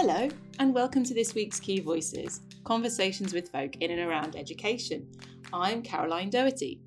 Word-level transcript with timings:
Hello, 0.00 0.28
and 0.60 0.72
welcome 0.72 1.02
to 1.02 1.12
this 1.12 1.34
week's 1.34 1.58
Key 1.58 1.80
Voices 1.80 2.42
Conversations 2.62 3.34
with 3.34 3.50
Folk 3.50 3.74
in 3.78 3.90
and 3.90 4.08
Around 4.08 4.36
Education. 4.36 5.10
I'm 5.52 5.82
Caroline 5.82 6.30
Doherty. 6.30 6.80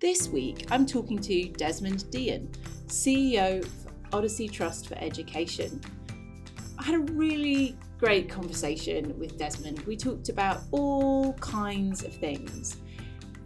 This 0.00 0.26
week, 0.26 0.66
I'm 0.68 0.84
talking 0.84 1.20
to 1.20 1.48
Desmond 1.50 2.10
Deehan, 2.10 2.48
CEO 2.88 3.62
of 3.62 3.70
Odyssey 4.12 4.48
Trust 4.48 4.88
for 4.88 4.96
Education. 4.96 5.80
I 6.76 6.82
had 6.82 6.96
a 6.96 7.12
really 7.12 7.78
great 7.98 8.28
conversation 8.28 9.16
with 9.16 9.38
Desmond. 9.38 9.86
We 9.86 9.96
talked 9.96 10.28
about 10.28 10.62
all 10.72 11.34
kinds 11.34 12.02
of 12.02 12.12
things 12.12 12.78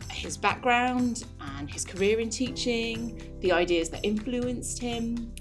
his 0.09 0.39
background 0.39 1.27
and 1.59 1.71
his 1.71 1.85
career 1.85 2.21
in 2.21 2.31
teaching, 2.31 3.21
the 3.41 3.53
ideas 3.53 3.91
that 3.91 4.01
influenced 4.03 4.81
him, 4.81 5.35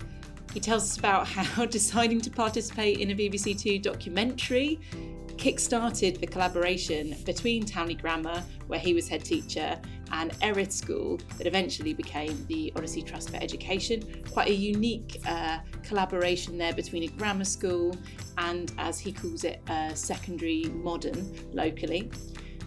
he 0.53 0.59
tells 0.59 0.83
us 0.83 0.97
about 0.97 1.27
how 1.27 1.65
deciding 1.79 2.21
to 2.21 2.29
participate 2.29 2.99
in 2.99 3.11
a 3.11 3.15
BBC 3.15 3.59
Two 3.59 3.79
documentary 3.79 4.79
kick-started 5.37 6.17
the 6.21 6.27
collaboration 6.27 7.15
between 7.25 7.65
Townley 7.65 7.95
Grammar, 7.95 8.43
where 8.67 8.79
he 8.79 8.93
was 8.93 9.07
head 9.07 9.25
teacher, 9.25 9.79
and 10.11 10.31
Erith 10.41 10.71
School 10.71 11.19
that 11.37 11.47
eventually 11.47 11.93
became 11.93 12.45
the 12.47 12.71
Odyssey 12.75 13.01
Trust 13.01 13.31
for 13.31 13.37
Education. 13.37 14.23
Quite 14.31 14.49
a 14.49 14.53
unique 14.53 15.19
uh, 15.25 15.59
collaboration 15.81 16.57
there 16.57 16.73
between 16.73 17.03
a 17.03 17.07
grammar 17.07 17.45
school 17.45 17.95
and, 18.37 18.71
as 18.77 18.99
he 18.99 19.11
calls 19.11 19.43
it, 19.43 19.61
a 19.67 19.95
secondary 19.95 20.65
modern 20.65 21.35
locally. 21.51 22.11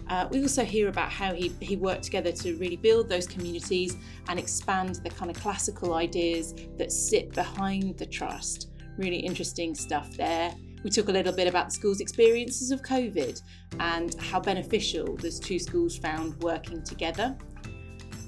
Uh, 0.09 0.27
we 0.31 0.41
also 0.41 0.63
hear 0.63 0.87
about 0.87 1.11
how 1.11 1.33
he, 1.33 1.53
he 1.59 1.75
worked 1.75 2.03
together 2.03 2.31
to 2.31 2.55
really 2.57 2.77
build 2.77 3.09
those 3.09 3.27
communities 3.27 3.97
and 4.29 4.39
expand 4.39 4.95
the 5.03 5.09
kind 5.09 5.29
of 5.29 5.39
classical 5.41 5.93
ideas 5.93 6.55
that 6.77 6.91
sit 6.91 7.33
behind 7.33 7.97
the 7.97 8.05
trust. 8.05 8.69
Really 8.97 9.17
interesting 9.17 9.75
stuff 9.75 10.15
there. 10.15 10.53
We 10.83 10.91
talk 10.91 11.09
a 11.09 11.11
little 11.11 11.33
bit 11.33 11.47
about 11.47 11.65
the 11.65 11.71
school's 11.71 11.99
experiences 11.99 12.71
of 12.71 12.81
COVID 12.81 13.41
and 13.79 14.15
how 14.21 14.39
beneficial 14.39 15.17
those 15.17 15.39
two 15.39 15.59
schools 15.59 15.97
found 15.97 16.41
working 16.41 16.83
together. 16.83 17.35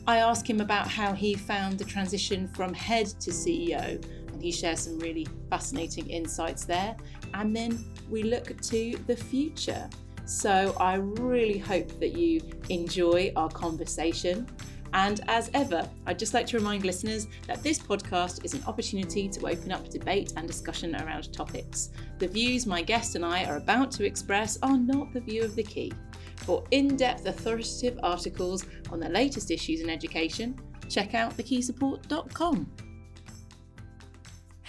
I 0.06 0.18
ask 0.18 0.50
him 0.50 0.60
about 0.60 0.88
how 0.88 1.14
he 1.14 1.36
found 1.36 1.78
the 1.78 1.86
transition 1.86 2.48
from 2.48 2.74
head 2.74 3.06
to 3.20 3.30
CEO, 3.30 4.04
and 4.34 4.42
he 4.42 4.52
shares 4.52 4.82
some 4.82 4.98
really 5.00 5.28
fascinating 5.50 6.10
insights 6.10 6.66
there. 6.66 6.98
And 7.34 7.56
then 7.56 7.86
we 8.10 8.24
look 8.24 8.60
to 8.60 9.00
the 9.06 9.16
future 9.16 9.88
so 10.30 10.76
I 10.80 10.96
really 10.96 11.58
hope 11.58 12.00
that 12.00 12.16
you 12.16 12.42
enjoy 12.70 13.34
our 13.36 13.50
conversation. 13.50 14.48
And 14.94 15.22
as 15.28 15.50
ever, 15.56 15.90
I'd 16.06 16.20
just 16.20 16.36
like 16.36 16.46
to 16.48 16.58
remind 16.58 16.86
listeners 16.86 17.28
that 17.48 17.64
this 17.64 17.80
podcast 17.80 18.46
is 18.46 18.54
an 18.54 18.64
opportunity 18.68 19.28
to 19.28 19.48
open 19.48 19.72
up 19.72 19.90
debate 19.90 20.34
and 20.38 20.48
discussion 20.48 20.96
around 20.96 21.34
topics. 21.34 21.90
The 22.20 22.28
views 22.28 22.68
my 22.68 22.84
guest 22.84 23.16
and 23.16 23.26
I 23.26 23.46
are 23.46 23.58
about 23.58 23.92
to 23.94 24.06
express 24.06 24.60
are 24.62 24.78
not 24.78 25.14
the 25.14 25.20
view 25.20 25.44
of 25.44 25.56
the 25.56 25.64
key. 25.64 25.92
For 26.38 26.64
in 26.70 26.96
depth 26.96 27.26
authoritative 27.26 28.00
articles 28.04 28.66
on 28.92 29.00
the 29.00 29.10
latest 29.10 29.50
issues 29.50 29.82
in 29.82 29.90
education, 29.90 30.60
check 30.90 31.16
out 31.16 31.36
thekeysupport.com. 31.38 32.89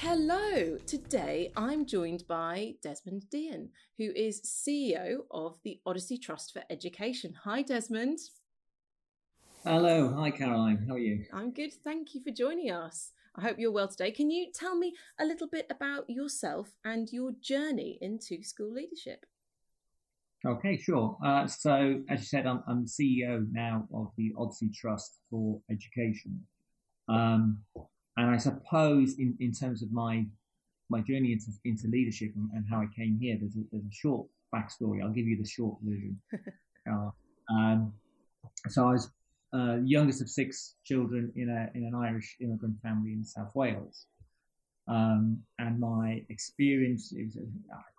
Hello, 0.03 0.79
today 0.87 1.53
I'm 1.55 1.85
joined 1.85 2.27
by 2.27 2.73
Desmond 2.83 3.29
Deehan, 3.31 3.69
who 3.99 4.11
is 4.17 4.41
CEO 4.41 5.19
of 5.31 5.59
the 5.63 5.79
Odyssey 5.85 6.17
Trust 6.17 6.55
for 6.55 6.63
Education. 6.71 7.35
Hi, 7.45 7.61
Desmond. 7.61 8.19
Hello, 9.63 10.11
hi 10.17 10.31
Caroline, 10.31 10.87
how 10.89 10.95
are 10.95 10.99
you? 10.99 11.27
I'm 11.35 11.53
good, 11.53 11.75
thank 11.85 12.15
you 12.15 12.23
for 12.23 12.31
joining 12.31 12.71
us. 12.71 13.13
I 13.37 13.43
hope 13.43 13.59
you're 13.59 13.73
well 13.73 13.89
today. 13.89 14.11
Can 14.11 14.31
you 14.31 14.51
tell 14.55 14.75
me 14.75 14.95
a 15.19 15.27
little 15.27 15.49
bit 15.49 15.67
about 15.69 16.09
yourself 16.09 16.71
and 16.83 17.13
your 17.13 17.33
journey 17.43 17.99
into 18.01 18.43
school 18.43 18.73
leadership? 18.73 19.27
Okay, 20.47 20.79
sure. 20.79 21.19
Uh, 21.23 21.47
so, 21.47 22.01
as 22.09 22.21
you 22.21 22.27
said, 22.27 22.47
I'm, 22.47 22.63
I'm, 22.67 22.87
CEO 22.87 23.47
now 23.53 23.87
of 23.93 24.13
the 24.17 24.33
Odyssey 24.39 24.71
Trust 24.75 25.19
for 25.29 25.61
Education. 25.71 26.41
Um, 27.07 27.59
and 28.21 28.31
I 28.31 28.37
suppose 28.37 29.19
in, 29.19 29.37
in 29.41 29.53
terms 29.53 29.83
of 29.83 29.93
my 29.93 30.27
my 30.91 31.01
journey 31.01 31.33
into, 31.33 31.53
into 31.65 31.87
leadership 31.87 32.33
and, 32.35 32.51
and 32.53 32.65
how 32.69 32.81
I 32.81 32.87
came 32.97 33.17
here, 33.21 33.37
there's 33.41 33.55
a, 33.55 33.61
there's 33.71 33.85
a 33.85 33.95
short 33.95 34.27
backstory. 34.53 35.01
I'll 35.01 35.13
give 35.13 35.27
you 35.27 35.39
the 35.41 35.49
short 35.49 35.77
version. 35.83 36.21
uh, 36.91 37.11
um, 37.55 37.93
so 38.69 38.89
I 38.89 38.93
was 38.93 39.09
uh, 39.55 39.77
youngest 39.85 40.21
of 40.21 40.29
six 40.29 40.75
children 40.85 41.33
in 41.37 41.49
a 41.49 41.71
in 41.77 41.85
an 41.85 41.95
Irish 41.95 42.37
immigrant 42.41 42.77
family 42.83 43.13
in 43.13 43.25
South 43.25 43.55
Wales. 43.55 44.07
Um, 44.89 45.39
and 45.61 45.79
my 45.79 46.25
experience 46.31 47.13
is 47.13 47.39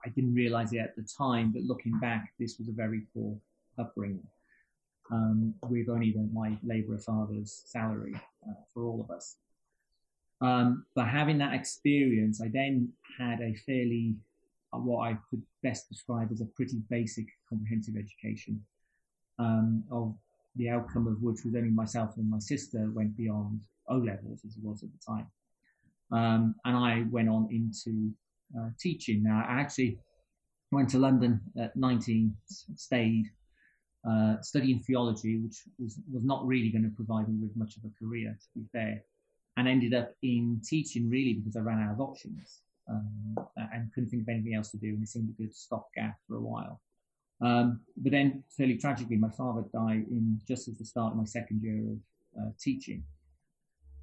I 0.05 0.09
didn't 0.09 0.33
realize 0.33 0.73
it 0.73 0.79
at 0.79 0.95
the 0.95 1.07
time, 1.17 1.51
but 1.53 1.63
looking 1.63 1.97
back, 1.99 2.33
this 2.37 2.57
was 2.59 2.67
a 2.67 2.73
very 2.73 3.03
poor 3.13 3.37
upbringing 3.79 4.27
um, 5.11 5.53
with 5.69 5.89
only 5.89 6.11
the, 6.11 6.27
my 6.33 6.57
labourer 6.63 6.97
father's 6.97 7.63
salary 7.65 8.15
uh, 8.47 8.53
for 8.73 8.83
all 8.83 9.01
of 9.01 9.09
us. 9.15 9.37
Um, 10.41 10.85
but 10.95 11.07
having 11.07 11.37
that 11.37 11.53
experience, 11.53 12.41
I 12.41 12.49
then 12.51 12.91
had 13.19 13.41
a 13.41 13.53
fairly, 13.65 14.15
uh, 14.73 14.79
what 14.79 15.07
I 15.07 15.17
could 15.29 15.43
best 15.61 15.87
describe 15.87 16.31
as 16.31 16.41
a 16.41 16.45
pretty 16.55 16.81
basic 16.89 17.27
comprehensive 17.47 17.95
education, 17.95 18.63
um, 19.37 19.83
of 19.91 20.15
the 20.55 20.69
outcome 20.69 21.07
of 21.07 21.21
which 21.21 21.45
was 21.45 21.55
only 21.55 21.69
myself 21.69 22.17
and 22.17 22.29
my 22.29 22.39
sister 22.39 22.91
went 22.93 23.15
beyond 23.15 23.61
O 23.87 23.95
levels 23.95 24.41
as 24.45 24.57
it 24.57 24.63
was 24.63 24.83
at 24.83 24.89
the 24.91 24.99
time. 25.05 25.27
Um, 26.11 26.55
and 26.65 26.75
I 26.75 27.05
went 27.09 27.29
on 27.29 27.47
into 27.51 28.11
uh, 28.59 28.69
teaching. 28.79 29.23
Now, 29.23 29.45
I 29.47 29.61
actually 29.61 29.99
went 30.71 30.89
to 30.89 30.97
London 30.97 31.39
at 31.57 31.75
19, 31.75 32.35
stayed, 32.75 33.27
uh, 34.09 34.41
studying 34.41 34.79
theology, 34.79 35.37
which 35.37 35.61
was, 35.79 35.99
was 36.11 36.23
not 36.23 36.45
really 36.45 36.69
going 36.69 36.83
to 36.83 36.95
provide 36.95 37.29
me 37.29 37.37
with 37.39 37.55
much 37.55 37.77
of 37.77 37.83
a 37.85 38.03
career, 38.03 38.37
to 38.41 38.59
be 38.59 38.65
fair 38.71 39.03
and 39.61 39.69
ended 39.69 39.93
up 39.93 40.15
in 40.23 40.59
teaching 40.67 41.07
really 41.07 41.33
because 41.33 41.55
I 41.55 41.59
ran 41.59 41.83
out 41.83 41.93
of 41.93 42.01
options 42.01 42.61
um, 42.89 43.35
and 43.55 43.93
couldn't 43.93 44.09
think 44.09 44.23
of 44.23 44.29
anything 44.29 44.55
else 44.55 44.71
to 44.71 44.77
do, 44.77 44.87
and 44.87 45.03
it 45.03 45.07
seemed 45.07 45.29
a 45.29 45.41
good 45.41 45.53
stopgap 45.53 46.17
for 46.27 46.37
a 46.37 46.41
while. 46.41 46.81
Um, 47.41 47.81
but 47.95 48.11
then, 48.11 48.43
fairly 48.57 48.77
tragically, 48.77 49.17
my 49.17 49.29
father 49.29 49.63
died 49.71 50.05
in 50.09 50.41
just 50.47 50.67
at 50.67 50.79
the 50.79 50.85
start 50.85 51.13
of 51.13 51.19
my 51.19 51.25
second 51.25 51.61
year 51.61 51.79
of 51.79 52.41
uh, 52.41 52.51
teaching. 52.59 53.03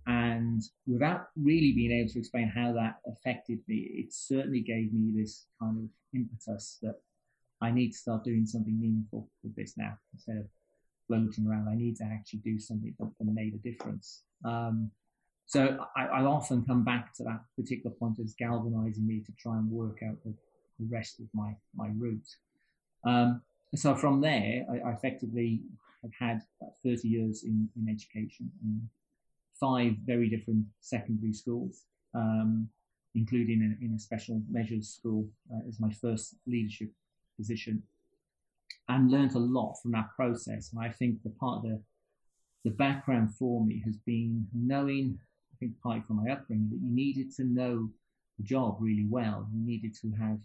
And 0.07 0.63
without 0.87 1.27
really 1.37 1.73
being 1.73 1.91
able 1.91 2.11
to 2.11 2.19
explain 2.21 2.49
how 2.49 2.73
that 2.75 3.01
affected 3.13 3.59
me, 3.67 3.91
it 3.95 4.13
certainly 4.13 4.61
gave 4.61 4.93
me 4.93 5.13
this 5.21 5.47
kind 5.61 5.77
of 5.77 5.91
impetus 6.15 6.79
that 6.83 7.01
I 7.61 7.73
need 7.73 7.91
to 7.91 7.99
start 7.99 8.25
doing 8.25 8.47
something 8.47 8.79
meaningful 8.81 9.29
with 9.43 9.57
this 9.57 9.75
now 9.77 9.99
instead 10.15 10.37
of 10.37 10.47
floating 11.09 11.47
around. 11.49 11.69
I 11.69 11.75
need 11.75 11.97
to 11.97 12.05
actually 12.05 12.41
do 12.41 12.61
something 12.61 12.95
that, 13.01 13.11
that 13.19 13.27
made 13.27 13.55
a 13.55 13.59
difference. 13.59 14.23
Um, 14.45 14.93
so 15.49 15.79
I, 15.97 16.25
often 16.25 16.63
come 16.67 16.85
back 16.85 17.15
to 17.15 17.25
that 17.25 17.41
particular 17.57 17.97
point 17.97 18.19
as 18.23 18.35
galvanizing 18.35 19.07
me 19.07 19.21
to 19.21 19.33
try 19.41 19.57
and 19.57 19.71
work 19.71 20.01
out 20.07 20.23
the, 20.23 20.35
the 20.79 20.87
rest 20.91 21.21
of 21.21 21.27
my, 21.33 21.57
my 21.75 21.89
route. 21.97 22.29
Um, 23.07 23.41
so 23.75 23.95
from 23.95 24.21
there, 24.21 24.67
I, 24.71 24.91
I, 24.91 24.93
effectively 24.93 25.63
have 26.03 26.13
had 26.19 26.43
30 26.85 27.09
years 27.09 27.45
in, 27.45 27.67
in 27.77 27.89
education 27.89 28.53
in 28.63 28.91
five 29.59 29.95
very 30.05 30.29
different 30.29 30.67
secondary 30.81 31.33
schools, 31.33 31.85
um, 32.15 32.69
including 33.15 33.63
in, 33.63 33.79
in, 33.81 33.95
a 33.95 33.99
special 33.99 34.43
measures 34.51 34.91
school 34.91 35.27
uh, 35.51 35.67
as 35.67 35.81
my 35.81 35.91
first 35.91 36.35
leadership 36.47 36.91
position, 37.39 37.83
and 38.91 39.11
learned 39.11 39.35
a 39.35 39.39
lot 39.39 39.77
from 39.81 39.93
that 39.93 40.11
process. 40.15 40.73
And 40.75 40.85
I 40.85 40.91
think 40.91 41.23
the 41.23 41.31
part 41.31 41.57
of 41.57 41.63
the 41.63 41.81
the 42.65 42.71
background 42.71 43.35
for 43.35 43.65
me 43.65 43.81
has 43.87 43.97
been 43.97 44.47
knowing 44.53 45.19
think 45.59 45.73
partly 45.83 46.03
from 46.07 46.25
my 46.25 46.33
upbringing, 46.33 46.69
that 46.71 46.81
you 46.81 46.91
needed 46.91 47.35
to 47.37 47.45
know 47.45 47.89
the 48.39 48.45
job 48.45 48.77
really 48.81 49.07
well. 49.09 49.47
You 49.53 49.67
needed 49.67 49.95
to 50.03 50.13
have 50.21 50.39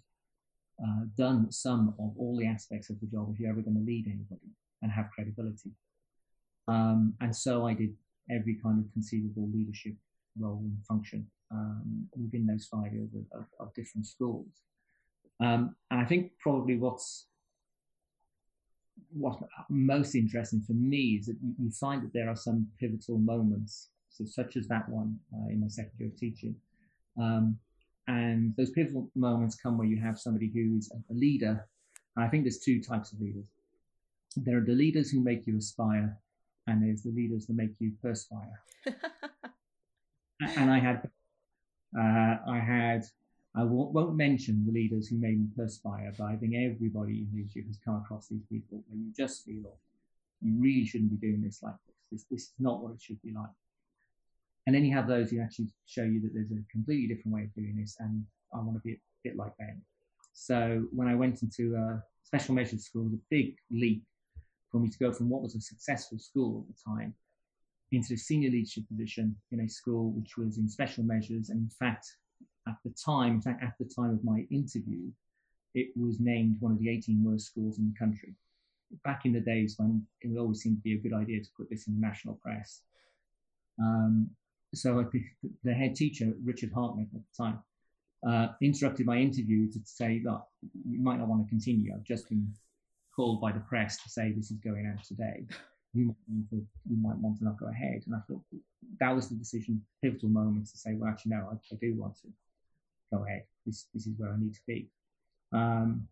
uh, 0.83 1.05
done 1.17 1.51
some 1.51 1.93
of 1.99 2.11
all 2.17 2.37
the 2.37 2.47
aspects 2.47 2.89
of 2.89 2.99
the 2.99 3.07
job 3.07 3.29
if 3.31 3.39
you're 3.39 3.51
ever 3.51 3.61
going 3.61 3.77
to 3.77 3.85
lead 3.85 4.07
anybody 4.07 4.51
and 4.81 4.91
have 4.91 5.11
credibility. 5.11 5.71
Um, 6.67 7.13
and 7.21 7.35
so 7.35 7.67
I 7.67 7.73
did 7.73 7.93
every 8.31 8.57
kind 8.63 8.79
of 8.79 8.91
conceivable 8.93 9.49
leadership 9.53 9.93
role 10.39 10.61
and 10.63 10.77
function 10.85 11.27
um, 11.51 12.07
within 12.21 12.47
those 12.47 12.65
five 12.65 12.93
years 12.93 13.09
of, 13.13 13.39
of, 13.39 13.45
of 13.59 13.73
different 13.75 14.07
schools. 14.07 14.47
Um, 15.39 15.75
and 15.91 15.99
I 15.99 16.05
think 16.05 16.31
probably 16.39 16.77
what's 16.77 17.27
what's 19.11 19.41
most 19.69 20.15
interesting 20.15 20.61
for 20.65 20.73
me 20.73 21.17
is 21.19 21.25
that 21.25 21.37
you, 21.41 21.53
you 21.59 21.71
find 21.71 22.03
that 22.03 22.13
there 22.13 22.29
are 22.29 22.35
some 22.35 22.67
pivotal 22.79 23.17
moments 23.17 23.89
so 24.13 24.25
such 24.25 24.55
as 24.55 24.67
that 24.67 24.87
one 24.87 25.19
uh, 25.33 25.49
in 25.49 25.59
my 25.59 25.67
second 25.67 25.91
year 25.97 26.09
of 26.09 26.17
teaching. 26.17 26.55
Um, 27.19 27.57
and 28.07 28.53
those 28.57 28.71
pivotal 28.71 29.09
moments 29.15 29.55
come 29.55 29.77
where 29.77 29.87
you 29.87 29.99
have 30.01 30.19
somebody 30.19 30.51
who's 30.53 30.91
a 30.91 31.13
leader. 31.13 31.67
I 32.17 32.27
think 32.27 32.43
there's 32.43 32.59
two 32.59 32.81
types 32.81 33.11
of 33.11 33.19
leaders. 33.19 33.45
There 34.35 34.57
are 34.57 34.65
the 34.65 34.73
leaders 34.73 35.09
who 35.09 35.21
make 35.21 35.47
you 35.47 35.57
aspire, 35.57 36.17
and 36.67 36.83
there's 36.83 37.03
the 37.03 37.11
leaders 37.11 37.45
that 37.47 37.55
make 37.55 37.73
you 37.79 37.93
perspire. 38.01 38.61
and 40.57 40.69
I 40.69 40.79
had, 40.79 41.09
uh, 41.97 42.37
I 42.47 42.59
had 42.59 43.03
I 43.55 43.63
won't, 43.63 43.93
won't 43.93 44.15
mention 44.15 44.65
the 44.65 44.71
leaders 44.71 45.07
who 45.07 45.17
made 45.17 45.39
me 45.39 45.47
perspire, 45.55 46.11
but 46.17 46.25
I 46.25 46.35
think 46.35 46.55
everybody 46.55 47.19
in 47.19 47.29
leadership 47.33 47.67
has 47.67 47.77
come 47.85 47.97
across 47.97 48.27
these 48.27 48.43
people 48.51 48.83
where 48.87 48.99
you 48.99 49.11
just 49.15 49.45
feel 49.45 49.77
you 50.41 50.55
really 50.59 50.85
shouldn't 50.85 51.11
be 51.11 51.27
doing 51.27 51.41
this 51.41 51.61
like 51.61 51.75
this. 51.85 51.95
This, 52.11 52.25
this 52.29 52.41
is 52.41 52.53
not 52.59 52.81
what 52.81 52.93
it 52.93 53.01
should 53.01 53.21
be 53.21 53.31
like. 53.31 53.49
And 54.65 54.75
then 54.75 54.85
you 54.85 54.95
have 54.95 55.07
those 55.07 55.29
who 55.29 55.41
actually 55.41 55.67
show 55.85 56.03
you 56.03 56.21
that 56.21 56.33
there's 56.33 56.51
a 56.51 56.63
completely 56.71 57.07
different 57.07 57.35
way 57.35 57.43
of 57.43 57.53
doing 57.53 57.75
this, 57.77 57.97
and 57.99 58.23
I 58.53 58.57
want 58.57 58.75
to 58.75 58.81
be 58.81 58.93
a 58.93 58.97
bit 59.23 59.35
like 59.35 59.55
them. 59.57 59.81
So 60.33 60.85
when 60.93 61.07
I 61.07 61.15
went 61.15 61.41
into 61.43 61.75
a 61.75 62.01
special 62.23 62.55
measures 62.55 62.85
school, 62.85 63.03
it 63.03 63.11
was 63.11 63.13
a 63.13 63.29
big 63.29 63.55
leap 63.71 64.03
for 64.71 64.79
me 64.79 64.89
to 64.89 64.97
go 64.97 65.11
from 65.11 65.29
what 65.29 65.41
was 65.41 65.55
a 65.55 65.61
successful 65.61 66.17
school 66.17 66.65
at 66.67 66.75
the 66.75 66.81
time 66.91 67.13
into 67.91 68.15
a 68.15 68.17
senior 68.17 68.49
leadership 68.49 68.87
position 68.87 69.35
in 69.51 69.59
a 69.61 69.69
school 69.69 70.11
which 70.11 70.35
was 70.37 70.57
in 70.57 70.67
special 70.67 71.03
measures. 71.03 71.49
And 71.49 71.59
in 71.59 71.69
fact, 71.69 72.07
at 72.67 72.75
the 72.83 72.91
time, 72.91 73.33
in 73.33 73.41
fact, 73.41 73.63
at 73.63 73.73
the 73.79 73.85
time 73.85 74.11
of 74.11 74.23
my 74.23 74.45
interview, 74.49 75.11
it 75.75 75.89
was 75.95 76.19
named 76.19 76.57
one 76.59 76.71
of 76.71 76.79
the 76.79 76.89
18 76.89 77.23
worst 77.23 77.47
schools 77.47 77.77
in 77.77 77.91
the 77.91 77.99
country. 77.99 78.33
Back 79.03 79.25
in 79.25 79.33
the 79.33 79.39
days 79.39 79.75
when 79.77 80.05
it 80.21 80.37
always 80.37 80.61
seemed 80.61 80.77
to 80.77 80.81
be 80.81 80.93
a 80.93 80.97
good 80.97 81.13
idea 81.13 81.41
to 81.41 81.49
put 81.57 81.69
this 81.69 81.87
in 81.87 81.95
the 81.95 82.01
national 82.01 82.35
press. 82.35 82.81
Um, 83.79 84.29
so 84.73 85.05
the 85.63 85.73
head 85.73 85.95
teacher, 85.95 86.33
Richard 86.43 86.71
Hartnett 86.73 87.07
at 87.13 87.21
the 87.21 87.43
time, 87.43 87.59
uh, 88.27 88.53
interrupted 88.61 89.05
my 89.05 89.17
interview 89.17 89.71
to 89.71 89.79
say, 89.83 90.21
look, 90.23 90.45
you 90.87 91.01
might 91.01 91.19
not 91.19 91.27
want 91.27 91.43
to 91.45 91.49
continue. 91.49 91.93
I've 91.93 92.03
just 92.03 92.29
been 92.29 92.53
called 93.15 93.41
by 93.41 93.51
the 93.51 93.59
press 93.59 94.01
to 94.03 94.09
say 94.09 94.31
this 94.31 94.51
is 94.51 94.57
going 94.57 94.91
out 94.91 95.03
today. 95.03 95.45
You 95.93 96.07
might, 96.07 96.49
to, 96.49 96.65
you 96.89 96.97
might 96.97 97.17
want 97.17 97.37
to 97.39 97.43
not 97.43 97.59
go 97.59 97.67
ahead. 97.67 98.01
And 98.05 98.15
I 98.15 98.19
thought 98.27 98.41
that 98.99 99.13
was 99.13 99.29
the 99.29 99.35
decision, 99.35 99.81
pivotal 100.01 100.29
moment 100.29 100.67
to 100.69 100.77
say, 100.77 100.95
well, 100.95 101.09
actually, 101.09 101.33
no, 101.33 101.49
I, 101.51 101.55
I 101.71 101.77
do 101.79 101.93
want 101.95 102.15
to 102.21 102.29
go 103.13 103.23
ahead. 103.25 103.43
This, 103.65 103.85
this 103.93 104.07
is 104.07 104.13
where 104.17 104.31
I 104.31 104.39
need 104.39 104.53
to 104.53 104.61
be. 104.65 104.89
Um, 105.51 106.07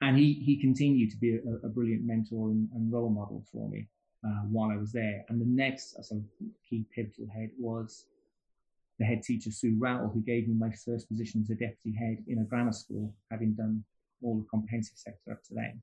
and 0.00 0.16
he, 0.16 0.32
he 0.32 0.60
continued 0.60 1.10
to 1.10 1.16
be 1.18 1.34
a, 1.36 1.66
a 1.66 1.68
brilliant 1.68 2.04
mentor 2.04 2.50
and, 2.50 2.68
and, 2.74 2.90
role 2.90 3.10
model 3.10 3.44
for 3.52 3.68
me 3.68 3.86
uh, 4.24 4.42
while 4.50 4.70
I 4.70 4.76
was 4.76 4.92
there. 4.92 5.24
And 5.28 5.40
the 5.40 5.46
next 5.46 5.92
sort 6.04 6.20
of 6.20 6.46
key 6.68 6.84
pivotal 6.94 7.26
head 7.34 7.50
was 7.58 8.06
the 8.98 9.04
head 9.04 9.22
teacher, 9.22 9.50
Sue 9.50 9.76
Rowell, 9.78 10.08
who 10.08 10.20
gave 10.20 10.48
me 10.48 10.54
my 10.54 10.70
first 10.84 11.08
position 11.08 11.42
as 11.42 11.50
a 11.50 11.54
deputy 11.54 11.96
head 11.98 12.18
in 12.28 12.38
a 12.38 12.44
grammar 12.44 12.72
school, 12.72 13.12
having 13.30 13.52
done 13.54 13.82
all 14.22 14.38
the 14.38 14.46
comprehensive 14.50 14.96
sector 14.96 15.32
up 15.32 15.42
to 15.44 15.54
then. 15.54 15.80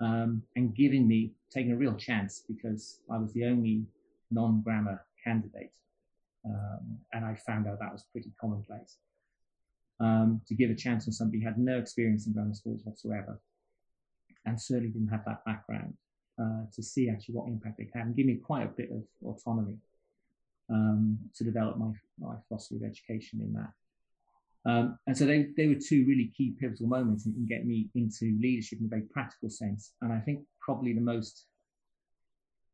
Um, 0.00 0.42
and 0.56 0.74
giving 0.74 1.06
me, 1.06 1.32
taking 1.52 1.72
a 1.72 1.76
real 1.76 1.94
chance 1.94 2.42
because 2.48 3.00
I 3.10 3.18
was 3.18 3.32
the 3.32 3.44
only 3.44 3.84
non 4.30 4.62
grammar 4.62 5.04
candidate. 5.22 5.72
Um, 6.44 6.98
and 7.12 7.24
I 7.24 7.34
found 7.34 7.66
out 7.66 7.80
that 7.80 7.92
was 7.92 8.04
pretty 8.12 8.30
commonplace. 8.40 8.96
Um, 9.98 10.40
to 10.46 10.54
give 10.54 10.70
a 10.70 10.74
chance 10.74 11.06
on 11.06 11.12
somebody 11.12 11.40
who 11.40 11.46
had 11.46 11.58
no 11.58 11.78
experience 11.78 12.26
in 12.26 12.32
grammar 12.32 12.54
schools 12.54 12.80
whatsoever 12.84 13.38
and 14.46 14.58
certainly 14.58 14.88
didn't 14.88 15.08
have 15.08 15.24
that 15.26 15.44
background 15.44 15.92
uh, 16.40 16.62
to 16.74 16.82
see 16.82 17.08
actually 17.08 17.34
what 17.34 17.48
impact 17.48 17.78
they 17.78 17.88
had 17.92 18.06
and 18.06 18.16
give 18.16 18.26
me 18.26 18.36
quite 18.36 18.64
a 18.64 18.68
bit 18.68 18.90
of 18.90 19.02
autonomy 19.24 19.76
um, 20.70 21.18
to 21.34 21.44
develop 21.44 21.76
my, 21.76 21.90
my 22.18 22.34
philosophy 22.48 22.76
of 22.76 22.82
education 22.82 23.40
in 23.40 23.52
that. 23.52 23.72
Um, 24.66 24.98
and 25.06 25.16
so 25.16 25.24
they, 25.24 25.48
they 25.56 25.68
were 25.68 25.74
two 25.74 26.04
really 26.06 26.30
key 26.36 26.54
pivotal 26.60 26.86
moments 26.86 27.26
in 27.26 27.46
getting 27.46 27.68
me 27.68 27.88
into 27.94 28.36
leadership 28.40 28.78
in 28.80 28.86
a 28.86 28.88
very 28.88 29.02
practical 29.02 29.48
sense. 29.48 29.92
And 30.02 30.12
I 30.12 30.20
think 30.20 30.40
probably 30.60 30.92
the 30.92 31.00
most 31.00 31.46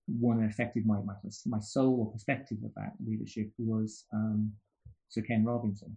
one 0.06 0.40
that 0.40 0.50
affected 0.50 0.86
my, 0.86 0.98
my, 1.00 1.14
my 1.46 1.60
soul 1.60 2.00
or 2.00 2.12
perspective 2.12 2.58
about 2.64 2.92
leadership 3.04 3.50
was 3.58 4.04
um, 4.12 4.52
Sir 5.08 5.22
Ken 5.22 5.44
Robinson. 5.44 5.96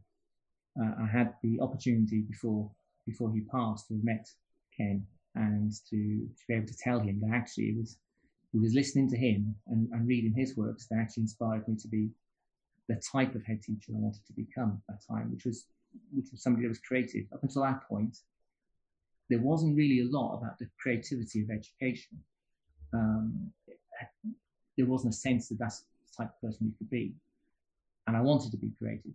Uh, 0.80 0.92
I 1.04 1.08
had 1.08 1.34
the 1.44 1.60
opportunity 1.60 2.22
before 2.22 2.70
before 3.06 3.32
he 3.34 3.42
passed 3.42 3.88
to 3.88 3.96
have 3.96 4.04
met 4.04 4.30
Ken 4.76 5.06
and 5.36 5.72
to, 5.90 5.96
to 5.96 6.44
be 6.48 6.56
able 6.56 6.68
to 6.68 6.78
tell 6.84 7.00
him 7.00 7.20
that 7.22 7.34
actually 7.34 7.66
it 7.66 7.78
was 7.78 7.98
who 8.52 8.62
was 8.62 8.74
listening 8.74 9.10
to 9.10 9.18
him 9.18 9.56
and, 9.68 9.88
and 9.92 10.08
reading 10.08 10.34
his 10.34 10.58
works 10.58 10.88
that 10.88 10.98
actually 11.00 11.22
inspired 11.22 11.68
me 11.68 11.76
to 11.76 11.88
be 11.88 12.10
the 12.88 13.02
type 13.12 13.36
of 13.36 13.46
head 13.46 13.62
teacher 13.62 13.92
I 13.92 14.00
wanted 14.00 14.26
to 14.26 14.34
become 14.34 14.82
at 14.90 14.96
that 14.96 15.14
time, 15.14 15.32
which 15.32 15.46
was 15.46 15.66
which 16.14 16.28
was 16.32 16.44
somebody 16.44 16.66
that 16.66 16.70
was 16.70 16.80
creative. 16.80 17.26
Up 17.34 17.44
until 17.44 17.64
that 17.64 17.88
point, 17.88 18.18
there 19.30 19.40
wasn't 19.40 19.78
really 19.78 20.02
a 20.02 20.10
lot 20.10 20.38
about 20.38 20.58
the 20.60 20.68
creativity 20.82 21.42
of 21.42 21.50
education. 21.50 22.18
Um, 22.94 23.52
there 24.78 24.88
wasn't 24.88 25.14
a 25.14 25.18
sense 25.18 25.50
that 25.50 25.60
that's 25.60 25.80
the 25.82 26.24
type 26.24 26.34
of 26.34 26.42
person 26.42 26.68
you 26.68 26.74
could 26.78 26.90
be, 26.90 27.14
and 28.08 28.18
I 28.18 28.22
wanted 28.22 28.52
to 28.52 28.58
be 28.58 28.72
creative. 28.80 29.14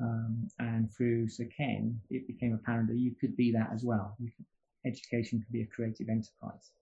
Um, 0.00 0.48
and 0.58 0.90
through 0.94 1.28
Sir 1.28 1.46
Ken, 1.54 2.00
it 2.08 2.26
became 2.26 2.54
apparent 2.54 2.88
that 2.88 2.96
you 2.96 3.14
could 3.20 3.36
be 3.36 3.52
that 3.52 3.70
as 3.74 3.84
well. 3.84 4.16
Could, 4.18 4.46
education 4.86 5.40
could 5.40 5.52
be 5.52 5.62
a 5.62 5.66
creative 5.66 6.08
enterprise. 6.08 6.72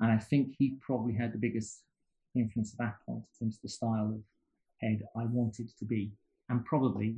And 0.00 0.10
I 0.10 0.18
think 0.18 0.54
he 0.58 0.76
probably 0.80 1.14
had 1.14 1.32
the 1.32 1.38
biggest 1.38 1.82
influence 2.34 2.72
at 2.72 2.78
that 2.78 2.96
point 3.06 3.22
in 3.40 3.46
terms 3.46 3.56
of 3.56 3.62
the 3.62 3.68
style 3.68 4.14
of 4.14 4.20
head 4.80 5.02
I 5.16 5.24
wanted 5.24 5.70
to 5.78 5.84
be, 5.84 6.12
and 6.48 6.64
probably 6.64 7.16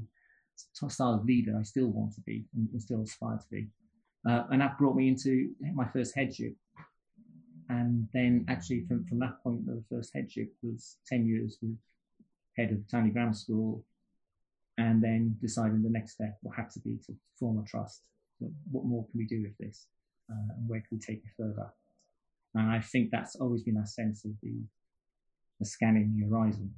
style 0.89 1.15
of 1.15 1.25
leader 1.25 1.57
I 1.59 1.63
still 1.63 1.89
want 1.89 2.15
to 2.15 2.21
be 2.23 2.45
and, 2.55 2.69
and 2.73 2.83
still 2.83 3.03
aspire 3.03 3.39
to 3.39 3.49
be. 3.51 3.69
Uh, 4.29 4.45
and 4.51 4.61
that 4.61 4.79
brought 4.79 4.97
me 4.97 5.09
into 5.09 5.51
my 5.75 5.87
first 5.87 6.15
headship. 6.15 6.55
And 7.69 8.09
then 8.13 8.45
actually 8.49 8.85
from, 8.87 9.05
from 9.07 9.19
that 9.21 9.43
point, 9.43 9.67
the 9.67 9.83
first 9.91 10.11
headship 10.15 10.53
was 10.63 10.97
10 11.09 11.27
years 11.27 11.59
with 11.63 11.77
head 12.57 12.73
of 12.73 12.89
Townley 12.89 13.11
Grammar 13.11 13.35
School, 13.35 13.85
and 14.79 15.03
then 15.03 15.37
deciding 15.41 15.83
the 15.83 15.91
next 15.91 16.13
step 16.13 16.39
will 16.43 16.53
have 16.53 16.71
to 16.73 16.81
be 16.81 16.99
to 17.07 17.15
form 17.39 17.59
a 17.59 17.69
trust. 17.69 18.03
What 18.39 18.85
more 18.85 19.07
can 19.07 19.19
we 19.19 19.27
do 19.27 19.43
with 19.43 19.57
this? 19.59 19.87
Uh, 20.31 20.55
and 20.57 20.69
where 20.69 20.81
can 20.81 20.89
we 20.93 20.99
take 20.99 21.19
it 21.19 21.31
further? 21.37 21.73
And 22.55 22.71
I 22.71 22.81
think 22.81 23.11
that's 23.11 23.37
always 23.37 23.63
been 23.63 23.77
our 23.77 23.87
sense 23.87 24.25
of 24.25 24.33
the, 24.43 24.55
the 25.61 25.67
scanning 25.67 26.17
the 26.19 26.27
horizon. 26.27 26.73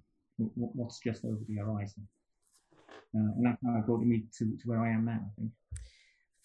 What's 0.55 1.01
just 1.01 1.25
over 1.25 1.39
the 1.49 1.57
horizon? 1.57 2.07
Uh, 3.15 3.33
and 3.37 3.47
that's 3.47 3.59
how 3.65 3.77
I 3.77 3.81
brought 3.81 4.03
me 4.03 4.25
to, 4.39 4.45
to 4.45 4.63
where 4.65 4.83
I 4.83 4.91
am 4.91 5.05
now, 5.05 5.21
I 5.25 5.41
think. 5.41 5.51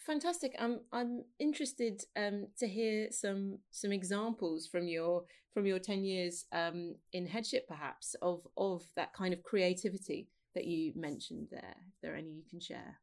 Fantastic. 0.06 0.54
I'm 0.60 0.82
I'm 0.92 1.24
interested 1.40 2.04
um, 2.18 2.48
to 2.60 2.68
hear 2.68 3.08
some 3.12 3.60
some 3.72 3.94
examples 3.94 4.68
from 4.68 4.88
your 4.88 5.24
from 5.54 5.66
your 5.66 5.80
ten 5.80 6.04
years 6.04 6.46
um, 6.52 6.96
in 7.14 7.26
headship, 7.26 7.68
perhaps 7.70 8.16
of 8.22 8.46
of 8.58 8.84
that 8.98 9.14
kind 9.14 9.34
of 9.34 9.44
creativity 9.44 10.28
that 10.56 10.66
you 10.66 10.92
mentioned 10.96 11.48
there. 11.52 11.76
If 11.88 12.02
there 12.02 12.14
are 12.14 12.18
any 12.18 12.32
you 12.32 12.44
can 12.50 12.60
share. 12.60 13.00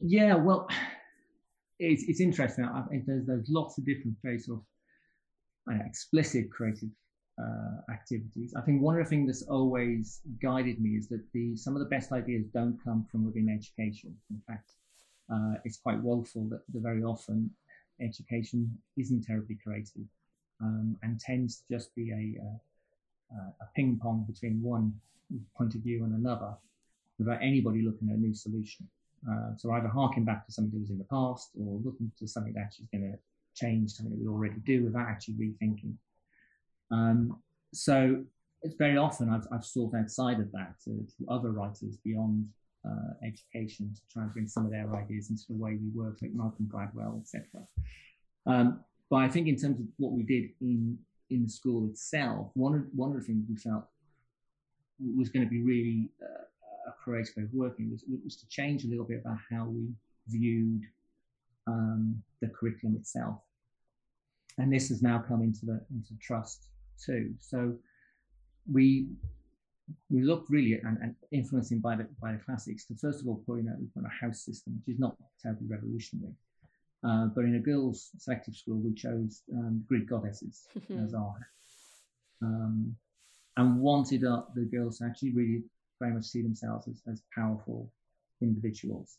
Yeah, 0.00 0.34
well, 0.36 0.66
it's 1.80 2.04
it's 2.04 2.20
interesting. 2.20 2.64
I 2.64 2.82
think 2.82 3.06
there's 3.06 3.26
there's 3.26 3.48
lots 3.48 3.78
of 3.78 3.86
different 3.86 4.16
ways 4.22 4.48
of 4.48 4.60
uh, 5.70 5.78
explicit 5.84 6.50
creative 6.50 6.90
uh, 7.40 7.92
activities. 7.92 8.52
I 8.56 8.60
think 8.60 8.82
one 8.82 8.98
of 8.98 9.04
the 9.04 9.08
things 9.08 9.26
that's 9.26 9.50
always 9.50 10.20
guided 10.42 10.80
me 10.80 10.90
is 10.90 11.08
that 11.08 11.24
the 11.32 11.56
some 11.56 11.74
of 11.74 11.80
the 11.80 11.88
best 11.88 12.12
ideas 12.12 12.44
don't 12.52 12.78
come 12.84 13.06
from 13.10 13.24
within 13.24 13.48
education. 13.48 14.14
In 14.30 14.42
fact, 14.46 14.72
uh, 15.32 15.54
it's 15.64 15.78
quite 15.78 16.00
woeful 16.00 16.48
that, 16.50 16.60
that, 16.72 16.82
very 16.82 17.02
often 17.02 17.50
education 18.00 18.78
isn't 18.96 19.24
terribly 19.24 19.56
creative 19.62 20.08
um, 20.60 20.96
and 21.02 21.20
tends 21.20 21.58
to 21.58 21.76
just 21.76 21.94
be 21.94 22.10
a, 22.10 22.40
a, 23.36 23.38
a 23.62 23.68
ping 23.74 23.98
pong 24.02 24.24
between 24.28 24.62
one 24.62 24.92
point 25.56 25.74
of 25.74 25.82
view 25.82 26.04
and 26.04 26.14
another 26.14 26.54
without 27.18 27.40
anybody 27.42 27.82
looking 27.82 28.08
at 28.10 28.16
a 28.16 28.20
new 28.20 28.34
solution. 28.34 28.88
Uh, 29.28 29.56
so 29.56 29.72
either 29.72 29.88
harking 29.88 30.24
back 30.24 30.46
to 30.46 30.52
something 30.52 30.72
that 30.72 30.80
was 30.80 30.90
in 30.90 30.98
the 30.98 31.04
past 31.04 31.50
or 31.58 31.80
looking 31.84 32.10
to 32.18 32.26
something 32.26 32.52
that 32.54 32.60
actually 32.60 32.84
is 32.84 32.90
going 32.90 33.12
to 33.12 33.18
change 33.54 33.92
something 33.92 34.14
that 34.14 34.22
we 34.22 34.28
already 34.28 34.60
do 34.64 34.84
without 34.84 35.06
actually 35.08 35.34
rethinking. 35.34 35.94
Um, 36.90 37.38
so 37.72 38.24
it's 38.62 38.76
very 38.76 38.96
often 38.96 39.30
I've, 39.30 39.46
I've 39.52 39.64
sought 39.64 39.94
outside 39.94 40.40
of 40.40 40.50
that 40.52 40.74
to, 40.84 40.90
to 40.90 41.30
other 41.30 41.50
writers 41.50 41.96
beyond 42.04 42.48
uh, 42.86 43.12
education 43.22 43.92
to 43.94 44.00
try 44.12 44.22
and 44.22 44.32
bring 44.32 44.48
some 44.48 44.64
of 44.64 44.70
their 44.70 44.94
ideas 44.96 45.30
into 45.30 45.44
the 45.48 45.56
way 45.56 45.78
we 45.80 45.90
work, 45.94 46.18
like 46.22 46.32
Malcolm 46.32 46.70
Gladwell, 46.72 47.20
etc. 47.20 47.44
Um, 48.46 48.80
but 49.10 49.16
I 49.16 49.28
think 49.28 49.48
in 49.48 49.56
terms 49.56 49.80
of 49.80 49.86
what 49.98 50.12
we 50.12 50.22
did 50.22 50.50
in 50.60 50.98
in 51.30 51.44
the 51.44 51.48
school 51.48 51.88
itself, 51.88 52.50
one 52.54 52.74
of 52.74 52.82
one 52.94 53.10
of 53.10 53.16
the 53.16 53.22
things 53.22 53.44
we 53.48 53.56
felt 53.56 53.84
was 55.16 55.28
going 55.28 55.44
to 55.44 55.50
be 55.50 55.62
really 55.62 56.10
uh, 56.22 56.39
a 56.90 57.02
creative 57.02 57.36
way 57.36 57.42
of 57.44 57.50
working 57.52 57.90
was, 57.90 58.04
was 58.24 58.36
to 58.36 58.48
change 58.48 58.84
a 58.84 58.88
little 58.88 59.04
bit 59.04 59.20
about 59.24 59.38
how 59.50 59.64
we 59.66 59.88
viewed 60.28 60.82
um, 61.66 62.22
the 62.40 62.48
curriculum 62.48 62.96
itself. 62.96 63.38
And 64.58 64.72
this 64.72 64.88
has 64.88 65.02
now 65.02 65.24
come 65.26 65.42
into 65.42 65.66
the 65.66 65.80
into 65.90 66.14
trust 66.20 66.66
too. 67.04 67.34
So 67.38 67.74
we 68.70 69.08
we 70.08 70.22
look 70.22 70.46
really 70.48 70.74
at 70.74 70.82
and, 70.84 70.98
and 71.02 71.14
influencing 71.32 71.80
by 71.80 71.96
the 71.96 72.06
by 72.20 72.32
the 72.32 72.38
classics 72.38 72.84
to 72.86 72.94
first 72.96 73.20
of 73.20 73.28
all 73.28 73.42
putting 73.46 73.68
out 73.68 73.76
we've 73.78 73.94
got 73.94 74.04
a 74.04 74.26
house 74.26 74.44
system, 74.44 74.74
which 74.76 74.94
is 74.94 75.00
not 75.00 75.16
terribly 75.42 75.66
revolutionary. 75.68 76.34
Uh, 77.02 77.26
but 77.34 77.44
in 77.44 77.54
a 77.54 77.58
girls' 77.58 78.10
selective 78.18 78.54
school, 78.54 78.76
we 78.76 78.92
chose 78.92 79.42
um, 79.54 79.82
Greek 79.88 80.06
goddesses 80.06 80.66
as 81.02 81.14
our 81.14 81.34
um, 82.42 82.94
and 83.56 83.80
wanted 83.80 84.24
up 84.24 84.54
the 84.54 84.64
girls 84.64 84.98
to 84.98 85.04
actually 85.04 85.32
really 85.32 85.62
very 86.00 86.12
much 86.12 86.24
see 86.24 86.42
themselves 86.42 86.88
as, 86.88 87.02
as 87.10 87.22
powerful 87.34 87.90
individuals 88.42 89.18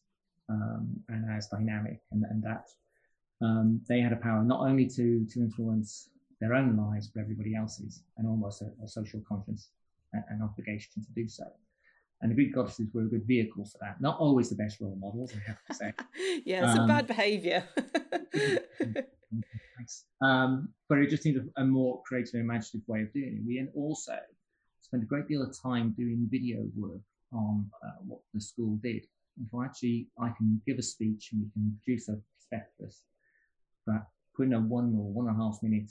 um, 0.49 0.89
and 1.09 1.29
as 1.31 1.47
dynamic, 1.47 2.01
and, 2.11 2.23
and 2.29 2.43
that 2.43 2.67
um, 3.41 3.81
they 3.87 3.99
had 3.99 4.13
a 4.13 4.17
power 4.17 4.43
not 4.43 4.61
only 4.61 4.87
to 4.87 5.25
to 5.25 5.39
influence 5.39 6.09
their 6.39 6.53
own 6.53 6.75
lives 6.75 7.07
but 7.07 7.21
everybody 7.21 7.55
else's, 7.55 8.03
and 8.17 8.27
almost 8.27 8.61
a, 8.61 8.71
a 8.83 8.87
social 8.87 9.21
conscience 9.27 9.69
and, 10.13 10.23
and, 10.29 10.43
obligation 10.43 10.91
to 11.01 11.11
do 11.15 11.27
so. 11.27 11.45
And 12.21 12.29
the 12.29 12.35
Greek 12.35 12.53
goddesses 12.53 12.89
were 12.93 13.03
a 13.03 13.05
good 13.05 13.25
vehicle 13.25 13.65
for 13.65 13.77
that. 13.81 14.01
Not 14.01 14.19
always 14.19 14.49
the 14.49 14.55
best 14.55 14.79
role 14.79 14.97
models, 14.99 15.33
I 15.33 15.39
have 15.47 15.63
to 15.69 15.73
say. 15.73 15.93
yeah, 16.45 16.69
it's 16.69 16.77
um, 16.77 16.85
a 16.85 16.87
bad 16.87 17.07
behaviour. 17.07 17.63
um, 20.21 20.69
but 20.87 20.99
it 20.99 21.09
just 21.09 21.25
needs 21.25 21.39
a, 21.39 21.61
a, 21.61 21.65
more 21.65 22.01
creative 22.05 22.35
and 22.35 22.43
imaginative 22.43 22.87
way 22.87 23.01
of 23.01 23.13
doing 23.13 23.37
it. 23.39 23.47
We 23.47 23.57
and 23.57 23.69
also 23.75 24.19
spent 24.91 25.03
a 25.03 25.05
great 25.05 25.25
deal 25.25 25.41
of 25.41 25.57
time 25.57 25.95
doing 25.97 26.27
video 26.29 26.67
work 26.75 26.99
on 27.31 27.65
uh, 27.81 27.91
what 28.05 28.19
the 28.33 28.41
school 28.41 28.77
did. 28.83 29.05
And 29.37 29.47
so 29.49 29.63
actually, 29.63 30.09
I 30.19 30.31
can 30.37 30.61
give 30.67 30.77
a 30.79 30.81
speech 30.81 31.29
and 31.31 31.43
we 31.43 31.49
can 31.53 31.79
produce 31.81 32.09
a 32.09 32.17
prospectus, 32.35 33.03
but 33.87 34.03
putting 34.35 34.53
a 34.53 34.59
one 34.59 34.93
or 34.97 35.13
one 35.13 35.29
and 35.29 35.39
a 35.39 35.41
half 35.41 35.59
minute 35.63 35.89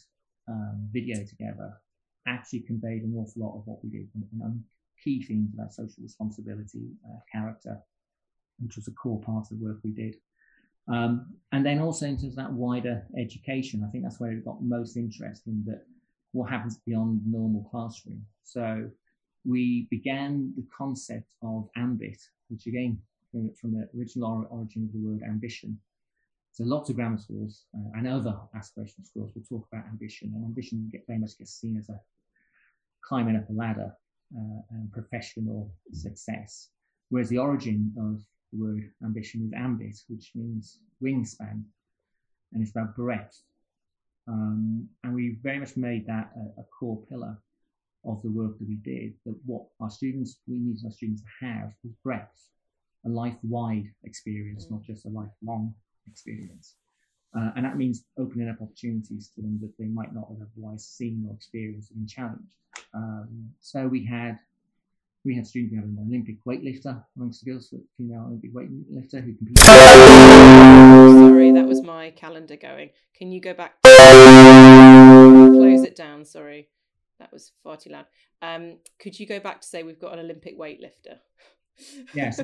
um, 0.49 0.87
video 0.93 1.25
together 1.25 1.73
actually 2.29 2.61
conveyed 2.61 3.03
an 3.03 3.15
awful 3.17 3.43
lot 3.43 3.57
of 3.57 3.67
what 3.67 3.83
we 3.83 3.89
did. 3.89 4.07
And, 4.15 4.25
and 4.43 4.63
key 5.03 5.23
themes 5.23 5.55
about 5.55 5.73
social 5.73 6.03
responsibility, 6.03 6.91
uh, 7.09 7.21
character, 7.33 7.79
which 8.59 8.77
was 8.77 8.87
a 8.87 8.93
core 8.93 9.23
part 9.23 9.47
of 9.51 9.59
the 9.59 9.65
work 9.65 9.79
we 9.83 9.93
did. 9.93 10.17
Um, 10.89 11.37
and 11.53 11.65
then 11.65 11.81
also 11.81 12.05
in 12.05 12.19
terms 12.19 12.37
of 12.37 12.37
that 12.37 12.53
wider 12.53 13.07
education, 13.19 13.83
I 13.83 13.91
think 13.91 14.05
that's 14.05 14.21
where 14.21 14.33
it 14.33 14.45
got 14.45 14.63
most 14.63 14.99
interesting 14.99 15.65
that 15.67 15.87
what 16.33 16.51
happens 16.51 16.79
beyond 16.87 17.21
the 17.25 17.39
normal 17.39 17.69
classroom. 17.71 18.25
So 18.45 18.91
we 19.45 19.87
began 19.91 20.53
the 20.57 20.65
concept 20.77 21.33
of 21.43 21.69
ambit, 21.77 22.19
which 22.49 22.67
again, 22.67 23.01
from 23.31 23.73
the 23.73 23.89
original 23.97 24.47
origin 24.51 24.85
of 24.85 24.93
the 24.93 24.99
word 24.99 25.23
ambition. 25.23 25.79
So 26.53 26.65
lots 26.65 26.91
of 26.91 26.97
grammar 26.97 27.19
schools 27.19 27.65
uh, 27.75 27.97
and 27.97 28.09
other 28.09 28.37
aspirational 28.57 29.07
schools 29.07 29.33
will 29.35 29.45
talk 29.49 29.69
about 29.73 29.87
ambition, 29.87 30.33
and 30.35 30.45
ambition 30.45 30.89
get, 30.91 31.07
very 31.07 31.19
much 31.19 31.39
gets 31.39 31.53
seen 31.53 31.77
as 31.79 31.89
a 31.89 32.01
climbing 33.03 33.37
up 33.37 33.49
a 33.49 33.53
ladder 33.53 33.93
uh, 34.37 34.61
and 34.71 34.93
professional 34.93 35.73
success. 35.93 36.71
Whereas 37.09 37.29
the 37.29 37.39
origin 37.39 37.93
of 37.99 38.21
the 38.53 38.65
word 38.65 38.91
ambition 39.05 39.47
is 39.47 39.53
ambit, 39.57 39.97
which 40.09 40.33
means 40.35 40.81
wingspan, 41.03 41.63
and 42.53 42.63
it's 42.63 42.73
about 42.73 42.97
breadth. 42.97 43.43
Um, 44.31 44.89
and 45.03 45.13
we 45.13 45.39
very 45.43 45.59
much 45.59 45.77
made 45.77 46.07
that 46.07 46.31
a, 46.37 46.61
a, 46.61 46.65
core 46.79 47.03
pillar 47.09 47.37
of 48.05 48.23
the 48.23 48.31
work 48.31 48.59
that 48.59 48.69
we 48.69 48.77
did. 48.77 49.15
That 49.27 49.35
what 49.45 49.65
our 49.81 49.91
students, 49.91 50.39
we 50.47 50.59
needed 50.59 50.85
our 50.85 50.93
students 50.93 51.23
to 51.23 51.47
have 51.47 51.73
was 51.83 51.93
breadth, 52.05 52.49
a 53.05 53.09
life-wide 53.09 53.91
experience, 54.05 54.69
not 54.71 54.83
just 54.83 55.05
a 55.05 55.09
lifelong 55.09 55.75
experience. 56.09 56.77
Uh, 57.37 57.51
and 57.57 57.65
that 57.65 57.77
means 57.77 58.05
opening 58.19 58.49
up 58.49 58.63
opportunities 58.63 59.31
to 59.35 59.43
them 59.43 59.59
that 59.63 59.77
they 59.79 59.87
might 59.87 60.15
not 60.15 60.29
have 60.29 60.49
otherwise 60.57 60.87
seen 60.87 61.27
or 61.29 61.35
experienced 61.35 61.91
and 61.91 62.09
challenged. 62.09 62.55
Um, 62.95 63.51
so 63.61 63.89
we 63.89 64.05
had 64.05 64.39
we 65.25 65.35
had 65.35 65.47
students, 65.47 65.73
we 65.73 65.77
had 65.77 65.85
an 65.85 65.99
Olympic 66.01 66.43
weightlifter 66.45 67.05
amongst 67.17 67.45
the 67.45 67.51
girls, 67.51 67.75
female 67.97 68.25
Olympic 68.27 68.55
weightlifter 68.55 69.23
who 69.23 69.35
competed. 69.35 69.59
Sorry, 69.59 71.53
that 71.53 71.67
was 71.67 71.83
my 71.83 72.11
calendar 72.13 72.57
going. 72.57 72.91
Can 73.15 73.31
you 73.31 73.41
go 73.41 73.53
back? 73.53 73.75
Close 75.53 75.85
it 75.85 75.97
down. 75.97 76.25
Sorry, 76.25 76.69
that 77.19 77.33
was 77.33 77.53
far 77.63 77.77
too 77.77 77.91
loud. 77.91 78.07
Um, 78.43 78.79
could 78.99 79.19
you 79.19 79.27
go 79.27 79.41
back 79.41 79.61
to 79.61 79.67
say 79.67 79.83
we've 79.83 80.01
got 80.01 80.13
an 80.13 80.21
Olympic 80.21 80.59
weightlifter? 80.59 81.19
Yes. 82.15 82.41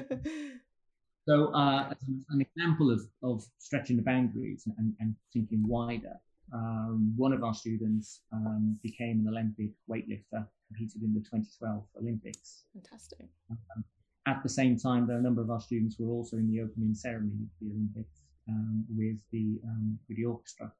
So, 1.28 1.52
uh, 1.52 1.88
as 1.90 1.96
an 2.30 2.40
example 2.40 2.92
of, 2.92 3.00
of 3.24 3.44
stretching 3.58 3.96
the 3.96 4.02
boundaries 4.02 4.68
and, 4.78 4.94
and 5.00 5.16
thinking 5.32 5.66
wider, 5.66 6.14
um, 6.52 7.12
one 7.16 7.32
of 7.32 7.42
our 7.42 7.52
students 7.52 8.20
um, 8.32 8.78
became 8.80 9.18
an 9.18 9.28
Olympic 9.28 9.72
weightlifter, 9.90 10.46
competed 10.68 11.02
in 11.02 11.12
the 11.14 11.20
2012 11.20 11.82
Olympics. 12.00 12.62
Fantastic. 12.74 13.26
Um, 13.50 13.84
at 14.28 14.42
the 14.44 14.48
same 14.48 14.78
time, 14.78 15.06
there 15.06 15.16
are 15.16 15.20
a 15.20 15.22
number 15.22 15.42
of 15.42 15.50
our 15.50 15.60
students 15.60 15.96
were 15.98 16.10
also 16.10 16.36
in 16.36 16.48
the 16.48 16.60
opening 16.60 16.94
ceremony 16.94 17.42
of 17.42 17.50
the 17.60 17.72
Olympics 17.72 18.20
um, 18.48 18.84
with 18.88 19.16
the 19.32 19.58
um, 19.64 19.98
with 20.08 20.16
the 20.18 20.24
orchestra. 20.24 20.72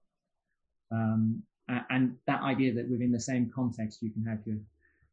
Um, 0.90 1.42
and 1.90 2.16
that 2.26 2.42
idea 2.42 2.72
that 2.74 2.88
within 2.88 3.10
the 3.10 3.20
same 3.20 3.50
context 3.52 4.02
you 4.02 4.10
can 4.10 4.24
have 4.24 4.38
your, 4.44 4.58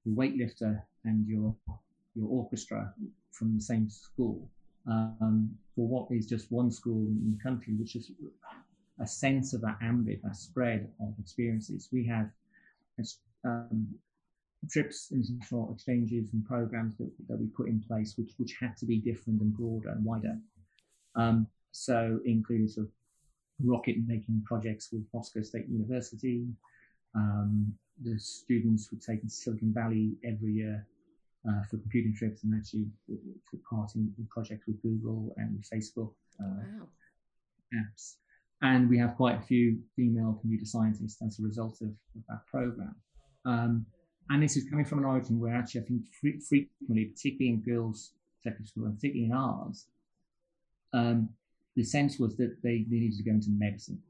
your 0.06 0.16
weightlifter 0.16 0.82
and 1.04 1.28
your 1.28 1.56
your 2.16 2.28
orchestra 2.30 2.94
from 3.32 3.56
the 3.56 3.62
same 3.62 3.90
school 3.90 4.48
um, 4.88 5.50
for 5.76 5.88
what 5.88 6.08
is 6.12 6.28
just 6.28 6.52
one 6.52 6.70
school 6.70 7.08
in 7.08 7.36
the 7.36 7.44
country, 7.44 7.74
which 7.74 7.96
is 7.96 8.12
a 9.00 9.08
sense 9.08 9.54
of 9.54 9.62
that 9.62 9.78
ambit, 9.82 10.22
that 10.24 10.36
spread 10.36 10.90
of 11.02 11.14
experiences. 11.20 11.90
We 11.92 12.06
have 12.06 12.30
um, 13.44 13.88
trips, 14.70 15.12
international 15.12 15.72
exchanges, 15.74 16.30
and 16.34 16.46
programs 16.46 16.98
that, 16.98 17.10
that 17.28 17.40
we 17.40 17.48
put 17.48 17.68
in 17.68 17.84
place, 17.88 18.16
which 18.18 18.34
which 18.38 18.56
had 18.60 18.78
to 18.78 18.86
be 18.86 18.98
different 18.98 19.42
and 19.42 19.56
broader 19.56 19.90
and 19.90 20.06
wider. 20.06 20.38
Um, 21.16 21.48
so, 21.72 22.20
including 22.26 22.68
sort 22.68 22.88
of 22.88 22.94
rocket 23.62 23.98
making 24.08 24.44
projects 24.46 24.90
with 24.92 25.04
Moscow 25.14 25.42
State 25.42 25.68
University. 25.68 26.46
Um, 27.16 27.74
the 28.02 28.18
students 28.18 28.90
would 28.92 29.02
take 29.02 29.22
to 29.22 29.30
Silicon 29.30 29.74
Valley 29.74 30.14
every 30.24 30.54
year 30.54 30.88
uh, 31.48 31.64
for 31.70 31.78
computing 31.78 32.16
trips 32.16 32.44
and 32.44 32.54
actually 32.56 32.86
took 33.50 33.64
part 33.66 33.96
in, 33.96 34.14
in 34.18 34.26
projects 34.28 34.66
with 34.68 34.82
Google 34.82 35.34
and 35.38 35.64
Facebook 35.64 36.14
uh, 36.40 36.64
wow. 36.80 36.88
apps. 37.76 38.16
And 38.62 38.90
we 38.90 38.98
have 38.98 39.16
quite 39.16 39.38
a 39.38 39.42
few 39.42 39.80
female 39.96 40.38
computer 40.40 40.66
scientists 40.66 41.22
as 41.22 41.40
a 41.40 41.44
result 41.44 41.82
of, 41.82 41.90
of 41.90 42.24
that 42.30 42.46
program. 42.48 42.96
Um, 43.46 43.86
and 44.30 44.42
this 44.42 44.56
is 44.56 44.70
coming 44.70 44.86
from 44.86 45.00
an 45.00 45.06
origin 45.06 45.40
where 45.40 45.54
actually 45.54 45.82
I 45.82 45.84
think 45.84 46.02
frequently, 46.20 47.06
particularly 47.06 47.50
in 47.50 47.62
girls' 47.62 48.14
secondary 48.42 48.68
school 48.68 48.86
and 48.86 48.96
particularly 48.96 49.30
in 49.30 49.36
ours, 49.36 49.86
um, 50.94 51.30
the 51.76 51.84
sense 51.84 52.20
was 52.20 52.36
that 52.38 52.58
they, 52.64 52.86
they 52.90 52.98
needed 52.98 53.18
to 53.18 53.24
go 53.24 53.32
into 53.32 53.50
medicine 53.50 54.02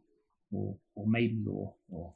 or, 0.51 0.75
or 0.95 1.05
maybe 1.07 1.41
law 1.45 1.73
or 1.89 2.13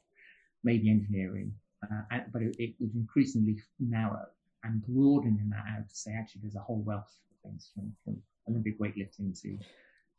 maybe 0.64 0.90
engineering, 0.90 1.52
uh, 1.84 2.18
but 2.32 2.42
it, 2.42 2.56
it 2.58 2.74
was 2.80 2.94
increasingly 2.94 3.56
narrow 3.78 4.26
and 4.64 4.82
broadening 4.86 5.50
that 5.50 5.64
out 5.76 5.88
to 5.88 5.94
say 5.94 6.12
actually 6.18 6.42
there's 6.42 6.56
a 6.56 6.60
whole 6.60 6.82
wealth 6.84 7.14
of 7.30 7.50
things 7.50 7.70
from, 7.74 7.92
from 8.04 8.16
Olympic 8.48 8.78
weightlifting 8.80 9.40
to 9.40 9.56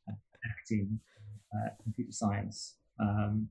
uh, 0.09 0.15
acting, 0.45 0.99
uh, 1.53 1.69
computer 1.83 2.11
science, 2.11 2.75
um, 2.99 3.47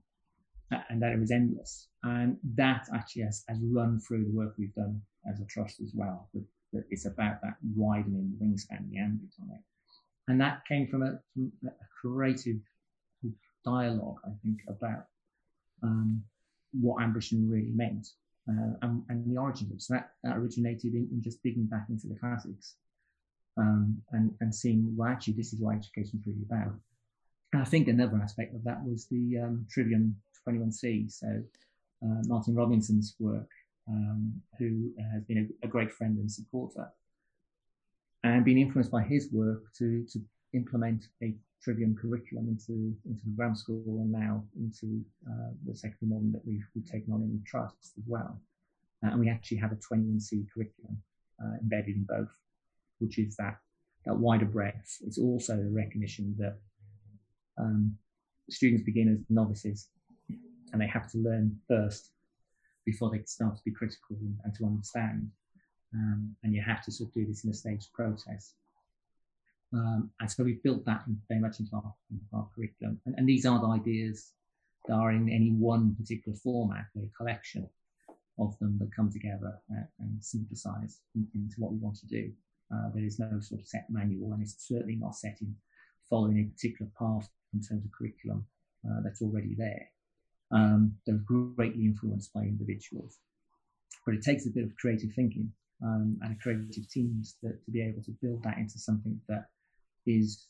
and 0.91 1.01
that 1.03 1.13
it 1.13 1.21
was 1.21 1.31
endless. 1.31 1.89
And 2.03 2.37
that 2.55 2.89
actually 2.95 3.23
has, 3.23 3.45
has 3.49 3.59
run 3.63 4.01
through 4.01 4.25
the 4.25 4.37
work 4.37 4.55
we've 4.59 4.75
done 4.75 5.01
as 5.31 5.41
a 5.41 5.45
trust 5.45 5.81
as 5.81 5.93
well. 5.95 6.29
That, 6.35 6.45
that 6.73 6.85
it's 6.91 7.07
about 7.07 7.41
that 7.43 7.57
widening 7.75 8.33
the 8.39 8.45
wingspan, 8.45 8.91
the 8.91 8.99
ambit 8.99 9.31
on 9.41 9.49
it. 9.55 9.63
And 10.29 10.41
that 10.41 10.63
came 10.67 10.87
from 10.87 11.03
a, 11.03 11.19
from 11.33 11.53
a 11.67 11.71
creative 12.01 12.59
dialogue, 13.65 14.19
I 14.25 14.31
think, 14.43 14.61
about 14.69 15.07
um, 15.83 16.23
what 16.73 17.03
ambition 17.03 17.49
really 17.51 17.73
meant 17.75 18.09
uh, 18.49 18.77
and, 18.83 19.03
and, 19.09 19.31
the 19.31 19.39
origins 19.39 19.71
of 19.71 19.77
it. 19.77 19.83
So 19.83 19.95
that, 19.95 20.11
that 20.25 20.37
originated 20.37 20.95
in, 20.95 21.09
in, 21.13 21.23
just 21.23 21.43
digging 21.43 21.67
back 21.67 21.87
into 21.89 22.09
the 22.09 22.15
classics 22.15 22.75
um, 23.57 24.01
and, 24.13 24.35
and 24.41 24.55
seeing, 24.55 24.95
well, 24.97 25.11
actually, 25.11 25.35
this 25.35 25.53
is 25.53 25.61
what 25.61 25.77
education 25.77 26.21
is 26.21 26.27
really 26.27 26.43
about. 26.49 26.75
And 27.53 27.63
I 27.63 27.65
think 27.65 27.89
another 27.89 28.21
aspect 28.23 28.55
of 28.55 28.65
that 28.65 28.85
was 28.85 29.07
the 29.07 29.39
um, 29.39 29.67
Trivium 29.71 30.17
21C. 30.47 31.11
So 31.11 31.27
uh, 32.05 32.23
Martin 32.27 32.55
Robinson's 32.55 33.15
work, 33.19 33.49
um, 33.89 34.41
who 34.59 34.91
has 35.13 35.25
been 35.25 35.51
a, 35.63 35.67
a, 35.67 35.69
great 35.69 35.91
friend 35.91 36.19
and 36.19 36.31
supporter, 36.31 36.91
and 38.33 38.45
been 38.45 38.59
influenced 38.59 38.91
by 38.91 39.03
his 39.03 39.33
work 39.33 39.63
to, 39.79 40.05
to 40.13 40.21
implement 40.55 41.05
a 41.23 41.35
Trivium 41.63 41.97
curriculum 42.01 42.49
into, 42.49 42.95
into 43.05 43.25
the 43.25 43.33
grammar 43.37 43.57
school 43.57 43.83
and 43.87 44.13
now 44.13 44.45
into 44.57 45.03
uh, 45.29 45.51
the 45.67 45.75
secondary 45.75 46.09
modern 46.09 46.33
that 46.33 46.47
we've, 46.47 46.65
we've 46.75 46.91
taken 46.91 47.13
on 47.13 47.23
in 47.23 47.33
the 47.33 47.43
trust 47.45 47.95
as 47.99 48.05
well. 48.07 48.41
Uh, 49.05 49.09
and 49.11 49.21
we 49.21 49.29
actually 49.29 49.57
have 49.57 49.73
a 49.73 49.77
21C 49.77 50.47
curriculum 50.55 51.03
uh, 51.43 51.57
embedded 51.61 51.97
in 51.97 52.07
both, 52.09 52.31
which 53.01 53.19
is 53.19 53.35
that, 53.37 53.59
that 54.07 54.17
wider 54.17 54.45
breadth. 54.45 54.99
It's 55.05 55.19
also 55.19 55.57
the 55.57 55.71
recognition 55.71 56.35
that 56.39 56.59
um, 57.59 57.97
students 58.49 58.85
begin 58.85 59.09
as 59.13 59.19
novices 59.29 59.89
and 60.73 60.81
they 60.81 60.87
have 60.87 61.11
to 61.11 61.19
learn 61.19 61.59
first 61.67 62.13
before 62.85 63.11
they 63.11 63.23
start 63.25 63.57
to 63.57 63.63
be 63.65 63.73
critical 63.73 64.17
and 64.45 64.55
to 64.55 64.65
understand. 64.65 65.31
Um, 65.95 66.37
and 66.43 66.55
you 66.55 66.63
have 66.63 66.85
to 66.85 66.93
sort 66.93 67.09
of 67.09 67.15
do 67.15 67.27
this 67.27 67.45
in 67.45 67.51
a 67.51 67.55
staged 67.55 67.93
process. 67.93 68.53
Um, 69.73 70.11
and 70.21 70.31
so 70.31 70.45
we've 70.45 70.63
built 70.63 70.85
that 70.87 71.05
very 71.29 71.41
much 71.41 71.61
into 71.61 71.75
our, 71.75 71.95
into 72.11 72.25
our 72.33 72.49
curriculum. 72.55 73.01
And, 73.07 73.15
and, 73.19 73.29
these 73.29 73.45
aren't 73.45 73.65
ideas 73.65 74.33
that 74.87 74.95
are 74.95 75.11
in 75.11 75.29
any 75.29 75.51
one 75.51 75.95
particular 75.95 76.37
format, 76.37 76.87
they're 76.95 77.05
a 77.05 77.17
collection 77.17 77.69
of 78.39 78.59
them 78.61 78.79
that 78.79 78.95
come 78.95 79.11
together 79.13 79.59
and, 79.69 79.87
and 80.01 80.25
synthesize 80.25 81.01
in, 81.15 81.27
into 81.35 81.57
what 81.59 81.73
we 81.73 81.79
want 81.79 81.97
to 81.97 82.07
do. 82.07 82.33
Uh, 82.73 82.91
there 82.95 83.05
is 83.05 83.19
no 83.19 83.41
sort 83.41 83.61
of 83.61 83.67
set 83.67 83.87
manual, 83.91 84.33
and 84.33 84.43
it's 84.43 84.57
certainly 84.67 84.97
not 84.97 85.17
set 85.17 85.39
in 85.41 85.55
following 86.09 86.39
a 86.39 86.55
particular 86.55 86.91
path 86.99 87.29
in 87.55 87.61
terms 87.61 87.85
of 87.85 87.93
curriculum 87.93 88.47
uh, 88.89 89.01
that's 89.03 89.23
already 89.23 89.55
there. 89.55 89.89
Um, 90.51 90.95
they're 91.07 91.17
greatly 91.17 91.85
influenced 91.85 92.33
by 92.33 92.43
individuals, 92.43 93.19
but 94.07 94.15
it 94.15 94.23
takes 94.23 94.47
a 94.47 94.51
bit 94.51 94.65
of 94.65 94.77
creative 94.77 95.13
thinking 95.15 95.53
um, 95.83 96.19
and 96.23 96.41
creative 96.41 96.89
teams 96.91 97.37
that, 97.43 97.65
to 97.65 97.71
be 97.71 97.83
able 97.83 98.03
to 98.03 98.11
build 98.23 98.43
that 98.43 98.59
into 98.59 98.79
something 98.79 99.21
that 99.29 99.47
is 100.07 100.47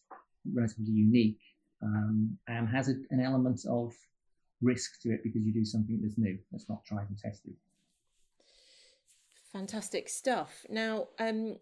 relatively 0.55 0.93
unique 0.93 1.41
um, 1.83 2.37
and 2.49 2.69
has 2.69 2.89
a, 2.89 2.95
an 3.11 3.21
element 3.21 3.61
of 3.69 3.93
risk 4.61 5.01
to 5.03 5.11
it 5.11 5.21
because 5.23 5.43
you 5.43 5.53
do 5.53 5.65
something 5.65 6.01
that's 6.03 6.19
new, 6.19 6.39
that's 6.51 6.69
not 6.69 6.85
tried 6.85 7.09
and 7.09 7.19
tested. 7.19 7.55
Fantastic 9.53 10.09
stuff. 10.09 10.67
Now, 10.69 11.09
um, 11.19 11.57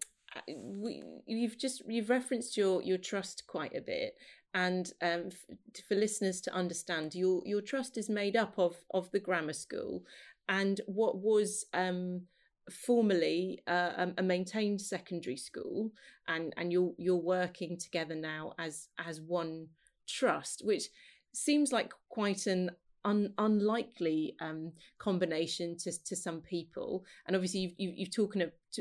we, 0.47 1.03
you've 1.25 1.57
just 1.57 1.83
you've 1.87 2.09
referenced 2.09 2.57
your 2.57 2.81
your 2.81 2.97
trust 2.97 3.43
quite 3.47 3.75
a 3.75 3.81
bit, 3.81 4.15
and 4.53 4.91
um, 5.01 5.27
f- 5.27 5.83
for 5.87 5.95
listeners 5.95 6.41
to 6.41 6.53
understand, 6.53 7.15
your 7.15 7.41
your 7.45 7.61
trust 7.61 7.97
is 7.97 8.09
made 8.09 8.35
up 8.35 8.53
of 8.57 8.75
of 8.93 9.09
the 9.11 9.19
grammar 9.19 9.53
school, 9.53 10.03
and 10.49 10.81
what 10.85 11.17
was 11.17 11.65
um, 11.73 12.23
formerly 12.71 13.61
uh, 13.67 14.07
a 14.17 14.23
maintained 14.23 14.81
secondary 14.81 15.37
school, 15.37 15.91
and 16.27 16.53
and 16.57 16.71
you're 16.71 16.93
you're 16.97 17.15
working 17.15 17.77
together 17.77 18.15
now 18.15 18.53
as 18.59 18.89
as 18.97 19.21
one 19.21 19.67
trust, 20.07 20.61
which 20.63 20.85
seems 21.33 21.71
like 21.71 21.93
quite 22.09 22.47
an 22.47 22.71
un, 23.05 23.33
unlikely 23.37 24.35
um, 24.41 24.71
combination 24.97 25.77
to, 25.77 25.91
to 26.03 26.15
some 26.15 26.41
people. 26.41 27.05
And 27.25 27.35
obviously, 27.35 27.61
you've, 27.61 27.73
you've, 27.77 27.97
you've 27.97 28.15
talked, 28.15 28.37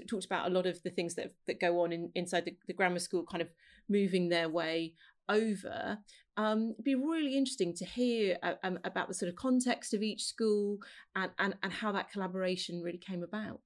talked 0.09 0.25
about 0.25 0.51
a 0.51 0.55
lot 0.55 0.67
of 0.67 0.83
the 0.83 0.91
things 0.91 1.15
that, 1.15 1.35
that 1.47 1.61
go 1.61 1.83
on 1.83 1.93
in, 1.93 2.11
inside 2.15 2.45
the, 2.45 2.57
the 2.67 2.73
grammar 2.73 2.99
school, 2.99 3.25
kind 3.25 3.43
of 3.43 3.49
moving 3.89 4.29
their 4.29 4.49
way 4.49 4.95
over. 5.29 5.99
Um, 6.37 6.73
it'd 6.73 6.85
be 6.85 6.95
really 6.95 7.37
interesting 7.37 7.75
to 7.75 7.85
hear 7.85 8.37
uh, 8.43 8.55
um, 8.63 8.79
about 8.85 9.09
the 9.09 9.15
sort 9.15 9.31
of 9.31 9.37
context 9.37 9.95
of 9.95 10.03
each 10.03 10.25
school 10.25 10.79
and, 11.15 11.31
and, 11.39 11.55
and 11.63 11.73
how 11.73 11.93
that 11.93 12.11
collaboration 12.11 12.83
really 12.83 12.99
came 12.99 13.23
about. 13.23 13.61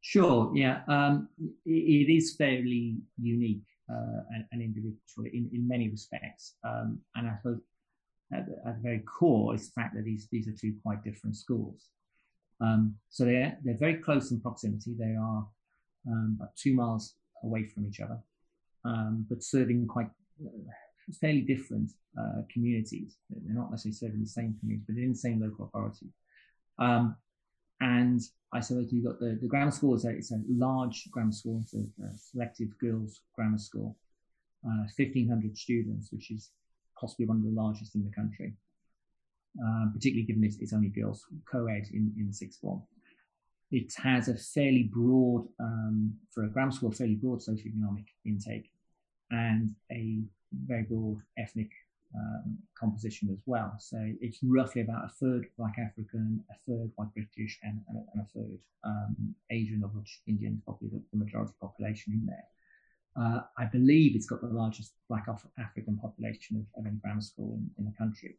Sure, 0.00 0.50
yeah. 0.54 0.80
Um, 0.88 1.28
it, 1.38 2.08
it 2.08 2.12
is 2.12 2.34
fairly 2.36 2.96
unique 3.20 3.62
uh, 3.90 4.22
and, 4.34 4.44
and, 4.52 4.62
individual 4.62 5.26
in, 5.32 5.48
in 5.52 5.68
many 5.68 5.88
respects. 5.88 6.54
Um, 6.64 6.98
and 7.14 7.28
I 7.28 7.36
suppose 7.36 7.60
at 8.32 8.46
the, 8.46 8.56
at 8.66 8.76
the, 8.76 8.82
very 8.82 9.00
core 9.00 9.54
is 9.54 9.68
the 9.68 9.80
fact 9.80 9.94
that 9.94 10.04
these, 10.04 10.28
these 10.32 10.48
are 10.48 10.52
two 10.52 10.74
quite 10.82 11.04
different 11.04 11.36
schools. 11.36 11.88
Um, 12.60 12.96
so 13.10 13.24
they're, 13.24 13.56
they're 13.64 13.76
very 13.76 13.96
close 13.96 14.30
in 14.30 14.40
proximity. 14.40 14.94
They 14.98 15.14
are 15.16 15.46
um, 16.08 16.36
about 16.38 16.56
two 16.56 16.74
miles 16.74 17.14
away 17.44 17.66
from 17.66 17.86
each 17.86 18.00
other, 18.00 18.18
um, 18.84 19.26
but 19.28 19.42
serving 19.42 19.86
quite 19.86 20.10
uh, 20.44 20.48
fairly 21.20 21.42
different 21.42 21.90
uh, 22.18 22.42
communities. 22.52 23.16
They're 23.30 23.54
not 23.54 23.70
necessarily 23.70 23.94
serving 23.96 24.20
the 24.20 24.28
same 24.28 24.56
communities, 24.60 24.86
but 24.88 24.96
in 24.96 25.12
the 25.12 25.18
same 25.18 25.40
local 25.40 25.66
authority. 25.66 26.06
Um, 26.78 27.16
and 27.80 28.20
I 28.52 28.60
suppose 28.60 28.92
you've 28.92 29.04
got 29.04 29.18
the, 29.18 29.38
the 29.40 29.48
grammar 29.48 29.70
school, 29.70 29.94
is 29.94 30.04
a, 30.04 30.10
it's 30.10 30.30
a 30.30 30.40
large 30.48 31.08
grammar 31.10 31.32
school, 31.32 31.60
it's 31.62 31.74
a, 31.74 31.78
a 32.04 32.16
selective 32.16 32.68
girls 32.78 33.20
grammar 33.34 33.58
school, 33.58 33.96
uh, 34.64 34.86
1,500 34.96 35.56
students, 35.56 36.12
which 36.12 36.30
is 36.30 36.50
possibly 36.98 37.26
one 37.26 37.38
of 37.38 37.44
the 37.44 37.60
largest 37.60 37.94
in 37.94 38.04
the 38.04 38.10
country, 38.10 38.54
uh, 39.58 39.86
particularly 39.92 40.24
given 40.24 40.44
it's, 40.44 40.58
it's, 40.60 40.72
only 40.72 40.88
girls 40.88 41.26
co-ed 41.50 41.86
in, 41.92 42.12
in 42.18 42.32
sixth 42.32 42.60
form. 42.60 42.82
It 43.72 43.92
has 44.02 44.28
a 44.28 44.36
fairly 44.36 44.84
broad, 44.84 45.48
um, 45.58 46.14
for 46.30 46.44
a 46.44 46.48
grammar 46.48 46.72
school, 46.72 46.92
fairly 46.92 47.14
broad 47.14 47.40
socioeconomic 47.40 48.04
intake 48.26 48.70
and 49.30 49.74
a 49.90 50.20
very 50.52 50.82
broad 50.82 51.22
ethnic 51.38 51.70
um, 52.14 52.58
composition 52.78 53.30
as 53.32 53.38
well. 53.46 53.74
So 53.78 53.96
it's 54.20 54.38
roughly 54.42 54.82
about 54.82 55.06
a 55.06 55.08
third 55.08 55.46
Black 55.56 55.78
African, 55.78 56.44
a 56.50 56.54
third 56.70 56.90
white 56.96 57.14
British, 57.14 57.58
and, 57.62 57.80
and, 57.88 57.96
a, 57.96 58.04
and 58.12 58.22
a, 58.22 58.38
third 58.38 58.58
um, 58.84 59.34
Asian, 59.50 59.80
which 59.94 60.20
Indian 60.26 60.60
probably 60.64 60.88
the, 60.88 61.02
the 61.10 61.24
majority 61.24 61.54
population 61.58 62.12
in 62.12 62.26
there. 62.26 62.44
Uh, 63.16 63.40
I 63.56 63.64
believe 63.64 64.14
it's 64.14 64.26
got 64.26 64.42
the 64.42 64.48
largest 64.48 64.92
Black 65.08 65.26
African 65.58 65.96
population 65.96 66.56
of, 66.56 66.80
of 66.80 66.86
any 66.86 66.96
grammar 66.96 67.22
school 67.22 67.54
in, 67.54 67.70
in 67.78 67.84
the 67.86 67.96
country. 67.96 68.36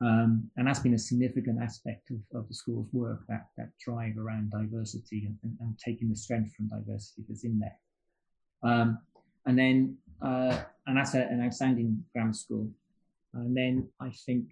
Um, 0.00 0.48
and 0.56 0.66
that's 0.66 0.78
been 0.78 0.94
a 0.94 0.98
significant 0.98 1.60
aspect 1.60 2.10
of, 2.10 2.18
of 2.38 2.48
the 2.48 2.54
school's 2.54 2.88
work, 2.92 3.22
that, 3.28 3.48
that 3.56 3.70
drive 3.84 4.16
around 4.16 4.50
diversity 4.50 5.24
and, 5.26 5.36
and, 5.42 5.56
and 5.60 5.78
taking 5.78 6.08
the 6.08 6.16
strength 6.16 6.54
from 6.54 6.68
diversity 6.68 7.24
that's 7.28 7.44
in 7.44 7.58
there. 7.58 7.76
Um, 8.62 8.98
and 9.46 9.58
then, 9.58 9.96
uh, 10.22 10.56
and 10.86 10.96
that's 10.96 11.14
a, 11.14 11.22
an 11.22 11.42
outstanding 11.44 12.04
grammar 12.12 12.32
school. 12.32 12.70
And 13.34 13.56
then 13.56 13.88
I 14.00 14.10
think 14.24 14.44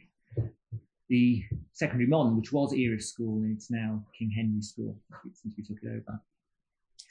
the 1.08 1.44
secondary 1.72 2.08
modern, 2.08 2.36
which 2.36 2.52
was 2.52 2.72
Erith 2.72 3.04
School, 3.04 3.42
and 3.42 3.56
it's 3.56 3.70
now 3.70 4.04
King 4.18 4.32
Henry 4.34 4.62
School 4.62 4.98
since 5.32 5.54
we 5.56 5.62
took 5.62 5.82
it 5.82 5.88
over 5.88 6.20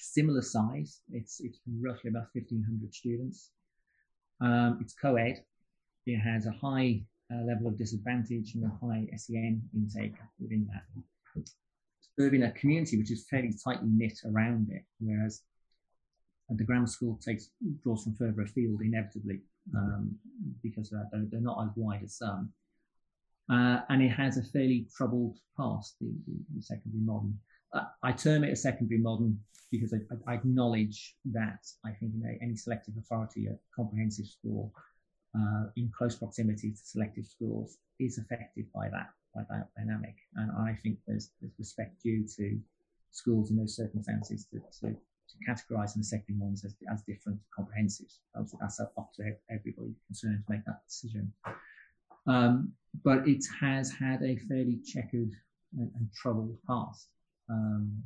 similar 0.05 0.41
size. 0.41 1.01
It's 1.11 1.39
it's 1.41 1.59
roughly 1.81 2.09
about 2.09 2.27
1,500 2.33 2.93
students. 2.93 3.51
Um, 4.41 4.79
it's 4.81 4.93
co-ed. 4.93 5.43
It 6.05 6.19
has 6.19 6.45
a 6.45 6.51
high 6.51 7.03
uh, 7.33 7.43
level 7.43 7.67
of 7.67 7.77
disadvantage 7.77 8.53
and 8.55 8.65
a 8.65 8.85
high 8.85 9.07
SEN 9.15 9.61
intake 9.73 10.15
within 10.39 10.67
that. 10.71 11.43
Serving 12.19 12.43
a 12.43 12.51
community 12.51 12.97
which 12.97 13.11
is 13.11 13.25
fairly 13.29 13.53
tightly 13.63 13.89
knit 13.89 14.17
around 14.25 14.69
it, 14.71 14.83
whereas 14.99 15.41
the 16.49 16.63
grammar 16.63 16.87
school 16.87 17.19
takes 17.25 17.49
draws 17.83 18.03
from 18.03 18.15
further 18.15 18.43
afield 18.43 18.81
inevitably 18.81 19.41
um, 19.75 20.15
because 20.61 20.93
uh, 20.93 21.03
they're, 21.11 21.25
they're, 21.31 21.41
not 21.41 21.63
as 21.63 21.71
wide 21.75 22.03
as 22.03 22.17
some. 22.17 22.51
Uh, 23.51 23.79
and 23.89 24.01
it 24.01 24.09
has 24.09 24.37
a 24.37 24.43
fairly 24.43 24.87
troubled 24.95 25.37
past, 25.57 25.95
the, 25.99 26.07
the, 26.27 26.33
the 26.55 26.61
secondary 26.61 27.01
modern. 27.03 27.37
I 28.03 28.13
term 28.13 28.45
it 28.45 28.53
a 28.53 28.55
secondary 28.55 29.01
modern 29.01 29.37
because 29.69 29.93
I, 29.93 29.97
I, 30.31 30.35
acknowledge 30.35 31.15
that 31.33 31.59
I 31.83 31.91
think 31.91 32.13
you 32.15 32.23
know, 32.23 32.33
any 32.41 32.55
selective 32.55 32.93
authority, 32.97 33.47
a 33.47 33.57
comprehensive 33.75 34.27
school 34.27 34.71
uh, 35.37 35.65
in 35.75 35.91
close 35.97 36.15
proximity 36.15 36.71
to 36.71 36.77
selective 36.77 37.25
schools 37.25 37.77
is 37.99 38.17
affected 38.17 38.65
by 38.73 38.89
that 38.89 39.09
by 39.35 39.43
that 39.49 39.69
dynamic. 39.77 40.15
And 40.35 40.51
I 40.51 40.77
think 40.81 40.97
there's, 41.05 41.31
there's 41.41 41.53
respect 41.59 42.01
due 42.01 42.25
to 42.37 42.57
schools 43.11 43.51
in 43.51 43.57
those 43.57 43.75
circumstances 43.75 44.47
to, 44.51 44.59
to, 44.79 44.93
to 44.93 45.35
categorise 45.47 45.93
the 45.95 46.03
secondary 46.03 46.39
ones 46.39 46.63
as, 46.63 46.75
as 46.91 47.03
different 47.03 47.39
comprehensives. 47.57 48.19
That's 48.33 48.79
up 48.79 49.11
to 49.17 49.35
everybody 49.49 49.93
concerned 50.07 50.43
to 50.45 50.53
make 50.53 50.65
that 50.65 50.81
decision. 50.87 51.31
Um, 52.27 52.73
but 53.03 53.27
it 53.27 53.43
has 53.59 53.91
had 53.91 54.23
a 54.23 54.37
fairly 54.47 54.79
checkered 54.85 55.31
and, 55.77 55.91
and 55.95 56.09
troubled 56.15 56.57
past. 56.67 57.09
Um, 57.49 58.03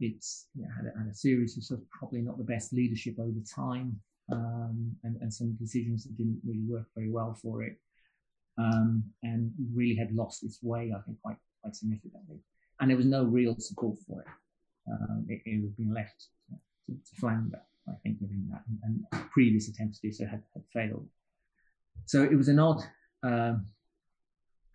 it's 0.00 0.46
yeah, 0.54 0.66
had, 0.76 0.86
a, 0.86 0.98
had, 0.98 1.10
a, 1.10 1.14
series 1.14 1.56
of 1.56 1.64
sort 1.64 1.80
of 1.80 1.90
probably 1.90 2.22
not 2.22 2.38
the 2.38 2.44
best 2.44 2.72
leadership 2.72 3.18
over 3.18 3.38
time, 3.54 3.98
um, 4.32 4.96
and, 5.02 5.16
and, 5.20 5.32
some 5.32 5.52
decisions 5.54 6.04
that 6.04 6.16
didn't 6.16 6.40
really 6.46 6.64
work 6.68 6.86
very 6.94 7.10
well 7.10 7.34
for 7.42 7.62
it, 7.62 7.76
um, 8.58 9.04
and 9.22 9.52
really 9.74 9.96
had 9.96 10.14
lost 10.14 10.44
its 10.44 10.62
way, 10.62 10.92
I 10.96 11.00
think, 11.02 11.20
quite 11.22 11.36
quite 11.62 11.76
significantly. 11.76 12.38
And 12.80 12.90
there 12.90 12.96
was 12.96 13.06
no 13.06 13.24
real 13.24 13.56
support 13.58 13.98
for 14.06 14.22
it. 14.22 14.26
Um, 14.90 15.26
it, 15.28 15.42
it 15.44 15.62
was 15.62 15.72
being 15.72 15.92
left 15.92 16.26
to, 16.48 16.92
to, 16.92 17.20
flounder, 17.20 17.60
I 17.88 17.92
think, 18.02 18.18
within 18.20 18.48
that, 18.50 18.62
and, 18.68 19.04
and, 19.12 19.30
previous 19.30 19.68
attempts 19.68 20.00
to 20.00 20.08
do 20.08 20.12
so 20.12 20.26
had, 20.26 20.42
had 20.54 20.64
failed. 20.72 21.06
So 22.06 22.22
it 22.22 22.36
was 22.36 22.48
an 22.48 22.58
odd 22.58 22.82
um, 23.22 23.66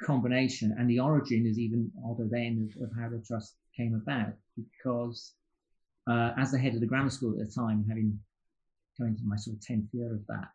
combination, 0.01 0.75
and 0.77 0.89
the 0.89 0.99
origin 0.99 1.45
is 1.45 1.59
even 1.59 1.91
odder 2.05 2.27
then 2.29 2.69
of, 2.75 2.83
of 2.83 2.91
how 2.97 3.09
the 3.09 3.23
trust 3.25 3.55
came 3.75 3.95
about 3.95 4.33
because 4.55 5.33
uh, 6.09 6.31
as 6.37 6.51
the 6.51 6.59
head 6.59 6.75
of 6.75 6.81
the 6.81 6.85
grammar 6.85 7.09
school 7.09 7.33
at 7.33 7.47
the 7.47 7.53
time, 7.53 7.85
having 7.87 8.17
going 8.99 9.15
to 9.15 9.23
my 9.23 9.36
sort 9.36 9.58
of 9.58 9.62
10th 9.62 9.88
year 9.93 10.13
of 10.13 10.25
that, 10.27 10.49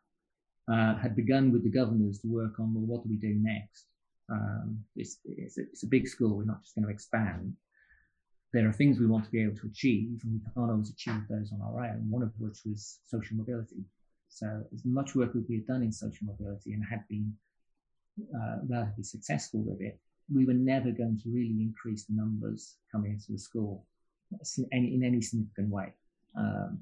uh, 0.73 0.97
had 0.97 1.17
begun 1.17 1.53
with 1.53 1.65
the 1.65 1.71
governors 1.71 2.21
to 2.21 2.29
work 2.29 2.61
on, 2.61 2.75
well, 2.75 2.85
what 2.85 3.03
do 3.03 3.11
we 3.11 3.17
do 3.17 3.35
next? 3.41 3.87
Um, 4.31 4.85
it's, 4.95 5.19
it's, 5.25 5.59
a, 5.59 5.63
it's, 5.63 5.83
a, 5.83 5.89
big 5.89 6.07
school, 6.07 6.37
we're 6.37 6.45
not 6.45 6.63
just 6.63 6.77
going 6.77 6.85
to 6.85 6.93
expand. 6.93 7.55
There 8.53 8.69
are 8.69 8.73
things 8.73 8.99
we 8.99 9.07
want 9.07 9.25
to 9.25 9.31
be 9.31 9.43
able 9.43 9.57
to 9.57 9.67
achieve, 9.67 10.21
and 10.23 10.35
we 10.35 10.41
can't 10.55 10.71
always 10.71 10.91
achieve 10.91 11.23
those 11.29 11.53
on 11.53 11.61
our 11.63 11.85
own, 11.85 12.07
one 12.09 12.23
of 12.23 12.33
which 12.39 12.61
was 12.65 13.01
social 13.07 13.37
mobility. 13.37 13.85
So, 14.29 14.63
as 14.73 14.85
much 14.85 15.15
work 15.17 15.35
as 15.37 15.43
we 15.49 15.57
had 15.57 15.67
done 15.67 15.83
in 15.83 15.93
social 15.93 16.27
mobility 16.27 16.73
and 16.73 16.85
had 16.89 17.03
been 17.09 17.33
uh, 18.35 18.59
relatively 18.69 19.03
successful 19.03 19.63
with 19.63 19.81
it, 19.81 19.99
we 20.33 20.47
were 20.47 20.55
never 20.55 20.91
going 20.91 21.19
to 21.23 21.29
really 21.29 21.57
increase 21.61 22.05
the 22.05 22.15
numbers 22.15 22.77
coming 22.93 23.13
into 23.13 23.33
the 23.33 23.39
school 23.39 23.85
in 24.57 24.67
any, 24.73 24.95
in 24.95 25.03
any 25.03 25.21
significant 25.21 25.71
way. 25.71 25.93
Um, 26.39 26.81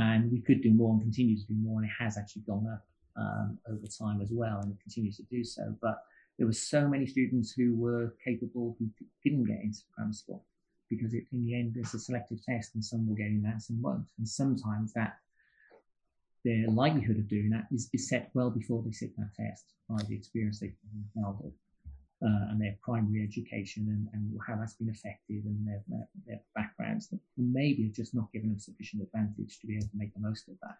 and 0.00 0.32
we 0.32 0.40
could 0.40 0.62
do 0.62 0.72
more 0.72 0.92
and 0.92 1.02
continue 1.02 1.36
to 1.36 1.46
do 1.46 1.54
more, 1.66 1.80
and 1.80 1.90
it 1.90 1.94
has 2.04 2.16
actually 2.16 2.42
gone 2.42 2.66
up 2.74 2.84
um, 3.16 3.58
over 3.68 3.86
time 3.86 4.20
as 4.20 4.30
well, 4.40 4.56
and 4.60 4.72
it 4.72 4.80
continues 4.80 5.16
to 5.16 5.24
do 5.24 5.42
so. 5.44 5.64
But 5.80 5.96
there 6.38 6.46
were 6.46 6.52
so 6.74 6.88
many 6.88 7.06
students 7.06 7.52
who 7.52 7.68
were 7.76 8.14
capable 8.24 8.76
who 8.78 8.88
didn't 9.24 9.44
get 9.44 9.60
into 9.62 9.80
grammar 9.94 10.12
school, 10.12 10.42
because 10.88 11.12
it, 11.12 11.24
in 11.32 11.44
the 11.44 11.54
end 11.54 11.74
there's 11.74 11.94
a 11.94 11.98
selective 11.98 12.42
test 12.44 12.74
and 12.74 12.84
some 12.84 13.06
will 13.06 13.14
get 13.14 13.26
in 13.26 13.42
that, 13.42 13.62
some 13.62 13.80
won't. 13.82 14.08
And 14.18 14.28
sometimes 14.28 14.92
that 14.94 15.18
their 16.44 16.66
likelihood 16.68 17.18
of 17.18 17.28
doing 17.28 17.50
that 17.50 17.66
is, 17.70 17.90
is 17.92 18.08
set 18.08 18.30
well 18.32 18.50
before 18.50 18.82
they 18.82 18.92
sit 18.92 19.14
that 19.18 19.34
test 19.36 19.64
by 19.88 20.02
the 20.08 20.14
experience 20.14 20.60
they've 20.60 20.74
held 21.14 21.52
uh, 22.22 22.50
and 22.50 22.60
their 22.60 22.76
primary 22.82 23.22
education 23.24 23.86
and, 23.88 24.08
and 24.12 24.38
how 24.46 24.56
that's 24.56 24.74
been 24.74 24.90
affected 24.90 25.44
and 25.44 25.66
their, 25.66 25.82
their, 25.88 26.08
their 26.26 26.40
backgrounds 26.54 27.08
that 27.08 27.20
maybe 27.36 27.84
have 27.84 27.94
just 27.94 28.14
not 28.14 28.30
given 28.32 28.50
them 28.50 28.58
sufficient 28.58 29.02
advantage 29.02 29.58
to 29.58 29.66
be 29.66 29.76
able 29.76 29.86
to 29.86 29.96
make 29.96 30.12
the 30.14 30.20
most 30.20 30.48
of 30.48 30.54
that. 30.62 30.76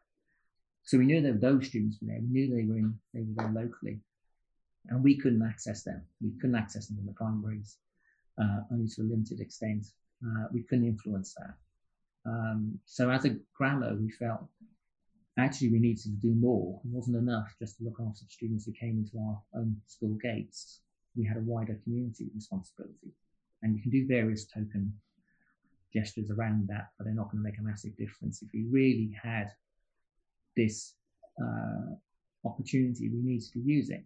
So 0.83 0.99
we 0.99 1.07
knew 1.07 1.23
that 1.23 1.41
those 1.41 1.67
students 1.67 1.99
were 2.01 2.09
there. 2.09 2.21
We 2.21 2.29
knew 2.29 2.55
they 2.55 2.65
were 2.65 2.79
in, 2.79 2.99
they 3.15 3.21
were 3.21 3.35
there 3.37 3.65
locally, 3.65 4.01
and 4.89 5.03
we 5.03 5.17
couldn't 5.17 5.43
access 5.43 5.83
them. 5.83 6.03
We 6.21 6.31
couldn't 6.41 6.57
access 6.57 6.89
them 6.89 6.99
in 7.01 7.07
the 7.07 7.13
primaries, 7.13 7.77
uh, 8.41 8.61
only 8.73 8.89
to 8.89 9.03
a 9.03 9.05
limited 9.05 9.41
extent. 9.41 9.87
Uh, 10.25 10.47
we 10.53 10.63
couldn't 10.63 10.87
influence 10.87 11.35
that. 11.35 11.55
Um, 12.31 12.79
so 12.85 13.11
as 13.11 13.25
a 13.25 13.37
grammar, 13.55 13.95
we 13.95 14.11
felt 14.11 14.43
actually 15.39 15.71
we 15.71 15.79
needed 15.79 16.03
to 16.03 16.09
do 16.11 16.35
more. 16.35 16.81
It 16.85 16.91
wasn't 16.91 17.17
enough 17.17 17.55
just 17.59 17.79
to 17.79 17.85
look 17.85 17.99
after 18.01 18.25
students 18.29 18.67
who 18.67 18.73
came 18.73 18.99
into 18.99 19.19
our 19.19 19.41
own 19.55 19.77
school 19.87 20.19
gates. 20.23 20.81
We 21.17 21.27
had 21.27 21.37
a 21.37 21.41
wider 21.41 21.79
community 21.85 22.31
responsibility. 22.35 23.13
And 23.63 23.75
you 23.75 23.83
can 23.83 23.91
do 23.91 24.07
various 24.07 24.47
token 24.47 24.93
gestures 25.93 26.31
around 26.31 26.69
that, 26.69 26.89
but 26.97 27.05
they're 27.05 27.15
not 27.15 27.31
going 27.31 27.43
to 27.43 27.49
make 27.49 27.59
a 27.59 27.63
massive 27.63 27.97
difference. 27.97 28.43
If 28.43 28.49
we 28.55 28.67
really 28.71 29.13
had 29.21 29.49
this 30.57 30.95
uh, 31.43 31.95
opportunity, 32.45 33.09
we 33.09 33.21
needed 33.21 33.53
to 33.53 33.61
use 33.61 33.91
it. 33.91 34.05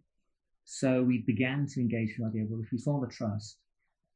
So 0.65 1.03
we 1.03 1.19
began 1.19 1.67
to 1.69 1.81
engage 1.81 2.15
with 2.19 2.33
the 2.33 2.41
idea, 2.41 2.47
well, 2.49 2.63
if 2.63 2.73
we 2.73 2.79
form 2.79 3.05
a 3.05 3.09
trust, 3.09 3.59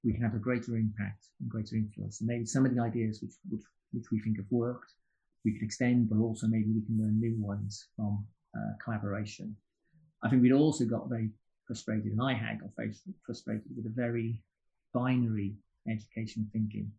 we 0.02 0.12
can 0.12 0.22
have 0.22 0.34
a 0.34 0.38
greater 0.38 0.76
impact 0.76 1.26
and 1.40 1.50
greater 1.50 1.76
influence. 1.76 2.20
And 2.20 2.28
maybe 2.28 2.46
some 2.46 2.64
of 2.64 2.74
the 2.74 2.80
ideas 2.80 3.20
which, 3.20 3.34
which, 3.50 3.62
which 3.92 4.10
we 4.10 4.20
think 4.20 4.38
have 4.38 4.46
worked 4.50 4.94
we 5.44 5.52
can 5.52 5.64
extend, 5.64 6.08
but 6.08 6.18
also 6.18 6.46
maybe 6.46 6.70
we 6.74 6.84
can 6.84 6.98
learn 6.98 7.20
new 7.20 7.36
ones 7.40 7.88
from 7.96 8.26
uh, 8.56 8.72
collaboration. 8.82 9.56
I 10.22 10.28
think 10.28 10.42
we'd 10.42 10.52
also 10.52 10.84
got 10.84 11.08
very 11.08 11.30
frustrated, 11.68 12.10
and 12.10 12.20
I 12.20 12.32
had 12.32 12.60
got 12.60 12.70
frustrated 13.24 13.70
with 13.76 13.86
a 13.86 13.94
very 13.94 14.42
binary 14.92 15.54
education 15.88 16.50
thinking 16.52 16.90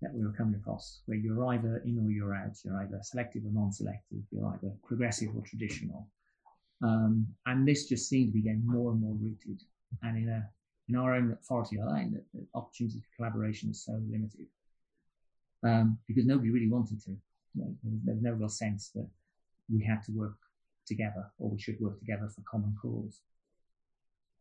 that 0.00 0.14
we 0.14 0.24
were 0.24 0.32
coming 0.32 0.54
across, 0.54 1.00
where 1.06 1.18
you're 1.18 1.44
either 1.46 1.82
in 1.84 1.98
or 1.98 2.10
you're 2.10 2.34
out, 2.34 2.56
you're 2.64 2.80
either 2.82 3.00
selective 3.02 3.44
or 3.44 3.52
non-selective, 3.52 4.22
you're 4.30 4.46
either 4.54 4.72
progressive 4.84 5.30
or 5.34 5.42
traditional. 5.42 6.06
Um, 6.84 7.26
and 7.46 7.66
this 7.66 7.88
just 7.88 8.08
seemed 8.08 8.28
to 8.28 8.32
be 8.34 8.42
getting 8.42 8.66
more 8.66 8.92
and 8.92 9.00
more 9.00 9.14
rooted. 9.14 9.62
And 10.02 10.18
in 10.18 10.28
a 10.28 10.48
in 10.88 10.96
our 10.96 11.14
own 11.14 11.32
authority 11.32 11.78
line, 11.78 12.12
the, 12.12 12.22
the 12.38 12.46
opportunity 12.54 13.00
for 13.00 13.16
collaboration 13.16 13.70
is 13.70 13.84
so 13.84 13.92
limited 14.10 14.46
um, 15.62 15.98
because 16.06 16.26
nobody 16.26 16.50
really 16.50 16.68
wanted 16.68 17.00
to 17.04 17.16
there's 17.54 18.22
no 18.22 18.32
real 18.32 18.48
sense 18.48 18.90
that 18.94 19.06
we 19.72 19.84
had 19.84 20.02
to 20.04 20.12
work 20.12 20.36
together 20.86 21.30
or 21.38 21.50
we 21.50 21.60
should 21.60 21.78
work 21.80 21.98
together 21.98 22.28
for 22.34 22.42
common 22.50 22.74
cause. 22.80 23.20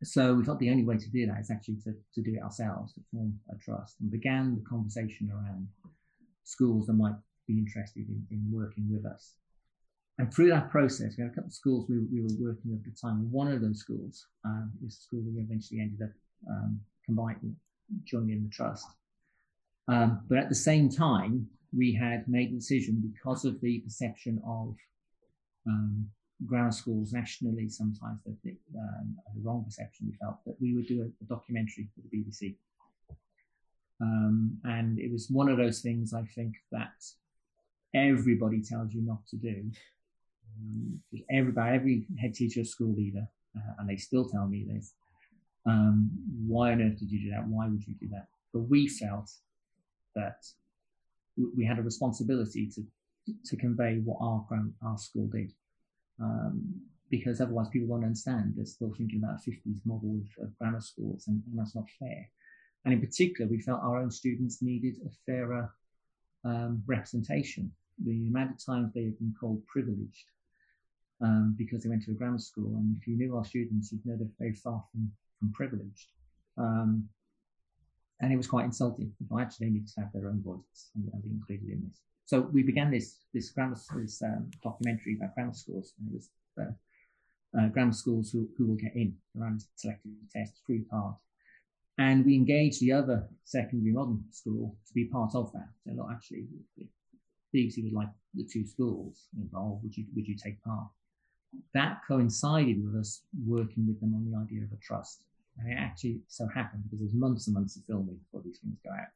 So 0.04 0.34
we 0.34 0.44
thought 0.44 0.60
the 0.60 0.72
only 0.72 0.84
way 0.84 0.98
to 0.98 1.10
do 1.10 1.28
that 1.28 1.40
is 1.40 1.52
actually 1.52 1.78
to, 1.84 1.94
to 2.16 2.22
do 2.22 2.36
it 2.36 2.44
ourselves, 2.44 2.94
to 2.94 3.02
form 3.12 3.40
a 3.52 3.56
trust, 3.58 3.98
and 4.00 4.10
began 4.10 4.56
the 4.56 4.68
conversation 4.68 5.32
around 5.32 5.68
schools 6.44 6.88
that 6.88 6.94
might 6.94 7.16
be 7.48 7.58
interested 7.58 8.08
in, 8.08 8.26
in 8.32 8.44
working 8.52 8.88
with 8.92 9.06
us. 9.06 9.36
And 10.18 10.34
through 10.34 10.50
that 10.50 10.70
process, 10.70 11.16
we 11.18 11.24
had 11.24 11.32
a 11.32 11.36
couple 11.36 11.48
of 11.48 11.54
schools 11.54 11.86
we, 11.88 12.00
we 12.12 12.22
were 12.22 12.50
working 12.50 12.72
with 12.72 12.80
at 12.80 12.94
the 12.94 13.00
time. 13.00 13.32
One 13.32 13.52
of 13.52 13.62
those 13.62 13.80
schools 13.80 14.26
um, 14.44 14.72
is 14.86 14.98
a 14.98 15.02
school 15.02 15.22
we 15.22 15.42
eventually 15.42 15.80
ended 15.80 16.02
up 16.02 16.12
um, 16.50 16.80
combining, 17.06 17.56
joining 18.06 18.32
in 18.32 18.44
the 18.44 18.50
trust. 18.50 18.86
Um, 19.88 20.22
but 20.30 20.38
at 20.38 20.50
the 20.50 20.56
same 20.56 20.90
time, 20.90 21.48
we 21.76 21.94
had 21.94 22.28
made 22.28 22.52
the 22.52 22.58
decision 22.58 23.02
because 23.14 23.46
of 23.46 23.62
the 23.62 23.80
perception 23.80 24.42
of 24.46 24.76
um, 25.68 26.08
grammar 26.46 26.72
schools 26.72 27.14
nationally, 27.14 27.70
sometimes 27.70 28.20
that 28.26 28.36
the, 28.44 28.56
um, 28.78 29.16
the 29.36 29.42
wrong 29.42 29.64
perception 29.64 30.08
we 30.08 30.18
felt 30.18 30.38
that 30.46 30.56
we 30.60 30.74
would 30.74 30.88
do 30.88 31.02
a, 31.02 31.06
a 31.06 31.28
documentary 31.28 31.88
for 31.94 32.02
the 32.02 32.18
BBC. 32.18 32.56
Um, 34.02 34.58
and 34.64 35.00
it 35.00 35.12
was 35.12 35.28
one 35.30 35.48
of 35.48 35.58
those 35.58 35.82
things 35.82 36.14
I 36.14 36.24
think 36.24 36.56
that 36.72 37.06
everybody 37.94 38.62
tells 38.62 38.94
you 38.94 39.02
not 39.02 39.26
to 39.28 39.36
do. 39.36 39.72
Um, 40.60 41.00
everybody, 41.30 41.76
every 41.76 42.06
head 42.20 42.34
teacher, 42.34 42.64
school 42.64 42.94
leader, 42.96 43.28
uh, 43.56 43.74
and 43.80 43.90
they 43.90 43.98
still 43.98 44.28
tell 44.28 44.48
me 44.48 44.66
this. 44.68 44.94
Um, 45.68 46.10
why 46.48 46.72
on 46.72 46.82
earth 46.82 47.00
did 47.00 47.12
you 47.12 47.22
do 47.22 47.32
that? 47.32 47.48
Why 47.48 47.68
would 47.68 47.86
you 47.86 47.94
do 48.00 48.08
that? 48.10 48.28
But 48.54 48.62
we 48.62 48.88
felt 48.88 49.30
that 50.16 50.44
we 51.56 51.66
had 51.66 51.80
a 51.80 51.84
responsibility 51.84 52.70
to 52.76 52.84
to 53.46 53.56
convey 53.56 54.02
what 54.04 54.18
our 54.20 54.44
our 54.84 54.98
school 54.98 55.28
did, 55.28 55.54
um, 56.22 56.82
because 57.10 57.42
otherwise 57.42 57.68
people 57.70 57.90
won't 57.90 58.06
understand. 58.06 58.54
They're 58.56 58.66
still 58.66 58.94
thinking 58.98 59.22
about 59.24 59.40
a 59.46 59.50
50s 59.50 59.82
model 59.86 60.22
of, 60.22 60.46
of 60.46 60.58
grammar 60.58 60.82
schools, 60.82 61.26
and, 61.28 61.42
and, 61.48 61.60
that's 61.60 61.76
not 61.76 61.90
fair. 62.00 62.30
And 62.86 62.94
in 62.94 63.02
particular, 63.02 63.50
we 63.50 63.60
felt 63.60 63.82
our 63.84 64.00
own 64.00 64.10
students 64.12 64.62
needed 64.62 64.96
a 65.06 65.10
fairer 65.26 65.74
um, 66.46 66.84
representation. 66.88 67.72
The 68.04 68.28
amount 68.28 68.52
of 68.52 68.66
times 68.66 68.94
they 68.94 69.06
have 69.06 69.20
been 69.20 69.36
called 69.40 69.66
privileged 69.68 70.26
um, 71.22 71.56
because 71.58 71.84
they 71.84 71.90
went 71.90 72.04
to 72.06 72.12
a 72.12 72.16
grammar 72.16 72.40
school, 72.40 72.78
and 72.78 72.96
if 73.00 73.08
you 73.08 73.18
knew 73.18 73.36
our 73.36 73.46
students, 73.46 73.92
you'd 73.92 74.06
know 74.06 74.16
they're 74.18 74.28
very 74.40 74.56
far 74.56 74.84
from, 74.92 75.12
from 75.40 75.52
privileged. 75.52 76.08
Um, 76.58 77.10
and 78.22 78.32
it 78.32 78.38
was 78.38 78.48
quite 78.48 78.66
insulting. 78.66 79.12
I 79.36 79.42
actually 79.42 79.72
needed 79.72 79.88
to 79.96 80.02
have 80.02 80.14
their 80.14 80.28
own 80.28 80.42
voices 80.44 80.92
and, 80.96 81.10
and 81.12 81.24
be 81.24 81.30
included 81.30 81.70
in 81.70 81.88
this. 81.88 82.00
So 82.32 82.40
we 82.40 82.64
began 82.64 82.92
this 82.92 83.18
this 83.34 83.50
grammar 83.50 83.76
this 83.98 84.22
um, 84.24 84.50
documentary 84.64 85.18
about 85.18 85.36
grammar 85.36 85.54
schools, 85.54 85.92
and 86.00 86.08
it 86.08 86.14
was 86.14 86.30
uh, 86.62 87.60
uh, 87.60 87.68
grammar 87.68 87.92
schools 87.92 88.32
who, 88.32 88.48
who 88.58 88.68
will 88.68 88.78
get 88.78 88.96
in 88.96 89.18
around 89.38 89.66
selective 89.76 90.12
test, 90.34 90.62
three 90.66 90.84
part, 90.90 91.16
and 91.98 92.26
we 92.26 92.36
engaged 92.36 92.80
the 92.80 92.94
other 92.94 93.28
secondary 93.44 93.92
modern 93.92 94.24
school 94.32 94.78
to 94.88 94.94
be 94.94 95.10
part 95.12 95.36
of 95.36 95.52
that. 95.52 95.68
So 95.84 95.92
look, 95.94 96.08
actually, 96.10 96.46
BBC 97.54 97.84
would 97.84 98.00
like 98.02 98.14
the 98.34 98.48
two 98.50 98.66
schools 98.66 99.28
involved, 99.38 99.84
would 99.84 99.98
you 99.98 100.06
would 100.16 100.26
you 100.26 100.38
take 100.38 100.64
part? 100.64 100.88
That 101.74 102.00
coincided 102.08 102.82
with 102.82 102.96
us 102.96 103.24
working 103.46 103.86
with 103.88 104.00
them 104.00 104.16
on 104.16 104.32
the 104.32 104.38
idea 104.38 104.64
of 104.64 104.72
a 104.72 104.80
trust. 104.82 105.20
And 105.58 105.70
it 105.70 105.76
actually 105.78 106.22
so 106.30 106.48
happened 106.56 106.84
because 106.86 107.00
there's 107.00 107.14
months 107.14 107.48
and 107.48 107.56
months 107.56 107.76
of 107.76 107.84
filming 107.88 108.16
before 108.24 108.42
these 108.42 108.60
things 108.60 108.78
go 108.86 108.92
out 108.92 109.12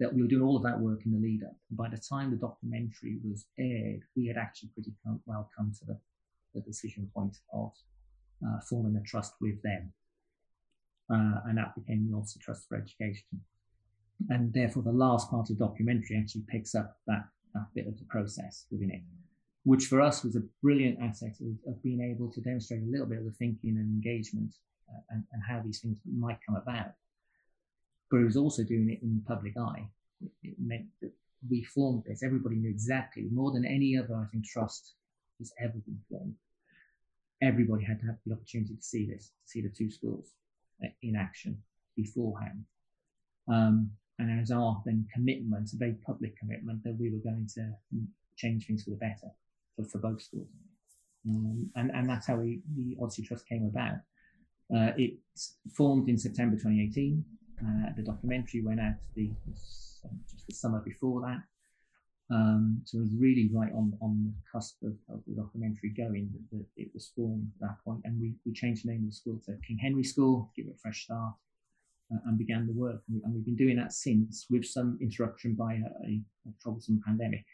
that 0.00 0.12
we 0.12 0.22
were 0.22 0.28
doing 0.28 0.42
all 0.42 0.56
of 0.56 0.62
that 0.62 0.80
work 0.80 1.00
in 1.04 1.12
the 1.12 1.18
lead 1.18 1.42
up. 1.44 1.54
And 1.68 1.76
by 1.76 1.88
the 1.88 1.98
time 1.98 2.30
the 2.30 2.36
documentary 2.36 3.18
was 3.22 3.44
aired, 3.58 4.00
we 4.16 4.26
had 4.26 4.38
actually 4.38 4.70
pretty 4.74 4.92
well 5.26 5.48
come 5.56 5.72
to 5.78 5.84
the, 5.84 5.98
the 6.54 6.62
decision 6.62 7.08
point 7.14 7.36
of 7.52 7.70
uh, 8.44 8.58
forming 8.68 8.96
a 8.96 9.02
trust 9.06 9.34
with 9.40 9.62
them. 9.62 9.92
Uh, 11.12 11.40
and 11.46 11.58
that 11.58 11.74
became 11.74 12.08
the 12.08 12.16
Odyssey 12.16 12.40
Trust 12.42 12.66
for 12.68 12.76
Education. 12.76 13.40
And 14.30 14.52
therefore, 14.52 14.82
the 14.82 14.92
last 14.92 15.30
part 15.30 15.50
of 15.50 15.58
the 15.58 15.64
documentary 15.64 16.16
actually 16.18 16.44
picks 16.48 16.74
up 16.74 16.96
that, 17.06 17.24
that 17.54 17.66
bit 17.74 17.86
of 17.86 17.98
the 17.98 18.04
process 18.04 18.66
within 18.70 18.90
it, 18.90 19.02
which 19.64 19.86
for 19.86 20.00
us 20.00 20.24
was 20.24 20.36
a 20.36 20.42
brilliant 20.62 20.98
asset 21.00 21.34
of, 21.40 21.72
of 21.72 21.82
being 21.82 22.00
able 22.00 22.30
to 22.32 22.40
demonstrate 22.40 22.82
a 22.82 22.90
little 22.90 23.06
bit 23.06 23.18
of 23.18 23.24
the 23.24 23.32
thinking 23.32 23.76
and 23.76 23.90
engagement 23.90 24.54
uh, 24.88 25.00
and, 25.10 25.24
and 25.32 25.42
how 25.46 25.60
these 25.64 25.80
things 25.80 25.98
might 26.06 26.38
come 26.46 26.56
about. 26.56 26.92
But 28.10 28.18
it 28.18 28.24
was 28.24 28.36
also 28.36 28.64
doing 28.64 28.90
it 28.90 29.02
in 29.02 29.14
the 29.14 29.34
public 29.34 29.54
eye. 29.56 29.86
It, 30.42 30.54
meant 30.58 30.86
that 31.00 31.12
we 31.48 31.62
formed 31.62 32.04
this. 32.06 32.22
Everybody 32.22 32.56
knew 32.56 32.68
exactly 32.68 33.28
more 33.32 33.52
than 33.52 33.64
any 33.64 33.96
other, 33.96 34.14
I 34.14 34.26
think, 34.30 34.44
trust 34.44 34.94
has 35.38 35.52
ever 35.60 35.78
been 35.86 36.00
formed. 36.10 36.34
Everybody 37.42 37.84
had 37.84 38.00
to 38.00 38.06
have 38.06 38.16
the 38.26 38.34
opportunity 38.34 38.76
to 38.76 38.82
see 38.82 39.06
this, 39.06 39.28
to 39.28 39.48
see 39.48 39.62
the 39.62 39.70
two 39.70 39.90
schools 39.90 40.26
uh, 40.84 40.88
in 41.02 41.16
action 41.16 41.62
beforehand. 41.96 42.64
Um, 43.48 43.90
and 44.18 44.40
as 44.40 44.50
our 44.50 44.82
then 44.84 45.06
commitment, 45.14 45.72
a 45.72 45.76
very 45.76 45.96
public 46.04 46.38
commitment, 46.38 46.84
that 46.84 46.96
we 46.98 47.10
were 47.10 47.18
going 47.18 47.48
to 47.54 47.72
change 48.36 48.66
things 48.66 48.84
for 48.84 48.90
the 48.90 48.96
better 48.96 49.30
for, 49.76 49.84
for 49.84 49.98
both 49.98 50.20
schools. 50.20 50.48
Um, 51.28 51.70
and, 51.74 51.90
and 51.90 52.08
that's 52.08 52.26
how 52.26 52.36
we, 52.36 52.60
the 52.76 52.96
Odyssey 53.00 53.22
Trust 53.22 53.48
came 53.48 53.64
about. 53.64 53.96
Uh, 54.74 54.92
it 54.96 55.14
formed 55.74 56.08
in 56.08 56.18
September 56.18 56.56
2018. 56.56 57.24
Uh, 57.62 57.92
the 57.96 58.02
documentary 58.02 58.62
went 58.62 58.80
out 58.80 58.94
the, 59.14 59.30
just 60.30 60.46
the 60.48 60.54
summer 60.54 60.80
before 60.80 61.20
that. 61.20 61.42
Um, 62.32 62.80
so 62.84 62.98
it 62.98 63.02
was 63.02 63.14
really 63.18 63.50
right 63.52 63.72
on, 63.72 63.92
on 64.00 64.24
the 64.24 64.32
cusp 64.50 64.76
of, 64.84 64.94
of 65.12 65.20
the 65.26 65.34
documentary 65.34 65.90
going 65.96 66.30
that, 66.52 66.64
it 66.76 66.88
was 66.94 67.10
formed 67.16 67.50
at 67.56 67.68
that 67.68 67.84
point. 67.84 68.00
And 68.04 68.20
we, 68.20 68.34
we 68.46 68.52
changed 68.52 68.84
the 68.84 68.92
name 68.92 69.02
of 69.02 69.10
the 69.10 69.16
school 69.16 69.40
to 69.46 69.56
King 69.66 69.78
Henry 69.78 70.04
School, 70.04 70.50
give 70.56 70.66
it 70.66 70.74
a 70.76 70.78
fresh 70.78 71.04
start, 71.04 71.34
uh, 72.12 72.18
and 72.26 72.38
began 72.38 72.66
the 72.66 72.72
work. 72.72 73.02
And, 73.08 73.20
we, 73.24 73.32
we've 73.34 73.44
been 73.44 73.56
doing 73.56 73.76
that 73.76 73.92
since 73.92 74.46
with 74.48 74.64
some 74.64 74.96
interruption 75.00 75.54
by 75.54 75.74
a, 75.74 76.08
a, 76.08 76.20
a 76.48 76.52
troublesome 76.62 77.00
pandemic 77.04 77.44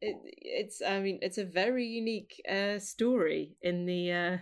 it, 0.00 0.16
it's 0.24 0.82
I 0.82 1.00
mean 1.00 1.18
it's 1.22 1.38
a 1.38 1.44
very 1.44 1.86
unique 1.86 2.42
uh, 2.48 2.78
story 2.78 3.56
in 3.62 3.86
the 3.86 4.12
uh, 4.12 4.38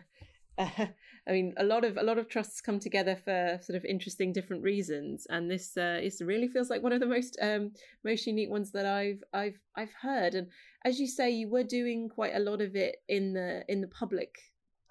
uh, 0.59 0.67
I 1.29 1.33
mean, 1.33 1.55
a 1.59 1.65
lot 1.65 1.85
of 1.85 1.97
a 1.97 2.03
lot 2.03 2.19
of 2.19 2.29
trusts 2.29 2.61
come 2.61 2.81
together 2.81 3.17
for 3.17 3.59
sort 3.63 3.77
of 3.77 3.85
interesting 3.85 4.33
different 4.33 4.63
reasons, 4.63 5.27
and 5.29 5.51
this 5.51 5.77
uh, 5.77 6.01
is 6.03 6.23
really 6.23 6.49
feels 6.49 6.71
like 6.71 6.83
one 6.83 6.93
of 6.93 7.01
the 7.01 7.07
most 7.07 7.39
um, 7.41 7.73
most 8.05 8.27
unique 8.27 8.51
ones 8.51 8.73
that 8.73 8.87
I've 8.87 9.23
I've 9.33 9.59
I've 9.77 9.93
heard. 10.01 10.35
And 10.35 10.49
as 10.85 10.99
you 10.99 11.07
say, 11.07 11.31
you 11.31 11.49
were 11.49 11.65
doing 11.65 12.09
quite 12.09 12.35
a 12.35 12.41
lot 12.41 12.61
of 12.61 12.77
it 12.77 12.97
in 13.09 13.35
the 13.35 13.65
in 13.69 13.81
the 13.81 13.89
public 13.89 14.37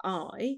eye. 0.04 0.56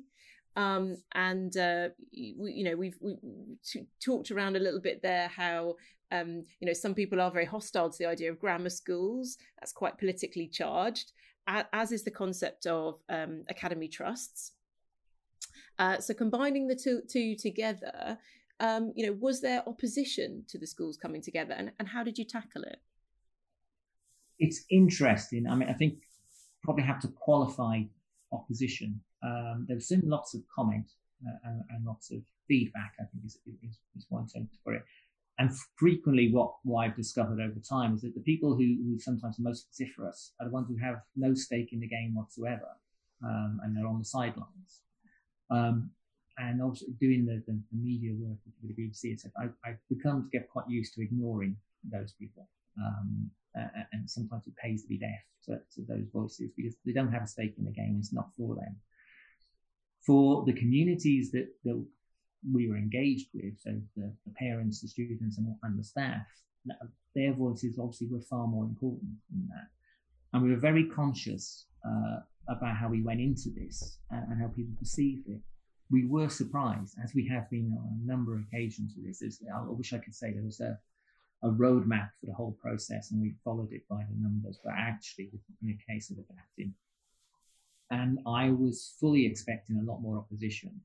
Um, 0.56 0.96
and 1.14 1.56
uh, 1.56 1.88
you 2.10 2.64
know 2.64 2.76
we've 2.76 2.98
we 3.00 3.16
t- 3.64 3.86
talked 4.04 4.30
around 4.30 4.56
a 4.56 4.60
little 4.60 4.80
bit 4.80 5.00
there 5.00 5.28
how 5.28 5.76
um, 6.12 6.44
you 6.58 6.66
know 6.66 6.72
some 6.72 6.94
people 6.94 7.20
are 7.20 7.30
very 7.30 7.44
hostile 7.46 7.88
to 7.88 7.98
the 7.98 8.06
idea 8.06 8.30
of 8.30 8.38
grammar 8.38 8.70
schools. 8.70 9.38
That's 9.58 9.72
quite 9.72 9.98
politically 9.98 10.48
charged, 10.48 11.12
as 11.46 11.92
is 11.92 12.04
the 12.04 12.10
concept 12.10 12.66
of 12.66 13.00
um, 13.08 13.44
academy 13.48 13.88
trusts. 13.88 14.52
Uh, 15.80 15.98
so 15.98 16.12
combining 16.12 16.68
the 16.68 16.76
two, 16.76 17.00
two 17.08 17.34
together, 17.34 18.18
um, 18.60 18.92
you 18.94 19.06
know, 19.06 19.16
was 19.18 19.40
there 19.40 19.66
opposition 19.66 20.44
to 20.46 20.58
the 20.58 20.66
schools 20.66 20.98
coming 20.98 21.22
together, 21.22 21.54
and, 21.56 21.72
and 21.78 21.88
how 21.88 22.04
did 22.04 22.18
you 22.18 22.24
tackle 22.24 22.62
it? 22.62 22.78
It's 24.38 24.64
interesting. 24.70 25.46
I 25.48 25.54
mean, 25.54 25.70
I 25.70 25.72
think 25.72 25.94
probably 26.62 26.84
have 26.84 27.00
to 27.00 27.08
qualify 27.08 27.80
opposition. 28.30 29.00
Um, 29.22 29.64
there 29.66 29.76
was 29.76 29.88
certainly 29.88 30.10
lots 30.10 30.34
of 30.34 30.42
comment 30.54 30.90
uh, 31.26 31.48
and, 31.48 31.62
and, 31.70 31.86
lots 31.86 32.10
of 32.10 32.20
feedback. 32.46 32.92
I 33.00 33.04
think 33.04 33.24
is, 33.24 33.38
is, 33.46 33.78
is 33.96 34.06
one 34.10 34.26
term 34.28 34.50
for 34.62 34.74
it. 34.74 34.82
And 35.38 35.50
frequently, 35.76 36.30
what, 36.30 36.56
what 36.62 36.80
I've 36.82 36.96
discovered 36.96 37.40
over 37.40 37.58
time 37.66 37.94
is 37.94 38.02
that 38.02 38.14
the 38.14 38.20
people 38.20 38.50
who, 38.54 38.76
who 38.84 38.98
sometimes 38.98 39.38
are 39.38 39.42
most 39.42 39.68
vociferous 39.68 40.32
are 40.38 40.46
the 40.46 40.52
ones 40.52 40.68
who 40.68 40.76
have 40.76 40.96
no 41.16 41.32
stake 41.32 41.72
in 41.72 41.80
the 41.80 41.88
game 41.88 42.14
whatsoever, 42.14 42.68
um, 43.24 43.60
and 43.62 43.74
they're 43.74 43.86
on 43.86 43.98
the 43.98 44.04
sidelines. 44.04 44.82
Um, 45.50 45.90
and 46.38 46.62
also 46.62 46.86
doing 47.00 47.26
the, 47.26 47.42
the, 47.46 47.60
the, 47.70 47.78
media 47.78 48.12
work 48.18 48.38
with 48.62 48.74
the 48.74 48.82
BBC, 48.82 49.18
I, 49.38 49.48
I've 49.68 49.78
become 49.90 50.24
to 50.24 50.38
get 50.38 50.48
quite 50.48 50.64
used 50.68 50.94
to 50.94 51.02
ignoring 51.02 51.56
those 51.90 52.12
people. 52.18 52.48
Um, 52.78 53.30
uh, 53.58 53.66
and 53.92 54.08
sometimes 54.08 54.46
it 54.46 54.54
pays 54.56 54.82
to 54.82 54.88
be 54.88 54.98
deaf 54.98 55.20
to, 55.44 55.58
to, 55.74 55.86
those 55.88 56.06
voices 56.12 56.50
because 56.56 56.74
they 56.86 56.92
don't 56.92 57.12
have 57.12 57.24
a 57.24 57.26
stake 57.26 57.54
in 57.58 57.64
the 57.64 57.72
game. 57.72 57.96
It's 57.98 58.12
not 58.12 58.30
for 58.36 58.54
them. 58.54 58.76
For 60.06 60.44
the 60.46 60.52
communities 60.52 61.30
that, 61.32 61.48
that 61.64 61.84
we 62.50 62.68
were 62.68 62.76
engaged 62.76 63.28
with, 63.34 63.58
so 63.58 63.72
the, 63.96 64.12
the 64.24 64.32
parents, 64.38 64.80
the 64.80 64.88
students, 64.88 65.38
and, 65.38 65.54
and, 65.62 65.78
the 65.78 65.84
staff, 65.84 66.26
their 67.14 67.34
voices 67.34 67.78
obviously 67.78 68.08
were 68.10 68.22
far 68.22 68.46
more 68.46 68.64
important 68.64 69.10
than 69.30 69.48
that. 69.48 69.68
And 70.32 70.42
we 70.42 70.50
were 70.50 70.60
very 70.60 70.86
conscious 70.86 71.66
uh, 71.84 72.20
about 72.50 72.76
how 72.76 72.88
we 72.88 73.02
went 73.02 73.20
into 73.20 73.48
this 73.50 73.98
and, 74.10 74.24
and, 74.28 74.40
how 74.40 74.48
people 74.48 74.74
perceived 74.78 75.28
it. 75.28 75.40
We 75.90 76.06
were 76.06 76.28
surprised, 76.28 76.96
as 77.02 77.14
we 77.14 77.26
have 77.28 77.48
been 77.48 77.76
on 77.78 78.00
a 78.02 78.06
number 78.06 78.34
of 78.34 78.42
occasions 78.42 78.94
with 78.96 79.18
this. 79.18 79.42
I 79.54 79.62
wish 79.66 79.92
I 79.92 79.98
could 79.98 80.14
say 80.14 80.32
there 80.32 80.42
was 80.42 80.60
a, 80.60 80.78
a 81.42 81.50
roadmap 81.50 82.10
for 82.20 82.26
the 82.26 82.34
whole 82.34 82.56
process 82.60 83.10
and 83.10 83.20
we 83.20 83.34
followed 83.44 83.72
it 83.72 83.88
by 83.88 84.04
the 84.08 84.22
numbers, 84.22 84.58
but 84.64 84.74
actually, 84.76 85.30
in 85.62 85.70
a 85.70 85.92
case 85.92 86.10
of 86.10 86.18
adapting. 86.18 86.74
And 87.90 88.18
I 88.26 88.50
was 88.50 88.94
fully 89.00 89.26
expecting 89.26 89.78
a 89.78 89.90
lot 89.90 90.00
more 90.00 90.18
opposition 90.18 90.80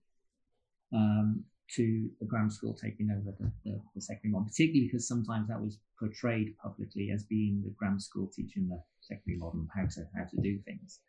um, 0.93 1.43
to 1.75 2.09
the 2.19 2.25
grammar 2.25 2.49
school 2.49 2.73
taking 2.73 3.09
over 3.11 3.35
the, 3.39 3.51
the, 3.63 3.81
the, 3.95 4.01
secondary 4.01 4.31
model, 4.31 4.47
particularly 4.47 4.87
because 4.87 5.07
sometimes 5.07 5.47
that 5.47 5.59
was 5.59 5.79
portrayed 5.99 6.55
publicly 6.61 7.11
as 7.11 7.23
being 7.23 7.61
the 7.63 7.71
grammar 7.71 7.99
school 7.99 8.29
teaching 8.35 8.67
the 8.69 8.81
secondary 9.01 9.37
model 9.37 9.65
how 9.75 9.85
to 9.85 10.05
how 10.15 10.23
to 10.25 10.37
do 10.41 10.59
things. 10.65 10.99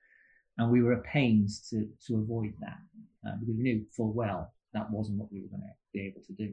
And 0.59 0.71
we 0.71 0.83
were 0.83 0.95
at 0.95 1.05
pains 1.05 1.69
to, 1.71 1.89
to 2.07 2.17
avoid 2.17 2.55
that 2.61 2.79
uh, 3.27 3.37
because 3.39 3.57
we 3.57 3.63
knew 3.63 3.85
full 3.95 4.13
well 4.13 4.53
that 4.73 4.91
wasn't 4.91 5.19
what 5.19 5.33
we 5.33 5.41
were 5.41 5.49
going 5.49 5.63
to 5.63 5.75
be 5.93 6.07
able 6.07 6.23
to 6.27 6.33
do. 6.33 6.53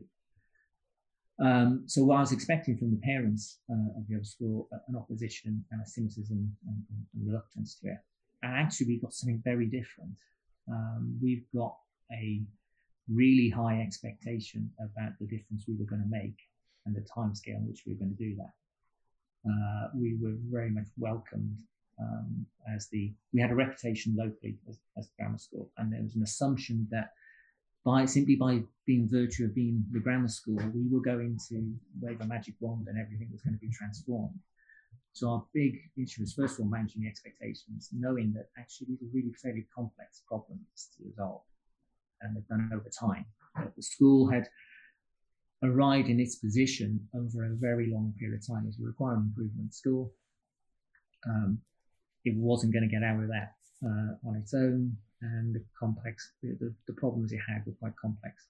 Um, 1.40 1.84
so 1.88 2.04
what 2.04 2.18
I 2.18 2.22
was 2.22 2.32
expecting 2.32 2.78
from 2.78 2.92
the 2.92 3.02
parents 3.02 3.60
uh, 3.70 3.98
of 3.98 4.08
the 4.08 4.16
other 4.16 4.24
school, 4.24 4.68
uh, 4.74 4.78
an 4.88 4.96
opposition 4.96 5.64
and 5.72 5.82
a 5.82 5.86
cynicism 5.86 6.56
and, 6.68 6.78
and, 6.90 7.28
reluctance 7.28 7.76
to 7.82 7.88
it. 7.88 7.98
And 8.44 8.56
actually, 8.56 8.88
we've 8.88 9.02
got 9.02 9.14
something 9.14 9.42
very 9.44 9.66
different. 9.66 10.12
Um, 10.70 11.18
we've 11.22 11.46
got 11.56 11.76
a 12.12 12.42
really 13.12 13.50
high 13.50 13.82
expectation 13.82 14.70
about 14.80 15.14
the 15.20 15.26
difference 15.26 15.66
we 15.68 15.76
were 15.76 15.86
going 15.86 16.04
to 16.04 16.10
make 16.10 16.38
and 16.86 16.96
the 16.96 17.02
timescale 17.02 17.58
in 17.58 17.68
which 17.68 17.84
we 17.86 17.94
were 17.94 18.00
going 18.00 18.16
to 18.16 18.24
do 18.24 18.36
that. 18.36 18.54
Uh, 19.50 19.90
we 19.96 20.16
were 20.22 20.36
very 20.50 20.70
much 20.70 20.88
welcomed 20.98 21.58
um, 22.00 22.46
as 22.74 22.88
the 22.90 23.14
we 23.34 23.42
had 23.42 23.52
a 23.52 23.56
reputation 23.56 24.16
locally 24.18 24.58
as, 24.70 24.80
as 24.98 25.10
grammar 25.18 25.38
school, 25.38 25.70
and 25.78 25.92
there 25.92 26.02
was 26.02 26.16
an 26.16 26.24
assumption 26.24 26.88
that 26.92 27.12
by 27.86 28.06
simply 28.06 28.36
by 28.36 28.62
being 28.86 29.08
virtue 29.10 29.46
of 29.46 29.56
being 29.56 29.84
the 29.92 30.00
grammar 30.00 30.28
school, 30.28 30.60
we 30.74 30.88
were 30.90 31.02
going 31.02 31.38
to 31.50 31.74
wave 32.02 32.22
a 32.22 32.26
magic 32.26 32.56
wand 32.60 32.88
and 32.88 32.98
everything 32.98 33.30
was 33.32 33.42
going 33.42 33.54
to 33.54 33.60
be 33.60 33.72
transformed. 33.72 34.40
So 35.12 35.30
our 35.30 35.46
big 35.54 35.78
issue 35.96 36.22
was 36.22 36.34
first 36.34 36.56
of 36.56 36.62
all 36.62 36.72
managing 36.72 37.06
expectations, 37.06 37.90
knowing 37.92 38.34
that 38.34 38.48
actually 38.58 38.88
these 38.88 39.04
are 39.04 39.14
really 39.14 39.34
fairly 39.34 39.66
complex 39.76 40.24
problems 40.28 40.90
to 40.98 41.04
resolve, 41.06 41.42
and 42.22 42.36
they've 42.36 42.48
done 42.48 42.70
over 42.74 42.90
time. 42.90 43.26
That 43.56 43.76
the 43.76 43.84
school 43.84 44.30
had 44.30 44.48
arrived 45.62 46.10
in 46.10 46.20
its 46.20 46.38
position 46.38 47.08
over 47.14 47.46
a 47.46 47.56
very 47.56 47.92
long 47.92 48.14
period 48.18 48.40
of 48.40 48.48
time 48.48 48.66
as 48.68 48.80
a 48.80 48.84
requirement 48.84 49.28
improvement 49.28 49.74
school. 49.74 50.12
Um, 51.28 51.60
it 52.26 52.36
wasn't 52.36 52.74
going 52.74 52.88
to 52.88 52.94
get 52.94 53.04
out 53.04 53.22
of 53.22 53.30
that 53.30 53.54
uh, 53.86 54.28
on 54.28 54.36
its 54.36 54.54
own, 54.54 54.96
and 55.22 55.56
the 55.56 55.64
complex, 55.78 56.32
the, 56.42 56.58
the, 56.60 56.74
the, 56.88 56.94
problems 56.94 57.32
it 57.32 57.40
had 57.48 57.66
were 57.66 57.74
quite 57.74 57.96
complex. 58.02 58.46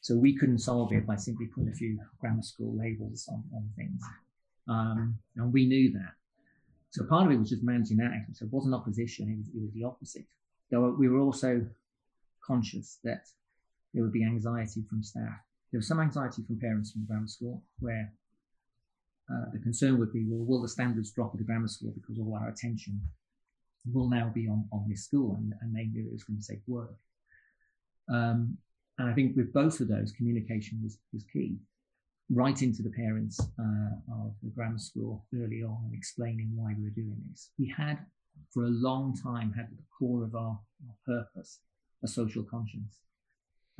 So 0.00 0.16
we 0.16 0.36
couldn't 0.36 0.58
solve 0.58 0.92
it 0.92 1.06
by 1.06 1.16
simply 1.16 1.46
putting 1.46 1.70
a 1.70 1.74
few 1.74 1.98
grammar 2.20 2.42
school 2.42 2.76
labels 2.76 3.28
on, 3.30 3.42
on 3.54 3.68
things, 3.76 4.02
um, 4.68 5.18
and 5.36 5.52
we 5.52 5.66
knew 5.66 5.92
that. 5.92 6.12
So 6.90 7.04
part 7.04 7.26
of 7.26 7.32
it 7.32 7.38
was 7.38 7.50
just 7.50 7.64
managing 7.64 7.96
that. 7.98 8.12
So 8.34 8.44
it 8.46 8.52
wasn't 8.52 8.74
opposition; 8.74 9.30
it 9.30 9.38
was, 9.38 9.48
it 9.48 9.62
was 9.62 9.72
the 9.72 9.84
opposite. 9.84 10.26
Though 10.70 10.94
we 10.98 11.08
were 11.08 11.20
also 11.20 11.66
conscious 12.46 12.98
that 13.04 13.24
there 13.92 14.02
would 14.02 14.12
be 14.12 14.24
anxiety 14.24 14.84
from 14.88 15.02
staff. 15.02 15.38
There 15.72 15.78
was 15.78 15.88
some 15.88 16.00
anxiety 16.00 16.42
from 16.46 16.58
parents 16.60 16.92
from 16.92 17.06
grammar 17.06 17.26
school 17.26 17.62
where 17.78 18.12
uh, 19.30 19.50
the 19.52 19.58
concern 19.58 19.98
would 19.98 20.12
be, 20.12 20.24
well, 20.28 20.44
will 20.44 20.62
the 20.62 20.68
standards 20.68 21.10
drop 21.12 21.32
at 21.32 21.38
the 21.38 21.44
grammar 21.44 21.68
school 21.68 21.92
because 21.94 22.18
all 22.18 22.38
our 22.40 22.48
attention 22.48 23.00
will 23.92 24.08
now 24.08 24.30
be 24.34 24.48
on, 24.48 24.66
on 24.72 24.86
this 24.88 25.04
school 25.04 25.36
and, 25.36 25.52
and 25.60 25.72
maybe 25.72 26.00
it 26.00 26.12
was 26.12 26.24
going 26.24 26.40
to 26.40 26.46
take 26.46 26.62
work. 26.66 26.94
Um, 28.08 28.58
and 28.98 29.08
I 29.08 29.14
think 29.14 29.36
with 29.36 29.52
both 29.52 29.80
of 29.80 29.88
those, 29.88 30.12
communication 30.12 30.80
was, 30.82 30.98
was 31.12 31.24
key. 31.32 31.56
Right 32.30 32.62
into 32.62 32.82
the 32.82 32.90
parents 32.90 33.38
uh, 33.40 34.22
of 34.24 34.34
the 34.42 34.50
grammar 34.54 34.78
school 34.78 35.26
early 35.34 35.62
on 35.62 35.82
and 35.84 35.94
explaining 35.94 36.50
why 36.54 36.74
we 36.76 36.84
were 36.84 36.90
doing 36.90 37.16
this. 37.30 37.50
We 37.58 37.72
had, 37.76 37.98
for 38.52 38.64
a 38.64 38.68
long 38.68 39.16
time, 39.16 39.52
had 39.52 39.66
at 39.66 39.76
the 39.76 39.82
core 39.98 40.24
of 40.24 40.34
our, 40.34 40.58
our 40.88 40.96
purpose 41.06 41.60
a 42.02 42.08
social 42.08 42.42
conscience. 42.42 43.00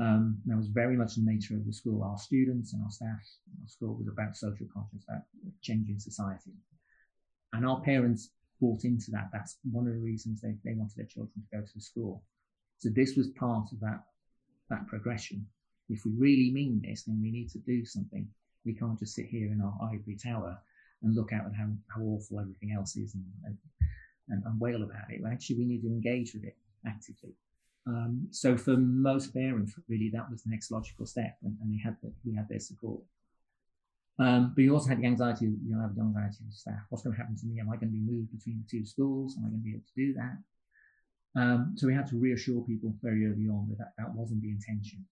Um, 0.00 0.38
that 0.46 0.56
was 0.56 0.66
very 0.66 0.96
much 0.96 1.14
the 1.14 1.22
nature 1.22 1.54
of 1.54 1.66
the 1.66 1.72
school. 1.72 2.02
Our 2.02 2.18
students 2.18 2.72
and 2.72 2.82
our 2.82 2.90
staff, 2.90 3.20
our 3.62 3.68
school 3.68 3.94
was 3.94 4.08
about 4.08 4.36
social 4.36 4.66
conscience, 4.74 5.04
about 5.08 5.22
changing 5.62 6.00
society. 6.00 6.50
And 7.52 7.64
our 7.64 7.80
parents 7.80 8.30
bought 8.60 8.84
into 8.84 9.10
that. 9.12 9.28
That's 9.32 9.58
one 9.70 9.86
of 9.86 9.92
the 9.94 10.00
reasons 10.00 10.40
they, 10.40 10.56
they 10.64 10.74
wanted 10.74 10.96
their 10.96 11.06
children 11.06 11.32
to 11.36 11.56
go 11.56 11.62
to 11.62 11.74
the 11.74 11.80
school. 11.80 12.22
So 12.78 12.88
this 12.88 13.16
was 13.16 13.28
part 13.28 13.68
of 13.72 13.80
that, 13.80 14.00
that 14.68 14.86
progression. 14.88 15.46
If 15.88 16.04
we 16.04 16.12
really 16.18 16.50
mean 16.50 16.82
this, 16.84 17.04
then 17.04 17.20
we 17.22 17.30
need 17.30 17.50
to 17.50 17.58
do 17.58 17.84
something. 17.84 18.26
We 18.64 18.74
can't 18.74 18.98
just 18.98 19.14
sit 19.14 19.26
here 19.26 19.52
in 19.52 19.60
our 19.60 19.74
ivory 19.82 20.16
tower 20.16 20.58
and 21.02 21.14
look 21.14 21.32
out 21.32 21.46
at 21.46 21.54
how, 21.54 21.68
how 21.94 22.02
awful 22.02 22.40
everything 22.40 22.72
else 22.72 22.96
is 22.96 23.14
and, 23.14 23.24
and, 24.28 24.42
and 24.44 24.60
wail 24.60 24.82
about 24.82 25.10
it. 25.10 25.20
Actually, 25.30 25.58
we 25.58 25.66
need 25.66 25.82
to 25.82 25.88
engage 25.88 26.32
with 26.34 26.44
it 26.44 26.56
actively. 26.86 27.34
Um, 27.86 28.28
so 28.30 28.56
for 28.56 28.76
most 28.76 29.34
parents, 29.34 29.74
really, 29.88 30.10
that 30.14 30.30
was 30.30 30.42
the 30.42 30.50
next 30.50 30.70
logical 30.70 31.06
step, 31.06 31.36
and, 31.42 31.56
and 31.60 31.72
they 31.72 31.82
had 31.82 31.96
the, 32.02 32.12
we 32.24 32.34
had 32.34 32.48
their 32.48 32.60
support. 32.60 33.02
Um, 34.18 34.52
but 34.54 34.62
you 34.62 34.72
also 34.72 34.88
had 34.88 35.00
the 35.00 35.06
anxiety, 35.06 35.46
you 35.46 35.74
know, 35.74 35.82
have 35.82 35.94
the 35.94 36.02
anxiety 36.02 36.44
of 36.46 36.54
staff. 36.54 36.80
What's 36.88 37.02
going 37.02 37.16
to 37.16 37.20
happen 37.20 37.36
to 37.36 37.46
me? 37.46 37.60
Am 37.60 37.68
I 37.68 37.76
going 37.76 37.92
to 37.92 37.98
be 37.98 38.00
moved 38.00 38.30
between 38.32 38.62
the 38.62 38.70
two 38.70 38.86
schools? 38.86 39.36
Am 39.36 39.44
I 39.44 39.48
going 39.48 39.60
to 39.60 39.64
be 39.64 39.72
able 39.72 39.84
to 39.84 39.96
do 39.96 40.14
that? 40.14 40.36
Um, 41.36 41.74
so 41.76 41.88
we 41.88 41.94
had 41.94 42.06
to 42.08 42.16
reassure 42.16 42.62
people 42.62 42.94
very 43.02 43.26
early 43.26 43.48
on 43.48 43.66
that 43.70 43.78
that, 43.78 43.92
that 43.98 44.14
wasn't 44.14 44.40
the 44.40 44.50
intention. 44.50 45.04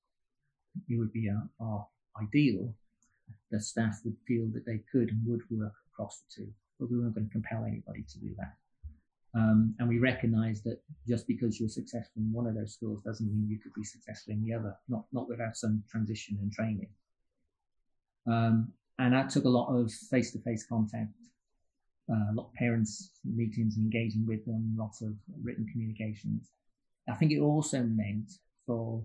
It 0.89 0.99
would 0.99 1.13
be 1.13 1.29
our, 1.29 1.49
our 1.61 1.87
ideal 2.23 2.73
that 3.51 3.63
staff 3.63 4.01
would 4.05 4.17
feel 4.27 4.47
that 4.55 4.65
they 4.65 4.81
could 4.91 5.11
and 5.11 5.21
would 5.27 5.43
work 5.51 5.75
across 5.93 6.21
the 6.21 6.45
two, 6.45 6.53
but 6.79 6.91
we 6.91 6.99
weren't 6.99 7.15
going 7.15 7.27
to 7.27 7.33
compel 7.33 7.65
anybody 7.65 8.05
to 8.09 8.19
do 8.19 8.35
that. 8.39 8.55
Um, 9.35 9.75
and 9.79 9.89
we 9.89 9.99
recognize 9.99 10.63
that 10.63 10.79
just 11.09 11.27
because 11.27 11.59
you're 11.59 11.69
successful 11.69 12.21
in 12.21 12.33
one 12.33 12.47
of 12.47 12.55
those 12.55 12.75
schools 12.75 13.01
doesn't 13.03 13.27
mean 13.27 13.49
you 13.49 13.59
could 13.59 13.73
be 13.75 13.85
successful 13.85 14.35
in 14.35 14.45
the 14.45 14.53
other, 14.53 14.77
not, 14.89 15.05
not 15.13 15.29
without 15.29 15.57
some 15.57 15.83
transition 15.91 16.39
and 16.43 16.53
training. 16.53 16.91
Um, 18.27 18.73
and 18.99 19.15
that 19.15 19.31
took 19.31 19.45
a 19.45 19.49
lot 19.49 19.75
of 19.75 19.91
face 19.91 20.33
to 20.33 20.39
face 20.41 20.67
contact, 20.67 21.15
uh, 22.11 22.31
a 22.31 22.35
lot 22.35 22.49
of 22.49 22.55
parents 22.55 23.13
meetings 23.25 23.77
and 23.77 23.85
engaging 23.85 24.27
with 24.27 24.45
them, 24.45 24.77
lots 24.79 25.01
of 25.01 25.15
written 25.43 25.67
communications. 25.73 26.51
I 27.09 27.15
think 27.15 27.33
it 27.33 27.41
also 27.41 27.83
meant 27.83 28.33
for, 28.67 29.03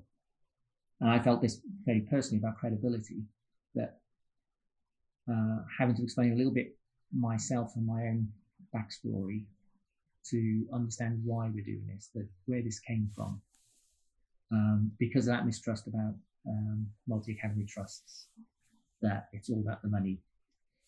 and 0.99 1.09
I 1.09 1.19
felt 1.19 1.41
this 1.41 1.61
very 1.85 2.01
personally 2.01 2.39
about 2.39 2.57
credibility, 2.57 3.23
that 3.75 3.99
uh, 5.31 5.59
having 5.79 5.95
to 5.95 6.03
explain 6.03 6.33
a 6.33 6.35
little 6.35 6.53
bit 6.53 6.75
myself 7.17 7.71
and 7.75 7.85
my 7.87 8.01
own 8.03 8.27
backstory 8.75 9.45
to 10.31 10.65
understand 10.73 11.21
why 11.23 11.49
we're 11.53 11.63
doing 11.63 11.87
this, 11.93 12.09
that 12.15 12.27
where 12.45 12.61
this 12.61 12.79
came 12.79 13.09
from, 13.15 13.41
um, 14.51 14.91
because 14.97 15.27
of 15.27 15.33
that 15.33 15.45
mistrust 15.45 15.87
about 15.87 16.15
um, 16.47 16.87
multi-academy 17.07 17.65
trusts, 17.65 18.27
that 19.01 19.27
it's 19.33 19.49
all 19.49 19.59
about 19.59 19.81
the 19.81 19.89
money. 19.89 20.19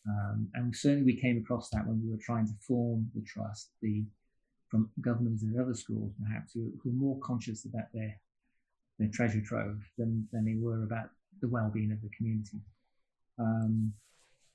Um, 0.07 0.47
and 0.53 0.75
certainly 0.75 1.05
we 1.05 1.21
came 1.21 1.37
across 1.37 1.69
that 1.69 1.85
when 1.85 2.01
we 2.01 2.09
were 2.09 2.21
trying 2.21 2.47
to 2.47 2.53
form 2.67 3.09
the 3.13 3.21
trust, 3.21 3.71
the 3.81 4.05
from 4.69 4.89
governments 5.01 5.41
and 5.43 5.59
other 5.59 5.73
schools 5.73 6.13
perhaps 6.23 6.53
who, 6.53 6.71
who 6.81 6.89
were 6.89 6.95
more 6.95 7.19
conscious 7.19 7.65
about 7.65 7.91
their 7.93 8.15
their 8.99 9.09
treasure 9.09 9.41
trove 9.41 9.79
than, 9.97 10.27
than 10.31 10.45
they 10.45 10.55
were 10.59 10.83
about 10.83 11.09
the 11.41 11.47
well-being 11.47 11.91
of 11.91 12.01
the 12.01 12.09
community. 12.15 12.59
Um, 13.39 13.93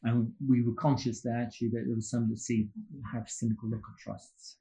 and 0.02 0.30
we 0.46 0.62
were 0.62 0.74
conscious 0.74 1.22
that 1.22 1.40
actually 1.46 1.68
that 1.68 1.84
there 1.86 1.94
was 1.94 2.10
some 2.10 2.28
that 2.28 2.38
see 2.38 2.68
have 3.10 3.28
cynical 3.28 3.70
look 3.70 3.80
at 3.80 3.98
trusts, 3.98 4.58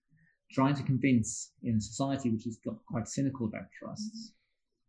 trying 0.53 0.75
to 0.75 0.83
convince 0.83 1.51
in 1.63 1.77
a 1.77 1.81
society 1.81 2.29
which 2.29 2.43
has 2.45 2.57
got 2.63 2.75
quite 2.85 3.07
cynical 3.07 3.47
about 3.47 3.65
trusts 3.77 4.33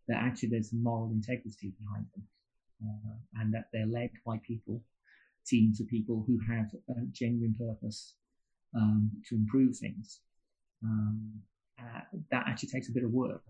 that 0.08 0.18
actually 0.18 0.50
there's 0.50 0.72
moral 0.72 1.10
integrity 1.12 1.72
behind 1.80 2.06
them, 2.14 2.24
uh, 2.84 3.40
and 3.40 3.54
that 3.54 3.68
they're 3.72 3.86
led 3.86 4.10
by 4.26 4.38
people, 4.46 4.82
teams 5.46 5.80
of 5.80 5.88
people 5.88 6.24
who 6.26 6.38
have 6.52 6.66
a 6.90 7.00
genuine 7.12 7.54
purpose 7.58 8.14
um, 8.76 9.10
to 9.28 9.34
improve 9.34 9.76
things. 9.76 10.20
Um, 10.82 11.32
uh, 11.78 12.00
that 12.30 12.44
actually 12.46 12.68
takes 12.68 12.88
a 12.88 12.92
bit 12.92 13.04
of 13.04 13.10
work 13.10 13.42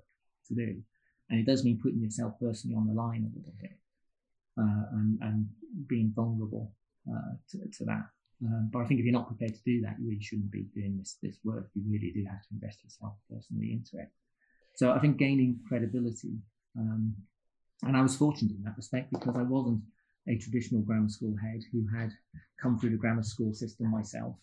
to 0.48 0.54
do, 0.54 0.76
and 1.30 1.40
it 1.40 1.46
does 1.46 1.64
mean 1.64 1.80
putting 1.82 2.00
yourself 2.00 2.34
personally 2.40 2.76
on 2.76 2.86
the 2.86 2.94
line 2.94 3.28
a 3.28 3.36
little 3.36 3.54
bit 3.60 3.76
uh, 4.58 4.84
and, 4.92 5.18
and 5.20 5.48
being 5.88 6.12
vulnerable 6.14 6.72
uh, 7.10 7.34
to, 7.50 7.58
to, 7.76 7.84
that. 7.84 8.04
Um, 8.42 8.70
but 8.72 8.80
I 8.80 8.86
think 8.86 9.00
if 9.00 9.06
you're 9.06 9.12
not 9.12 9.28
prepared 9.28 9.54
to 9.54 9.62
do 9.64 9.80
that, 9.82 9.96
you 9.98 10.08
really 10.08 10.22
shouldn't 10.22 10.50
be 10.50 10.66
doing 10.74 10.98
this 10.98 11.18
this 11.22 11.38
work. 11.44 11.70
You 11.74 11.82
really 11.86 12.12
do 12.12 12.24
have 12.28 12.42
to 12.42 12.48
invest 12.52 12.82
yourself 12.82 13.14
personally 13.30 13.72
into 13.72 14.02
it. 14.02 14.10
So 14.76 14.92
I 14.92 14.98
think 14.98 15.18
gaining 15.18 15.60
credibility, 15.68 16.34
um, 16.76 17.14
and 17.82 17.96
I 17.96 18.02
was 18.02 18.16
fortunate 18.16 18.56
in 18.56 18.64
that 18.64 18.76
respect 18.76 19.12
because 19.12 19.36
I 19.36 19.42
wasn't 19.42 19.82
a 20.28 20.36
traditional 20.36 20.82
grammar 20.82 21.08
school 21.08 21.34
head 21.40 21.60
who 21.70 21.86
had 21.96 22.10
come 22.60 22.78
through 22.78 22.90
the 22.90 22.96
grammar 22.96 23.22
school 23.22 23.52
system 23.54 23.90
myself 23.90 24.34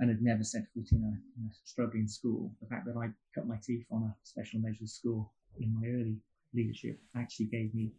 and 0.00 0.10
had 0.10 0.20
never 0.20 0.44
set 0.44 0.62
foot 0.74 0.92
in 0.92 1.02
a, 1.02 1.40
in 1.40 1.46
a 1.46 1.54
struggling 1.64 2.08
school. 2.08 2.52
The 2.60 2.68
fact 2.68 2.84
that 2.86 2.96
I 2.96 3.08
cut 3.34 3.48
my 3.48 3.56
teeth 3.64 3.86
on 3.90 4.02
a 4.02 4.14
special 4.22 4.60
measures 4.60 4.92
school 4.92 5.32
in 5.58 5.72
my 5.80 5.88
early 5.88 6.16
leadership 6.52 6.98
actually 7.16 7.46
gave 7.46 7.74
me 7.74 7.90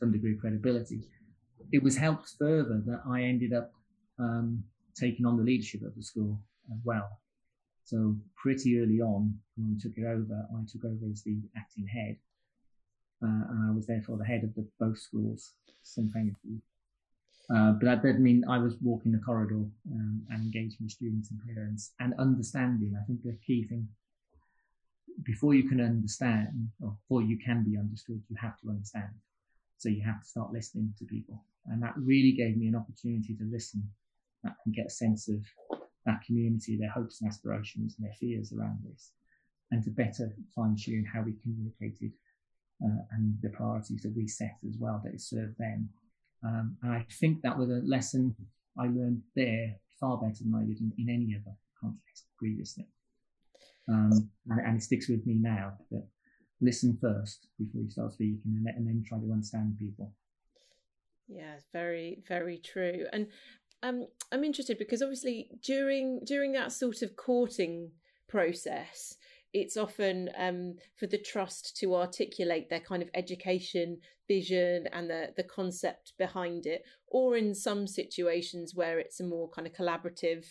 some 0.00 0.10
degree 0.10 0.32
of 0.32 0.40
credibility 0.40 1.04
it 1.72 1.82
was 1.82 1.96
helped 1.96 2.34
further 2.38 2.82
that 2.86 3.02
I 3.08 3.22
ended 3.22 3.52
up 3.52 3.72
um, 4.20 4.62
taking 4.94 5.26
on 5.26 5.36
the 5.36 5.42
leadership 5.42 5.82
of 5.82 5.94
the 5.96 6.02
school 6.02 6.38
as 6.72 6.78
well. 6.84 7.18
So 7.84 8.16
pretty 8.36 8.78
early 8.78 9.00
on, 9.00 9.38
when 9.56 9.74
we 9.74 9.80
took 9.80 9.96
it 9.96 10.04
over, 10.04 10.46
I 10.54 10.60
took 10.70 10.84
over 10.84 11.10
as 11.10 11.22
the 11.22 11.38
acting 11.56 11.86
head, 11.86 12.16
uh, 13.22 13.50
and 13.50 13.70
I 13.70 13.74
was 13.74 13.86
therefore 13.86 14.18
the 14.18 14.24
head 14.24 14.44
of 14.44 14.54
the, 14.54 14.66
both 14.78 14.98
schools 14.98 15.54
simultaneously. 15.82 16.60
Uh, 17.52 17.72
but 17.72 17.86
that 17.86 18.02
didn't 18.02 18.22
mean 18.22 18.44
I 18.48 18.58
was 18.58 18.76
walking 18.80 19.10
the 19.10 19.18
corridor 19.18 19.64
um, 19.90 20.22
and 20.30 20.42
engaging 20.42 20.88
students 20.88 21.30
and 21.32 21.40
parents 21.52 21.92
and 21.98 22.14
understanding. 22.18 22.94
I 22.96 23.04
think 23.06 23.22
the 23.24 23.36
key 23.44 23.64
thing 23.64 23.88
before 25.24 25.54
you 25.54 25.68
can 25.68 25.80
understand, 25.80 26.68
or 26.80 26.96
before 27.02 27.22
you 27.22 27.38
can 27.44 27.64
be 27.64 27.76
understood, 27.76 28.22
you 28.28 28.36
have 28.40 28.58
to 28.60 28.70
understand. 28.70 29.10
So 29.78 29.88
you 29.88 30.02
have 30.04 30.22
to 30.22 30.28
start 30.28 30.52
listening 30.52 30.94
to 30.98 31.04
people. 31.04 31.42
And 31.66 31.82
that 31.82 31.94
really 31.96 32.32
gave 32.32 32.56
me 32.56 32.68
an 32.68 32.76
opportunity 32.76 33.34
to 33.34 33.44
listen 33.50 33.82
and 34.44 34.74
get 34.74 34.86
a 34.86 34.90
sense 34.90 35.28
of 35.28 35.44
that 36.06 36.22
community, 36.26 36.76
their 36.76 36.90
hopes 36.90 37.20
and 37.20 37.28
aspirations 37.28 37.96
and 37.96 38.06
their 38.06 38.14
fears 38.14 38.52
around 38.52 38.78
this, 38.88 39.12
and 39.70 39.82
to 39.84 39.90
better 39.90 40.34
fine 40.54 40.76
tune 40.76 41.04
how 41.04 41.22
we 41.22 41.34
communicated 41.42 42.12
uh, 42.82 43.02
and 43.12 43.34
the 43.42 43.50
priorities 43.50 44.02
that 44.02 44.14
we 44.16 44.26
set 44.26 44.56
as 44.68 44.76
well 44.78 45.00
that 45.04 45.20
served 45.20 45.58
them. 45.58 45.88
Um, 46.42 46.76
and 46.82 46.92
I 46.92 47.06
think 47.20 47.42
that 47.42 47.58
was 47.58 47.68
a 47.68 47.82
lesson 47.84 48.34
I 48.78 48.84
learned 48.84 49.22
there 49.36 49.74
far 49.98 50.16
better 50.16 50.42
than 50.42 50.54
I 50.54 50.64
did 50.64 50.80
in, 50.80 50.92
in 50.98 51.10
any 51.10 51.36
other 51.36 51.54
context 51.78 52.24
previously. 52.38 52.86
Um, 53.88 54.30
and, 54.48 54.60
and, 54.60 54.76
it 54.76 54.82
sticks 54.82 55.08
with 55.08 55.26
me 55.26 55.34
now 55.34 55.72
that 55.90 56.06
listen 56.60 56.96
first 57.00 57.48
before 57.58 57.82
you 57.82 57.90
start 57.90 58.12
speaking 58.12 58.40
and, 58.46 58.66
and 58.68 58.86
then 58.86 59.02
try 59.06 59.18
to 59.18 59.32
understand 59.32 59.76
people. 59.78 60.12
Yeah, 61.28 61.56
very, 61.72 62.22
very 62.26 62.58
true. 62.58 63.06
And 63.12 63.28
um, 63.82 64.06
I'm 64.32 64.44
interested 64.44 64.78
because 64.78 65.02
obviously 65.02 65.50
during 65.62 66.20
during 66.24 66.52
that 66.52 66.72
sort 66.72 67.02
of 67.02 67.16
courting 67.16 67.90
process, 68.28 69.16
it's 69.52 69.76
often 69.76 70.30
um, 70.36 70.76
for 70.96 71.06
the 71.06 71.18
trust 71.18 71.76
to 71.78 71.94
articulate 71.94 72.68
their 72.68 72.80
kind 72.80 73.02
of 73.02 73.10
education 73.14 73.98
vision 74.28 74.86
and 74.92 75.10
the 75.10 75.32
the 75.36 75.42
concept 75.42 76.12
behind 76.18 76.66
it, 76.66 76.84
or 77.08 77.36
in 77.36 77.54
some 77.54 77.86
situations 77.86 78.74
where 78.74 78.98
it's 78.98 79.20
a 79.20 79.24
more 79.24 79.48
kind 79.48 79.66
of 79.66 79.72
collaborative 79.72 80.44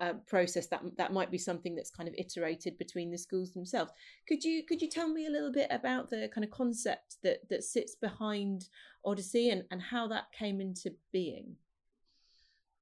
uh, 0.00 0.14
process 0.26 0.66
that 0.68 0.82
that 0.96 1.12
might 1.12 1.30
be 1.30 1.38
something 1.38 1.74
that's 1.74 1.90
kind 1.90 2.08
of 2.08 2.14
iterated 2.16 2.78
between 2.78 3.10
the 3.10 3.18
schools 3.18 3.52
themselves. 3.52 3.92
Could 4.26 4.42
you 4.42 4.64
could 4.64 4.80
you 4.80 4.88
tell 4.88 5.08
me 5.08 5.26
a 5.26 5.30
little 5.30 5.52
bit 5.52 5.68
about 5.70 6.08
the 6.08 6.30
kind 6.34 6.44
of 6.44 6.50
concept 6.50 7.16
that 7.22 7.48
that 7.50 7.62
sits 7.62 7.94
behind 7.94 8.68
Odyssey 9.04 9.50
and, 9.50 9.64
and 9.70 9.82
how 9.82 10.08
that 10.08 10.32
came 10.32 10.60
into 10.62 10.94
being? 11.12 11.56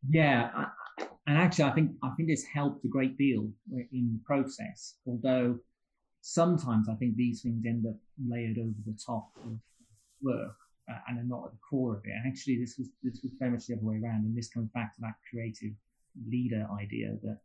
Yeah, 0.09 0.51
I, 0.55 0.67
and 1.27 1.37
actually, 1.37 1.65
I 1.65 1.73
think 1.73 1.93
I 2.03 2.11
think 2.17 2.31
it's 2.31 2.45
helped 2.45 2.85
a 2.85 2.89
great 2.89 3.19
deal 3.19 3.51
in 3.93 4.13
the 4.13 4.21
process. 4.25 4.95
Although 5.07 5.59
sometimes 6.23 6.89
I 6.89 6.95
think 6.95 7.17
these 7.17 7.43
things 7.43 7.65
end 7.67 7.87
up 7.87 7.97
layered 8.27 8.59
over 8.59 8.81
the 8.87 8.99
top 9.05 9.29
of 9.45 9.59
work 10.23 10.57
uh, 10.91 10.99
and 11.09 11.19
are 11.19 11.25
not 11.25 11.47
at 11.47 11.53
the 11.53 11.59
core 11.69 11.97
of 11.97 12.03
it. 12.05 12.13
And 12.13 12.27
actually, 12.27 12.59
this 12.59 12.77
was 12.79 12.89
this 13.03 13.21
was 13.23 13.33
very 13.39 13.51
much 13.51 13.67
the 13.67 13.75
other 13.75 13.85
way 13.85 14.01
around, 14.03 14.25
and 14.25 14.37
this 14.37 14.49
comes 14.49 14.71
back 14.75 14.95
to 14.95 15.01
that 15.03 15.15
creative 15.31 15.73
leader 16.29 16.67
idea 16.81 17.17
that 17.23 17.41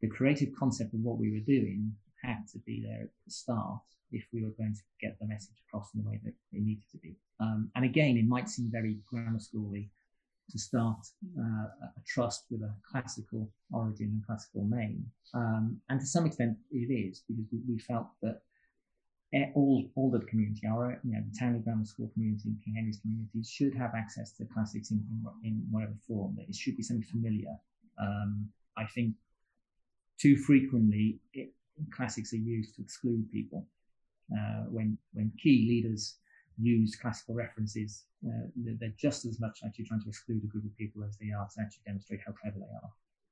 the 0.00 0.08
creative 0.08 0.50
concept 0.58 0.94
of 0.94 1.00
what 1.00 1.18
we 1.18 1.32
were 1.32 1.44
doing 1.44 1.92
had 2.22 2.46
to 2.52 2.58
be 2.60 2.82
there 2.86 3.02
at 3.04 3.10
the 3.26 3.32
start 3.32 3.80
if 4.12 4.24
we 4.32 4.42
were 4.42 4.54
going 4.58 4.74
to 4.74 4.82
get 5.00 5.18
the 5.20 5.26
message 5.26 5.56
across 5.68 5.88
in 5.94 6.02
the 6.02 6.08
way 6.08 6.20
that 6.24 6.34
it 6.52 6.62
needed 6.62 6.84
to 6.90 6.98
be. 6.98 7.16
Um, 7.40 7.70
and 7.74 7.84
again, 7.84 8.16
it 8.16 8.26
might 8.26 8.48
seem 8.48 8.70
very 8.70 8.98
grammar 9.08 9.38
schooly 9.38 9.88
to 10.50 10.58
start 10.58 10.98
uh, 11.38 11.66
a 11.98 12.02
trust 12.06 12.44
with 12.50 12.62
a 12.62 12.72
classical 12.90 13.48
origin 13.72 14.06
and 14.06 14.26
classical 14.26 14.64
name. 14.68 15.04
Um, 15.34 15.80
and 15.88 16.00
to 16.00 16.06
some 16.06 16.26
extent, 16.26 16.56
it 16.70 16.92
is 16.92 17.22
because 17.28 17.44
we, 17.52 17.60
we, 17.68 17.78
felt 17.78 18.08
that 18.22 18.42
all 19.54 19.88
all 19.94 20.10
the 20.10 20.20
community, 20.26 20.66
our 20.66 21.00
you 21.04 21.12
know, 21.12 21.20
the 21.20 21.38
Townley 21.38 21.60
Grammar 21.60 21.84
School 21.84 22.10
community, 22.14 22.50
King 22.64 22.74
Henry's 22.74 23.00
community, 23.00 23.42
should 23.44 23.74
have 23.74 23.92
access 23.94 24.32
to 24.32 24.44
classics 24.52 24.90
in, 24.90 25.04
in, 25.10 25.48
in 25.48 25.66
whatever 25.70 25.94
form. 26.06 26.36
It 26.48 26.54
should 26.54 26.76
be 26.76 26.82
something 26.82 27.06
familiar 27.10 27.56
um, 28.00 28.48
I 28.76 28.86
think 28.86 29.14
too 30.18 30.36
frequently 30.36 31.18
it, 31.32 31.52
classics 31.94 32.32
are 32.32 32.36
used 32.36 32.76
to 32.76 32.82
exclude 32.82 33.30
people. 33.30 33.66
Uh, 34.32 34.64
when 34.70 34.96
when 35.12 35.32
key 35.42 35.66
leaders 35.68 36.16
use 36.60 36.96
classical 36.96 37.34
references, 37.34 38.04
uh, 38.26 38.46
they're 38.56 38.92
just 38.96 39.24
as 39.24 39.40
much 39.40 39.60
actually 39.64 39.84
trying 39.84 40.00
to 40.02 40.08
exclude 40.08 40.42
a 40.44 40.46
group 40.46 40.64
of 40.64 40.76
people 40.76 41.02
as 41.04 41.16
they 41.18 41.30
are 41.32 41.48
to 41.54 41.60
actually 41.60 41.82
demonstrate 41.86 42.20
how 42.26 42.32
clever 42.32 42.58
they 42.58 42.74
are. 42.82 42.90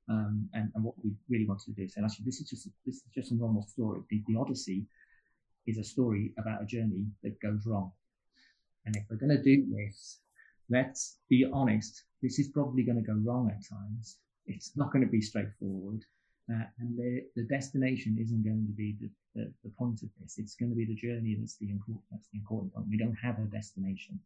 Um, 0.09 0.49
and, 0.53 0.71
and, 0.73 0.83
what 0.83 0.95
we 1.03 1.11
really 1.29 1.45
want 1.45 1.59
to 1.61 1.71
do 1.71 1.83
is 1.83 1.93
say, 1.93 2.01
actually, 2.03 2.25
this 2.25 2.41
is 2.41 2.49
just 2.49 2.67
this 2.83 2.95
is 2.95 3.03
just 3.13 3.31
a 3.31 3.35
normal 3.35 3.61
story. 3.67 4.01
The, 4.09 4.23
the 4.27 4.39
Odyssey 4.39 4.85
is 5.67 5.77
a 5.77 5.83
story 5.83 6.33
about 6.39 6.63
a 6.63 6.65
journey 6.65 7.05
that 7.21 7.39
goes 7.41 7.67
wrong. 7.67 7.91
And 8.85 8.95
if 8.95 9.03
we're 9.07 9.17
going 9.17 9.37
to 9.37 9.43
do 9.43 9.67
this, 9.69 10.21
let's 10.67 11.17
be 11.29 11.45
honest. 11.53 12.05
This 12.23 12.39
is 12.39 12.47
probably 12.47 12.81
going 12.81 12.97
to 12.97 13.03
go 13.03 13.19
wrong 13.23 13.51
at 13.51 13.63
times 13.69 14.17
it's 14.49 14.75
not 14.75 14.91
going 14.91 15.05
to 15.05 15.11
be 15.11 15.21
straightforward. 15.21 16.03
Uh, 16.51 16.65
and 16.79 16.97
the, 16.97 17.21
the 17.35 17.43
destination 17.43 18.17
isn't 18.19 18.43
going 18.43 18.65
to 18.65 18.73
be 18.73 18.95
the, 18.99 19.09
the, 19.35 19.53
the, 19.63 19.69
point 19.77 20.01
of 20.01 20.09
this. 20.19 20.35
It's 20.37 20.55
going 20.55 20.71
to 20.71 20.75
be 20.75 20.85
the 20.85 20.95
journey 20.95 21.37
that's 21.39 21.57
the 21.57 21.69
important 21.69 22.03
that's 22.11 22.27
the 22.33 22.39
important 22.39 22.73
point. 22.73 22.87
We 22.89 22.97
don't 22.97 23.15
have 23.21 23.37
a 23.37 23.45
destination. 23.45 24.19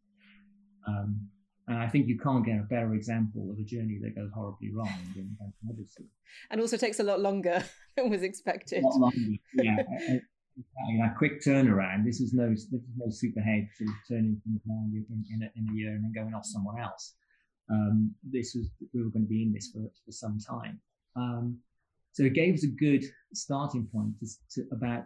Um, 0.88 1.28
and 1.68 1.78
I 1.78 1.88
think 1.88 2.08
you 2.08 2.18
can't 2.18 2.44
get 2.44 2.58
a 2.58 2.62
better 2.62 2.94
example 2.94 3.50
of 3.50 3.58
a 3.58 3.64
journey 3.64 3.98
that 4.02 4.14
goes 4.14 4.30
horribly 4.34 4.70
wrong 4.72 4.92
than 5.14 5.36
Odyssey. 5.68 6.04
And 6.50 6.60
also 6.60 6.76
takes 6.76 7.00
a 7.00 7.02
lot 7.02 7.20
longer 7.20 7.62
than 7.96 8.10
was 8.10 8.22
expected. 8.22 8.84
A 8.84 8.86
lot 8.86 9.00
longer, 9.00 9.38
yeah. 9.54 9.76
a, 10.08 10.12
a, 10.14 11.06
a, 11.06 11.14
quick 11.16 11.42
turnaround. 11.42 12.04
This 12.04 12.20
is 12.20 12.32
no 12.32 12.48
this 12.50 12.64
is 12.64 12.70
no 12.96 13.06
superhead 13.06 13.68
sort 13.76 13.90
of 13.90 13.96
turning 14.08 14.40
things 14.44 14.60
around 14.68 14.92
in, 14.94 15.24
in, 15.30 15.42
a, 15.42 15.50
in 15.56 15.68
a 15.70 15.74
year 15.74 15.90
and 15.90 16.04
then 16.04 16.12
going 16.14 16.34
off 16.34 16.44
somewhere 16.44 16.82
else 16.82 17.14
um, 17.70 18.14
this 18.22 18.54
was 18.54 18.68
we 18.92 19.02
were 19.02 19.10
going 19.10 19.24
to 19.24 19.28
be 19.28 19.42
in 19.42 19.52
this 19.52 19.70
for, 19.72 19.90
for 20.04 20.12
some 20.12 20.38
time. 20.38 20.80
Um, 21.16 21.58
so 22.14 22.22
it 22.22 22.32
gave 22.32 22.54
us 22.54 22.64
a 22.64 22.68
good 22.68 23.04
starting 23.34 23.86
point 23.92 24.12
to, 24.20 24.26
to, 24.52 24.60
about 24.72 25.04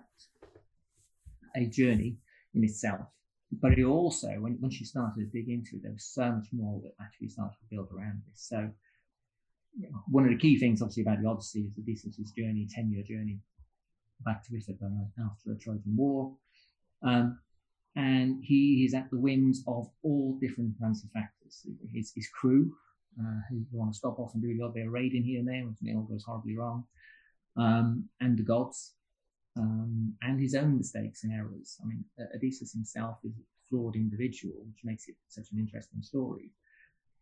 a 1.56 1.66
journey. 1.66 2.18
in 2.54 2.64
itself. 2.64 3.06
But 3.50 3.78
it 3.78 3.84
also, 3.84 4.28
when 4.40 4.59
once 4.61 4.78
you 4.78 4.86
started 4.86 5.20
to 5.20 5.26
dig 5.26 5.48
into 5.48 5.76
it, 5.76 5.82
there 5.82 5.92
was 5.92 6.04
so 6.04 6.30
much 6.32 6.48
more 6.52 6.80
that 6.82 6.92
actually 7.00 7.28
started 7.28 7.56
to 7.61 7.74
build 7.74 7.88
around 7.96 8.22
this. 8.28 8.46
So 8.46 8.70
one 10.09 10.24
of 10.24 10.30
the 10.30 10.36
key 10.36 10.59
things, 10.59 10.82
obviously, 10.82 11.04
about 11.04 11.22
the 11.22 11.28
Odyssey 11.28 11.61
is 11.61 11.78
Odysseus' 11.78 12.32
journey, 12.32 12.68
ten-year 12.70 13.04
journey 13.04 13.38
back 14.24 14.44
to 14.44 14.56
Ithaca 14.56 14.90
after 15.24 15.54
the 15.54 15.59
Trojan 15.59 15.96
War. 15.96 16.36
Um, 17.02 17.38
and 17.96 18.44
he 18.44 18.84
is 18.84 18.92
at 18.92 19.11
the 19.11 19.18
whims 19.18 19.64
of 19.66 19.88
all 20.02 20.38
different 20.40 20.74
kinds 20.80 21.02
of 21.04 21.11
factors. 21.11 21.66
His, 21.92 22.12
his 22.14 22.28
crew, 22.28 22.74
uh, 23.20 23.40
who 23.48 23.64
want 23.72 23.92
to 23.92 23.98
stop 23.98 24.18
off 24.18 24.34
and 24.34 24.42
do 24.42 24.50
a 24.50 24.54
little 24.56 24.72
bit 24.72 24.86
of 24.86 24.92
raiding 24.92 25.22
here 25.24 25.40
and 25.40 25.48
there 25.48 25.62
when 25.62 25.76
it 25.82 25.96
all 25.96 26.02
goes 26.02 26.24
horribly 26.24 26.56
wrong, 26.56 26.84
um, 27.56 28.08
and 28.20 28.38
the 28.38 28.42
gods, 28.42 28.94
um, 29.56 30.14
and 30.22 30.40
his 30.40 30.54
own 30.54 30.76
mistakes 30.76 31.24
and 31.24 31.32
errors. 31.32 31.76
I 31.82 31.86
mean, 31.86 32.04
Odysseus 32.34 32.72
himself 32.72 33.18
is 33.24 33.32
a 33.32 33.42
flawed 33.68 33.96
individual, 33.96 34.54
which 34.66 34.84
makes 34.84 35.08
it 35.08 35.16
such 35.28 35.46
an 35.52 35.58
interesting 35.58 36.02
story. 36.02 36.50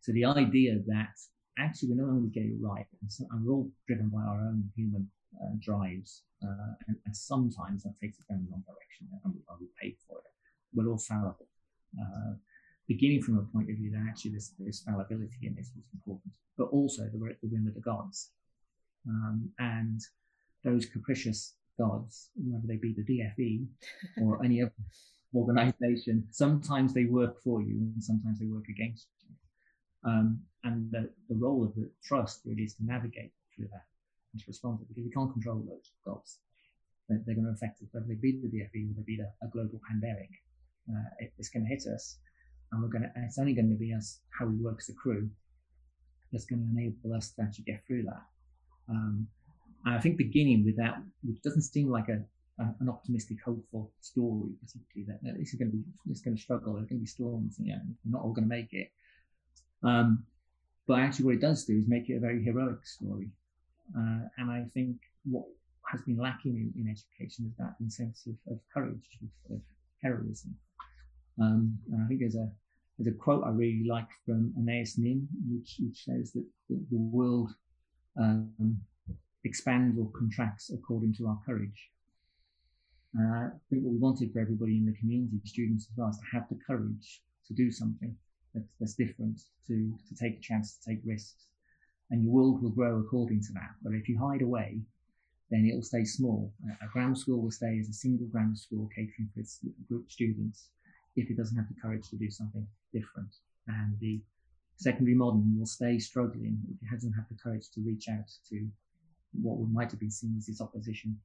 So 0.01 0.11
the 0.11 0.25
idea 0.25 0.79
that 0.87 1.15
actually 1.57 1.89
we're 1.89 2.03
not 2.05 2.11
only 2.13 2.29
get 2.29 2.43
it 2.43 2.57
right, 2.61 2.85
and, 3.01 3.11
so, 3.11 3.25
and 3.31 3.43
we're 3.43 3.53
all 3.53 3.71
driven 3.87 4.09
by 4.09 4.21
our 4.21 4.39
own 4.39 4.69
human 4.75 5.09
uh, 5.41 5.55
drives, 5.59 6.23
uh, 6.43 6.73
and, 6.87 6.97
and, 7.05 7.15
sometimes 7.15 7.83
that 7.83 7.93
takes 7.99 8.19
us 8.19 8.25
down 8.29 8.45
the 8.45 8.51
wrong 8.51 8.63
direction, 8.65 9.07
and 9.23 9.33
we, 9.33 9.41
we 9.59 9.67
pay 9.81 9.95
for 10.07 10.19
it. 10.19 10.31
We're 10.73 10.89
all 10.89 10.97
fallible. 10.97 11.47
Uh, 11.99 12.33
beginning 12.87 13.21
from 13.21 13.37
a 13.37 13.41
point 13.53 13.69
of 13.69 13.75
view 13.75 13.91
that 13.91 14.05
actually 14.07 14.31
there's, 14.31 14.53
there's 14.59 14.81
fallibility 14.81 15.43
in 15.43 15.55
this 15.55 15.71
was 15.75 15.85
important, 15.93 16.33
but 16.57 16.65
also 16.65 17.03
that 17.03 17.19
we're 17.19 17.29
at 17.29 17.41
the 17.41 17.47
whim 17.47 17.67
of 17.67 17.73
the 17.73 17.81
gods. 17.81 18.31
Um, 19.07 19.49
and 19.59 20.01
those 20.63 20.85
capricious 20.85 21.55
gods, 21.77 22.29
whether 22.35 22.65
they 22.65 22.77
be 22.77 22.93
the 22.93 23.03
DFE 23.03 23.65
or 24.21 24.43
any 24.43 24.61
other 24.61 24.71
organization, 25.35 26.25
sometimes 26.31 26.93
they 26.93 27.05
work 27.05 27.41
for 27.41 27.61
you 27.61 27.75
and 27.93 28.03
sometimes 28.03 28.39
they 28.39 28.47
work 28.47 28.67
against 28.69 29.07
you. 29.21 29.35
Um, 30.09 30.39
and 30.63 30.91
the, 30.91 31.09
the 31.29 31.35
role 31.35 31.63
of 31.63 31.75
the 31.75 31.89
trust 32.03 32.41
really 32.45 32.63
is 32.63 32.75
to 32.75 32.85
navigate 32.85 33.31
through 33.55 33.67
that 33.71 33.85
and 34.33 34.41
to 34.41 34.45
respond 34.47 34.79
to 34.79 34.83
it 34.83 34.87
because 34.89 35.03
we 35.03 35.11
can't 35.11 35.31
control 35.31 35.63
those 35.67 35.91
gods. 36.05 36.39
They're, 37.07 37.21
they're 37.25 37.35
going 37.35 37.47
to 37.47 37.53
affect 37.53 37.81
us, 37.81 37.87
whether 37.91 38.05
they 38.07 38.15
be 38.15 38.39
the 38.41 38.47
DFE 38.47 38.91
or 38.91 38.93
they 38.95 39.03
be 39.05 39.19
a, 39.19 39.45
a 39.45 39.49
global 39.49 39.79
pandemic. 39.87 40.29
Uh, 40.89 41.09
it, 41.19 41.33
it's 41.37 41.49
going 41.49 41.63
to 41.63 41.69
hit 41.69 41.83
us, 41.93 42.17
and 42.71 42.81
we're 42.81 42.89
to. 43.03 43.11
it's 43.17 43.39
only 43.39 43.53
to 43.69 43.75
be 43.75 43.93
us 43.93 44.19
how 44.37 44.45
we 44.45 44.55
work 44.55 44.77
as 44.79 44.89
a 44.89 44.93
crew 44.93 45.29
that's 46.31 46.45
going 46.45 46.59
to 46.59 46.67
enable 46.79 47.15
us 47.15 47.31
to 47.31 47.41
actually 47.41 47.63
get 47.65 47.85
through 47.87 48.03
that. 48.03 48.23
Um, 48.89 49.27
and 49.85 49.95
I 49.95 49.99
think 49.99 50.17
beginning 50.17 50.65
with 50.65 50.77
that, 50.77 51.01
which 51.23 51.41
doesn't 51.41 51.61
seem 51.61 51.89
like 51.89 52.09
a, 52.09 52.19
a 52.61 52.75
an 52.79 52.89
optimistic, 52.89 53.37
hopeful 53.45 53.91
story, 54.01 54.51
particularly 54.61 55.19
that, 55.23 55.37
this 55.39 55.53
is 55.53 55.59
going 55.59 55.71
to 55.71 55.77
be 55.77 55.83
this 56.05 56.21
going 56.21 56.35
to 56.35 56.41
struggle. 56.41 56.73
There's 56.73 56.87
going 56.87 56.99
to 56.99 57.03
be 57.03 57.07
storms. 57.07 57.55
You 57.59 57.73
know, 57.73 57.81
we're 58.05 58.17
not 58.17 58.23
all 58.23 58.33
going 58.33 58.49
to 58.49 58.55
make 58.55 58.73
it. 58.73 58.91
Um, 59.83 60.25
but 60.87 60.99
actually, 60.99 61.25
what 61.25 61.35
it 61.35 61.41
does 61.41 61.65
do 61.65 61.77
is 61.77 61.85
make 61.87 62.09
it 62.09 62.17
a 62.17 62.19
very 62.19 62.43
heroic 62.43 62.85
story. 62.85 63.29
Uh, 63.95 64.27
and 64.37 64.51
I 64.51 64.65
think 64.73 64.97
what 65.23 65.45
has 65.91 66.01
been 66.01 66.17
lacking 66.17 66.55
in, 66.55 66.81
in 66.81 66.89
education 66.89 67.45
is 67.47 67.55
that 67.57 67.75
sense 67.89 68.27
of, 68.27 68.35
of 68.51 68.59
courage, 68.73 69.07
of, 69.21 69.55
of 69.55 69.61
heroism. 70.01 70.55
Um, 71.39 71.77
and 71.91 72.03
I 72.03 72.07
think 72.07 72.21
there's 72.21 72.35
a 72.35 72.49
there's 72.97 73.13
a 73.13 73.17
quote 73.17 73.43
I 73.45 73.49
really 73.49 73.85
like 73.87 74.07
from 74.25 74.53
Anais 74.57 74.93
Nin, 74.97 75.27
which, 75.51 75.77
which 75.79 76.03
says 76.03 76.31
that 76.33 76.45
the, 76.69 76.97
world 76.97 77.51
um, 78.19 78.79
expands 79.43 79.99
or 79.99 80.09
contracts 80.17 80.71
according 80.71 81.13
to 81.15 81.27
our 81.27 81.39
courage. 81.45 81.91
Uh, 83.17 83.21
I 83.23 83.49
think 83.69 83.83
what 83.83 83.93
we 83.93 83.99
wanted 83.99 84.33
for 84.33 84.39
everybody 84.39 84.77
in 84.77 84.85
the 84.85 84.97
community, 84.97 85.39
the 85.41 85.47
students 85.47 85.87
as 85.91 85.95
well, 85.95 86.09
is 86.09 86.17
to 86.17 86.23
have 86.33 86.49
the 86.49 86.57
courage 86.65 87.21
to 87.47 87.53
do 87.53 87.71
something 87.71 88.15
that's, 88.53 88.67
that's 88.79 88.93
different, 88.95 89.41
to, 89.67 89.93
to 90.09 90.15
take 90.15 90.37
a 90.37 90.41
chance, 90.41 90.77
to 90.77 90.89
take 90.89 90.99
risks. 91.05 91.45
And 92.09 92.23
your 92.23 92.33
world 92.33 92.63
will 92.63 92.71
grow 92.71 92.99
according 92.99 93.41
to 93.43 93.53
that. 93.53 93.75
But 93.83 93.93
if 93.93 94.09
you 94.09 94.17
hide 94.17 94.41
away, 94.41 94.79
then 95.51 95.67
it'll 95.69 95.83
stay 95.83 96.03
small. 96.03 96.51
A 96.81 96.87
grammar 96.87 97.15
school 97.15 97.41
will 97.41 97.51
stay 97.51 97.77
as 97.79 97.89
a 97.89 97.93
single 97.93 98.27
grammar 98.27 98.55
school 98.55 98.89
catering 98.93 99.29
for 99.33 99.39
its 99.39 99.59
group 99.87 100.05
of 100.05 100.11
students 100.11 100.69
if 101.17 101.29
it 101.29 101.37
doesn't 101.37 101.57
have 101.57 101.67
the 101.67 101.81
courage 101.81 102.07
to 102.09 102.15
do 102.15 102.29
something 102.29 102.65
different. 102.93 103.35
And 103.67 103.99
the 103.99 104.21
secondary 104.77 105.15
modern 105.15 105.57
will 105.57 105.65
stay 105.65 105.99
struggling 105.99 106.59
if 106.69 106.81
it 106.81 106.93
doesn't 106.93 107.13
have 107.13 107.27
the 107.29 107.35
courage 107.35 107.69
to 107.73 107.81
reach 107.81 108.07
out 108.09 108.29
to 108.49 108.67
what 109.41 109.59
might 109.69 109.91
have 109.91 109.99
been 109.99 110.11
seen 110.11 110.35
as 110.37 110.47
its 110.47 110.61
opposition 110.61 111.17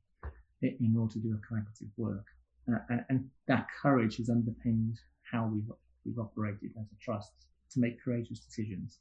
in 0.62 0.94
order 0.98 1.12
to 1.12 1.18
do 1.18 1.34
a 1.34 1.54
collaborative 1.54 1.90
work. 1.96 2.24
Uh, 2.68 2.78
and, 2.88 3.04
and, 3.08 3.30
that 3.48 3.66
courage 3.82 4.18
has 4.18 4.30
underpinned 4.30 4.96
how 5.30 5.50
we've 5.52 5.68
we've 6.04 6.18
operated 6.18 6.70
as 6.80 6.86
a 6.86 7.04
trust 7.04 7.32
to 7.72 7.80
make 7.80 8.02
courageous 8.02 8.38
decisions, 8.38 8.98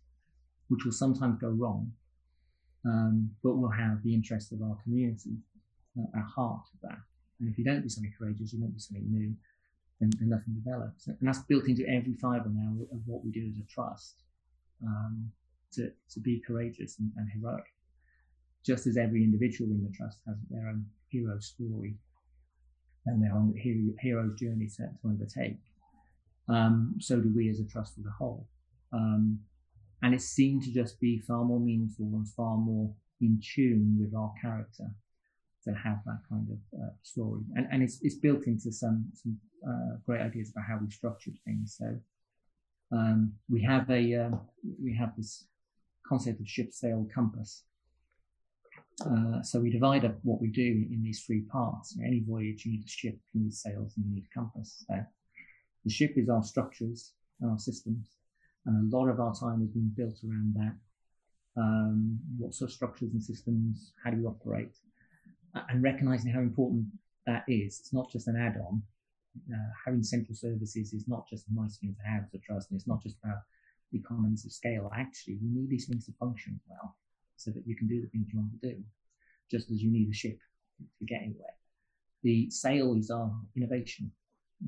which 0.69 0.83
will 0.83 0.91
sometimes 0.91 1.39
go 1.39 1.49
wrong, 1.49 1.91
um, 2.85 3.29
but 3.43 3.57
will 3.57 3.69
have 3.69 4.01
the 4.03 4.13
interests 4.13 4.51
of 4.51 4.61
our 4.63 4.75
community 4.83 5.37
at 6.15 6.23
heart 6.23 6.63
of 6.73 6.89
that. 6.89 6.97
And 7.39 7.49
if 7.51 7.57
you 7.57 7.63
don't 7.63 7.81
do 7.81 7.89
something 7.89 8.13
courageous, 8.17 8.53
you 8.53 8.59
don't 8.59 8.71
do 8.71 8.79
something 8.79 9.05
new, 9.11 9.35
then 10.01 10.29
nothing 10.29 10.53
develops. 10.53 11.07
And 11.07 11.17
that's 11.21 11.39
built 11.39 11.67
into 11.67 11.87
every 11.87 12.13
fibre 12.13 12.49
now 12.49 12.73
of 12.91 12.99
what 13.05 13.23
we 13.23 13.31
do 13.31 13.47
as 13.49 13.59
a 13.59 13.67
trust 13.73 14.23
um, 14.83 15.31
to, 15.73 15.91
to 16.11 16.19
be 16.19 16.41
courageous 16.45 16.99
and, 16.99 17.11
and 17.17 17.29
heroic. 17.31 17.65
Just 18.65 18.87
as 18.87 18.97
every 18.97 19.23
individual 19.23 19.71
in 19.71 19.83
the 19.83 19.95
trust 19.95 20.19
has 20.27 20.37
their 20.49 20.67
own 20.67 20.85
hero 21.09 21.39
story 21.39 21.95
and 23.05 23.23
their 23.23 23.33
own 23.33 23.53
hero, 23.57 23.93
hero's 23.99 24.35
journey 24.35 24.67
to, 24.67 24.83
to 24.83 25.07
undertake 25.07 25.57
um, 26.51 26.95
so 26.99 27.19
do 27.19 27.31
we 27.33 27.49
as 27.49 27.59
a 27.59 27.65
trust 27.65 27.97
as 27.97 28.05
a 28.05 28.11
whole. 28.11 28.47
Um, 28.93 29.39
and 30.03 30.13
it 30.13 30.21
seemed 30.21 30.63
to 30.63 30.73
just 30.73 30.99
be 30.99 31.19
far 31.19 31.43
more 31.45 31.59
meaningful 31.59 32.09
and 32.13 32.27
far 32.27 32.57
more 32.57 32.91
in 33.21 33.39
tune 33.55 33.97
with 33.99 34.13
our 34.15 34.33
character 34.41 34.87
to 35.65 35.71
have 35.73 35.99
that 36.05 36.21
kind 36.29 36.47
of 36.49 36.79
uh, 36.79 36.93
story. 37.03 37.41
And, 37.55 37.67
and 37.71 37.83
it's, 37.83 37.99
it's 38.01 38.15
built 38.15 38.47
into 38.47 38.71
some, 38.71 39.05
some 39.13 39.37
uh, 39.67 39.97
great 40.05 40.21
ideas 40.21 40.51
about 40.51 40.65
how 40.67 40.79
we 40.81 40.89
structured 40.89 41.35
things. 41.45 41.75
So 41.77 41.97
um, 42.91 43.33
we 43.49 43.61
have 43.63 43.89
a 43.89 44.15
um, 44.15 44.41
we 44.83 44.95
have 44.95 45.15
this 45.15 45.45
concept 46.05 46.41
of 46.41 46.47
ship 46.47 46.73
sail 46.73 47.07
compass. 47.13 47.63
Uh, 49.05 49.41
so 49.41 49.59
we 49.59 49.71
divide 49.71 50.05
up 50.05 50.17
what 50.23 50.41
we 50.41 50.49
do 50.49 50.85
in 50.91 51.01
these 51.01 51.23
three 51.25 51.41
parts. 51.41 51.95
In 51.95 52.05
any 52.05 52.21
voyage, 52.27 52.65
you 52.65 52.73
need 52.73 52.83
a 52.85 52.89
ship, 52.89 53.17
you 53.33 53.41
need 53.41 53.53
sails, 53.53 53.93
and 53.95 54.05
you 54.05 54.15
need 54.15 54.25
a 54.29 54.39
compass. 54.39 54.83
So 54.87 54.95
the 55.85 55.89
ship 55.91 56.13
is 56.17 56.29
our 56.29 56.43
structures, 56.43 57.13
and 57.39 57.51
our 57.51 57.59
systems, 57.59 58.09
and 58.65 58.93
a 58.93 58.95
lot 58.95 59.07
of 59.07 59.19
our 59.19 59.33
time 59.33 59.61
has 59.61 59.69
been 59.69 59.91
built 59.95 60.17
around 60.27 60.53
that. 60.55 60.75
Um, 61.57 62.19
what 62.37 62.53
sort 62.53 62.69
of 62.69 62.75
structures 62.75 63.13
and 63.13 63.23
systems? 63.23 63.93
How 64.03 64.11
do 64.11 64.17
we 64.17 64.25
operate? 64.25 64.75
And 65.69 65.83
recognizing 65.83 66.31
how 66.31 66.39
important 66.39 66.85
that 67.25 67.43
is. 67.47 67.79
It's 67.79 67.93
not 67.93 68.11
just 68.11 68.27
an 68.27 68.35
add-on. 68.35 68.81
Uh, 69.53 69.69
having 69.85 70.03
central 70.03 70.35
services 70.35 70.93
is 70.93 71.07
not 71.07 71.27
just 71.29 71.47
a 71.47 71.53
nice 71.53 71.77
thing 71.77 71.95
to 71.95 72.09
have 72.09 72.23
as 72.25 72.33
a 72.33 72.39
trust, 72.39 72.69
and 72.69 72.77
it's 72.77 72.87
not 72.87 73.01
just 73.01 73.17
about 73.23 73.39
economies 73.93 74.45
of 74.45 74.51
scale. 74.51 74.91
Actually, 74.95 75.35
you 75.35 75.49
need 75.53 75.69
these 75.69 75.87
things 75.87 76.05
to 76.05 76.13
function 76.19 76.59
well 76.69 76.95
so 77.37 77.51
that 77.51 77.65
you 77.65 77.75
can 77.75 77.87
do 77.87 78.01
the 78.01 78.07
things 78.07 78.27
you 78.31 78.39
want 78.39 78.51
to 78.61 78.69
do, 78.69 78.83
just 79.49 79.71
as 79.71 79.81
you 79.81 79.91
need 79.91 80.09
a 80.09 80.13
ship 80.13 80.39
to 80.99 81.05
get 81.05 81.21
anywhere. 81.21 81.55
The 82.23 82.49
sail 82.49 82.95
is 82.95 83.09
our 83.09 83.31
innovation 83.55 84.11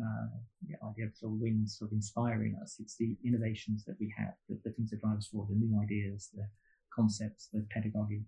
uh, 0.01 0.27
the 0.67 0.75
idea 0.87 1.05
of 1.05 1.15
sort 1.15 1.33
of 1.33 1.39
wings 1.39 1.77
sort 1.77 1.91
of 1.91 1.95
inspiring 1.95 2.57
us. 2.61 2.77
It's 2.79 2.95
the 2.95 3.15
innovations 3.25 3.83
that 3.85 3.95
we 3.99 4.13
have, 4.17 4.33
the, 4.49 4.57
the 4.63 4.71
things 4.71 4.89
that 4.91 5.01
drive 5.01 5.17
us 5.17 5.27
forward, 5.27 5.49
the 5.49 5.55
new 5.55 5.79
ideas, 5.81 6.29
the 6.33 6.47
concepts, 6.93 7.49
the 7.53 7.65
pedagogy. 7.69 8.23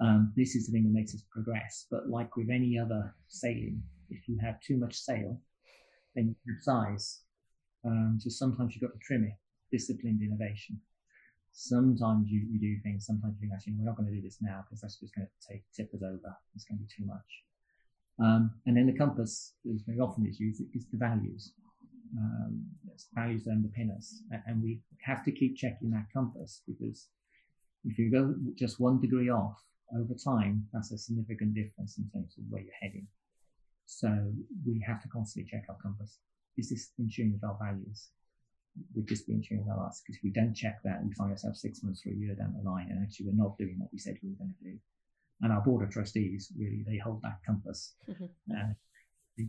Um, 0.00 0.32
this 0.34 0.54
is 0.54 0.66
the 0.66 0.72
thing 0.72 0.84
that 0.84 0.92
makes 0.92 1.14
us 1.14 1.22
progress. 1.30 1.86
But 1.90 2.08
like 2.08 2.36
with 2.36 2.48
any 2.50 2.78
other 2.78 3.14
sailing, 3.28 3.82
if 4.08 4.28
you 4.28 4.38
have 4.42 4.60
too 4.60 4.76
much 4.76 4.94
sail, 4.94 5.38
then 6.14 6.28
you 6.28 6.54
capsize. 6.54 7.20
Um, 7.84 8.18
so 8.18 8.30
sometimes 8.30 8.74
you've 8.74 8.82
got 8.82 8.98
to 8.98 9.06
trim 9.06 9.24
it. 9.24 9.36
Disciplined 9.70 10.22
innovation. 10.22 10.80
Sometimes 11.52 12.30
you, 12.30 12.46
you 12.50 12.58
do 12.60 12.80
things. 12.82 13.06
Sometimes 13.06 13.34
you 13.34 13.48
think, 13.48 13.52
actually, 13.54 13.74
we're 13.78 13.84
not 13.84 13.96
going 13.96 14.08
to 14.08 14.14
do 14.14 14.22
this 14.22 14.38
now 14.40 14.64
because 14.64 14.80
that's 14.80 14.96
just 14.96 15.14
going 15.14 15.26
to 15.26 15.48
take 15.48 15.62
tip 15.74 15.92
us 15.94 16.02
over. 16.02 16.36
It's 16.54 16.64
going 16.64 16.78
to 16.78 16.84
be 16.84 16.88
too 16.96 17.06
much. 17.06 17.44
Um, 18.22 18.52
and 18.66 18.76
then 18.76 18.86
the 18.86 18.96
compass, 18.96 19.54
as 19.72 19.82
very 19.86 19.98
often 19.98 20.26
is 20.26 20.38
used, 20.38 20.62
is 20.74 20.86
the 20.90 20.98
values. 20.98 21.52
Um, 22.16 22.64
values 23.14 23.44
that 23.44 23.50
underpin 23.50 23.96
us. 23.96 24.22
And 24.46 24.62
we 24.62 24.80
have 25.04 25.24
to 25.24 25.32
keep 25.32 25.56
checking 25.56 25.90
that 25.90 26.06
compass 26.12 26.62
because 26.66 27.08
if 27.84 27.98
you 27.98 28.10
go 28.10 28.34
just 28.56 28.80
one 28.80 29.00
degree 29.00 29.30
off 29.30 29.62
over 29.96 30.14
time, 30.14 30.66
that's 30.72 30.92
a 30.92 30.98
significant 30.98 31.54
difference 31.54 31.98
in 31.98 32.08
terms 32.10 32.34
of 32.38 32.44
where 32.48 32.62
you're 32.62 32.80
heading. 32.80 33.06
So 33.86 34.08
we 34.66 34.82
have 34.86 35.02
to 35.02 35.08
constantly 35.08 35.50
check 35.50 35.64
our 35.68 35.76
compass. 35.82 36.18
Is 36.56 36.70
this 36.70 36.90
in 36.98 37.10
tune 37.10 37.32
with 37.32 37.44
our 37.44 37.58
values? 37.60 38.10
Would 38.94 39.08
this 39.08 39.22
be 39.22 39.32
in 39.32 39.42
tune 39.42 39.64
with 39.64 39.76
our 39.76 39.86
us? 39.86 40.02
Because 40.02 40.16
if 40.16 40.24
we 40.24 40.30
don't 40.30 40.54
check 40.54 40.80
that, 40.84 41.04
we 41.04 41.12
find 41.14 41.32
ourselves 41.32 41.60
six 41.60 41.82
months 41.82 42.02
or 42.06 42.10
a 42.10 42.14
year 42.14 42.34
down 42.34 42.54
the 42.56 42.68
line, 42.68 42.88
and 42.90 43.02
actually 43.02 43.26
we're 43.26 43.42
not 43.42 43.58
doing 43.58 43.76
what 43.78 43.90
we 43.92 43.98
said 43.98 44.16
we 44.22 44.30
were 44.30 44.44
going 44.44 44.54
to 44.58 44.70
do 44.70 44.78
and 45.42 45.52
our 45.52 45.60
board 45.60 45.82
of 45.82 45.90
trustees 45.90 46.52
really 46.58 46.84
they 46.86 46.98
hold 46.98 47.22
that 47.22 47.38
compass. 47.46 47.94
Mm-hmm. 48.08 48.24
Uh, 48.52 48.72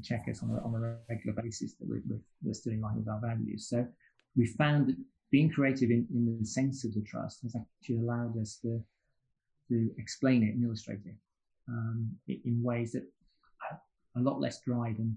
check 0.04 0.26
us 0.30 0.42
on 0.42 0.52
a, 0.52 0.66
on 0.66 0.74
a 0.76 0.96
regular 1.10 1.42
basis 1.42 1.74
that 1.74 1.86
we're, 1.86 2.02
we're, 2.42 2.54
still 2.54 2.72
in 2.72 2.80
line 2.80 2.96
with 2.96 3.10
our 3.10 3.20
values. 3.20 3.68
So 3.68 3.86
we 4.38 4.46
found 4.46 4.88
that 4.88 4.96
being 5.32 5.50
creative 5.50 5.89
in, 5.89 6.08
in 6.14 6.38
the 6.39 6.46
sense 6.46 6.86
of 6.86 6.94
the 6.94 7.02
trust 7.02 7.42
has 7.44 7.58
actually 7.58 7.98
allowed 7.98 8.39
us 8.39 8.58
to, 8.62 8.82
to 9.72 9.90
explain 9.98 10.44
it 10.44 10.54
and 10.54 10.64
illustrate 10.64 11.00
it 11.06 11.16
um, 11.68 12.10
in 12.28 12.62
ways 12.62 12.92
that 12.92 13.04
are 13.72 13.80
a 14.18 14.24
lot 14.24 14.40
less 14.40 14.60
dry 14.62 14.94
than 14.98 15.16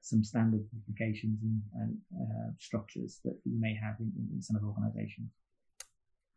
some 0.00 0.22
standard 0.22 0.64
applications 0.76 1.38
and, 1.42 1.62
and 1.80 1.98
uh, 2.20 2.52
structures 2.58 3.20
that 3.24 3.38
you 3.44 3.58
may 3.58 3.74
have 3.74 3.96
in, 4.00 4.12
in 4.34 4.42
some 4.42 4.56
organizations. 4.62 5.30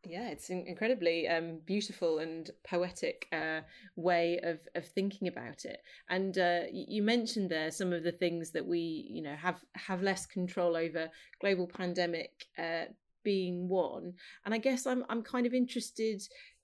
Yeah 0.05 0.29
it's 0.29 0.49
an 0.49 0.63
incredibly 0.67 1.27
um, 1.27 1.59
beautiful 1.65 2.19
and 2.19 2.49
poetic 2.65 3.27
uh, 3.33 3.61
way 3.97 4.39
of, 4.41 4.59
of 4.75 4.87
thinking 4.87 5.27
about 5.27 5.65
it. 5.65 5.81
And 6.09 6.37
uh, 6.37 6.61
you 6.71 7.03
mentioned 7.03 7.49
there 7.49 7.71
some 7.71 7.91
of 7.91 8.03
the 8.03 8.11
things 8.13 8.51
that 8.51 8.65
we 8.65 9.07
you 9.09 9.21
know 9.21 9.35
have 9.35 9.59
have 9.73 10.01
less 10.01 10.25
control 10.25 10.77
over 10.77 11.09
global 11.41 11.67
pandemic 11.67 12.45
uh, 12.57 12.85
being 13.23 13.67
one. 13.67 14.13
And 14.45 14.53
i 14.53 14.57
guess 14.57 14.87
i'm 14.87 15.03
i'm 15.09 15.23
kind 15.23 15.45
of 15.45 15.53
interested 15.53 16.21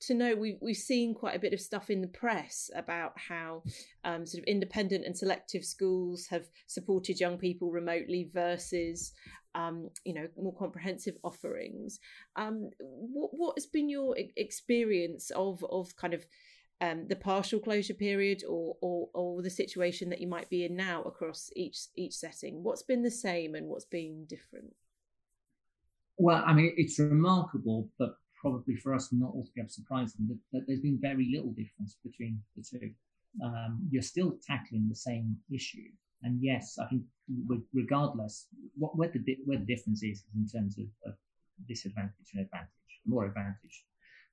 to 0.08 0.14
know 0.14 0.36
we've, 0.36 0.58
we've 0.62 0.76
seen 0.76 1.14
quite 1.14 1.36
a 1.36 1.40
bit 1.40 1.54
of 1.54 1.62
stuff 1.62 1.90
in 1.90 2.02
the 2.02 2.08
press 2.08 2.70
about 2.76 3.14
how 3.16 3.64
um, 4.04 4.26
sort 4.26 4.44
of 4.44 4.46
independent 4.46 5.06
and 5.06 5.18
selective 5.18 5.64
schools 5.64 6.28
have 6.28 6.48
supported 6.68 7.20
young 7.20 7.38
people 7.38 7.72
remotely 7.72 8.30
versus 8.34 9.14
um, 9.56 9.90
you 10.04 10.14
know 10.14 10.28
more 10.38 10.56
comprehensive 10.56 11.16
offerings. 11.24 12.00
Um, 12.36 12.70
what, 12.80 13.32
what 13.34 13.54
has 13.56 13.66
been 13.66 13.90
your 13.90 14.16
experience 14.36 15.32
of 15.32 15.64
of 15.70 15.96
kind 15.96 16.14
of 16.14 16.26
um, 16.82 17.08
the 17.08 17.16
partial 17.16 17.60
closure 17.60 17.94
period 17.94 18.44
or, 18.50 18.76
or 18.82 19.10
or 19.14 19.42
the 19.42 19.50
situation 19.50 20.10
that 20.10 20.22
you 20.22 20.28
might 20.28 20.50
be 20.50 20.66
in 20.66 20.76
now 20.76 21.04
across 21.04 21.50
each 21.56 21.78
each 21.96 22.14
setting? 22.14 22.64
What's 22.64 22.84
been 22.84 23.04
the 23.04 23.12
same 23.12 23.56
and 23.56 23.68
what's 23.68 23.86
been 23.86 24.26
different? 24.26 24.74
Well 26.18 26.44
i 26.46 26.54
mean 26.54 26.74
it's 26.78 27.00
remarkable 27.00 27.90
but 27.98 28.18
probably 28.44 28.76
for 28.76 28.94
us 28.94 29.08
not 29.12 29.32
altogether 29.34 29.70
surprising 29.70 30.28
that, 30.28 30.38
that 30.52 30.64
there's 30.68 30.82
been 30.82 31.00
very 31.02 31.32
little 31.34 31.52
difference 31.52 31.98
between 32.04 32.40
the 32.56 32.62
two. 32.62 32.92
Um, 33.44 33.88
you're 33.90 34.04
still 34.04 34.38
tackling 34.46 34.88
the 34.90 34.96
same 34.96 35.38
issue. 35.52 35.90
And 36.24 36.40
yes, 36.42 36.78
I 36.78 36.86
think 36.88 37.04
regardless, 37.74 38.48
what, 38.78 38.98
where, 38.98 39.10
the, 39.10 39.38
where 39.46 39.58
the 39.58 39.66
difference 39.66 40.04
is, 40.04 40.20
is 40.20 40.36
in 40.36 40.48
terms 40.48 40.78
of, 40.78 40.86
of 41.10 41.16
disadvantage 41.68 42.30
and 42.34 42.44
advantage, 42.44 42.70
more 43.06 43.26
advantage. 43.26 43.86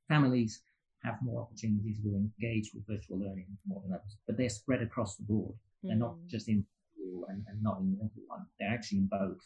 Families 0.08 0.60
have 1.04 1.16
more 1.22 1.42
opportunities 1.42 1.98
to 2.02 2.14
engage 2.14 2.72
with 2.74 2.86
virtual 2.86 3.18
learning 3.18 3.46
more 3.66 3.80
than 3.84 3.94
others, 3.94 4.16
but 4.26 4.36
they're 4.36 4.48
spread 4.48 4.82
across 4.82 5.16
the 5.16 5.22
board. 5.22 5.54
They're 5.82 5.96
not 5.96 6.16
mm. 6.16 6.28
just 6.28 6.48
in 6.48 6.64
school 6.92 7.26
and, 7.28 7.44
and 7.48 7.62
not 7.62 7.78
in 7.78 7.94
everyone. 7.94 8.46
They're 8.58 8.74
actually 8.74 8.98
in 8.98 9.06
both. 9.06 9.38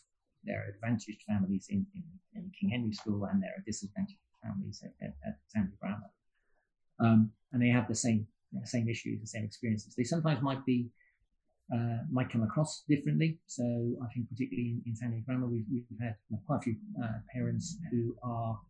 There 0.42 0.58
are 0.58 0.74
advantaged 0.74 1.22
families 1.28 1.66
in, 1.70 1.86
in, 1.94 2.02
in 2.34 2.50
King 2.58 2.70
Henry 2.70 2.92
School 2.92 3.24
and 3.24 3.42
there 3.42 3.50
are 3.56 3.62
disadvantaged 3.64 4.18
families 4.45 4.82
at, 4.84 4.92
at, 5.03 5.14
at 5.26 5.38
Sandy 5.49 5.72
Grammar. 5.80 6.11
Um, 7.01 7.30
and 7.53 7.62
they 7.62 7.68
have 7.68 7.88
the 7.88 7.95
same 7.95 8.26
you 8.53 8.59
know, 8.61 8.64
same 8.64 8.88
issues, 8.88 9.20
the 9.20 9.26
same 9.26 9.45
experiences. 9.45 9.95
They 9.95 10.05
sometimes 10.05 10.42
might 10.42 10.64
be 10.64 10.90
uh, 11.72 11.99
might 12.11 12.30
come 12.30 12.42
across 12.42 12.84
differently. 12.88 13.38
So 13.47 13.64
I 14.03 14.07
think 14.12 14.28
particularly 14.28 14.70
in, 14.70 14.82
in 14.86 14.97
Sandy 14.97 15.22
Grammar, 15.26 15.47
we've, 15.47 15.64
we've 15.72 15.99
had 16.01 16.16
quite 16.47 16.59
a 16.59 16.61
few 16.61 16.76
uh, 17.03 17.18
parents 17.32 17.78
who 17.90 18.14
are 18.22 18.61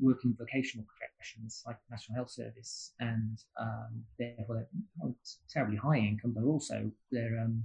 working 0.00 0.34
vocational 0.38 0.86
professions 0.86 1.62
like 1.66 1.76
National 1.90 2.16
Health 2.16 2.30
Service, 2.30 2.94
and 2.98 3.38
um, 3.60 4.02
therefore 4.18 4.66
they're 5.00 5.12
terribly 5.50 5.76
high 5.76 5.98
income, 5.98 6.32
but 6.34 6.44
also 6.44 6.90
they're 7.10 7.38
um, 7.38 7.64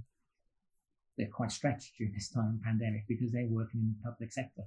they're 1.16 1.28
quite 1.32 1.50
stretched 1.50 1.96
during 1.98 2.12
this 2.12 2.28
time 2.28 2.60
of 2.60 2.62
pandemic 2.62 3.02
because 3.08 3.32
they're 3.32 3.46
working 3.48 3.80
in 3.80 3.94
the 3.98 4.10
public 4.10 4.32
sector 4.32 4.62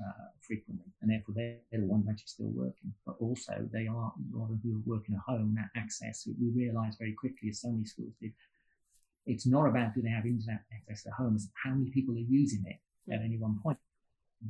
uh, 0.00 0.28
frequently, 0.40 0.92
and 1.00 1.10
therefore 1.10 1.34
they're, 1.36 1.56
they're, 1.70 1.80
the 1.80 1.86
ones 1.86 2.06
actually 2.08 2.26
still 2.26 2.52
working. 2.54 2.92
But 3.06 3.16
also 3.20 3.68
they 3.72 3.86
are 3.86 4.12
a 4.12 4.36
lot 4.36 4.50
of 4.50 4.58
who 4.62 4.76
are 4.76 4.86
working 4.86 5.14
at 5.14 5.22
home. 5.26 5.54
That 5.56 5.70
access, 5.80 6.26
we 6.26 6.50
realise 6.50 6.96
very 6.96 7.12
quickly, 7.12 7.50
as 7.50 7.60
so 7.60 7.70
many 7.70 7.84
schools 7.84 8.12
did, 8.20 8.32
it's 9.26 9.46
not 9.46 9.66
about 9.66 9.94
do 9.94 10.02
they 10.02 10.10
have 10.10 10.26
internet 10.26 10.60
access 10.72 11.06
at 11.06 11.12
home; 11.14 11.34
it's 11.34 11.48
how 11.62 11.70
many 11.70 11.90
people 11.90 12.14
are 12.14 12.28
using 12.28 12.64
it 12.66 12.78
at 13.12 13.20
any 13.22 13.38
one 13.38 13.58
point. 13.62 13.78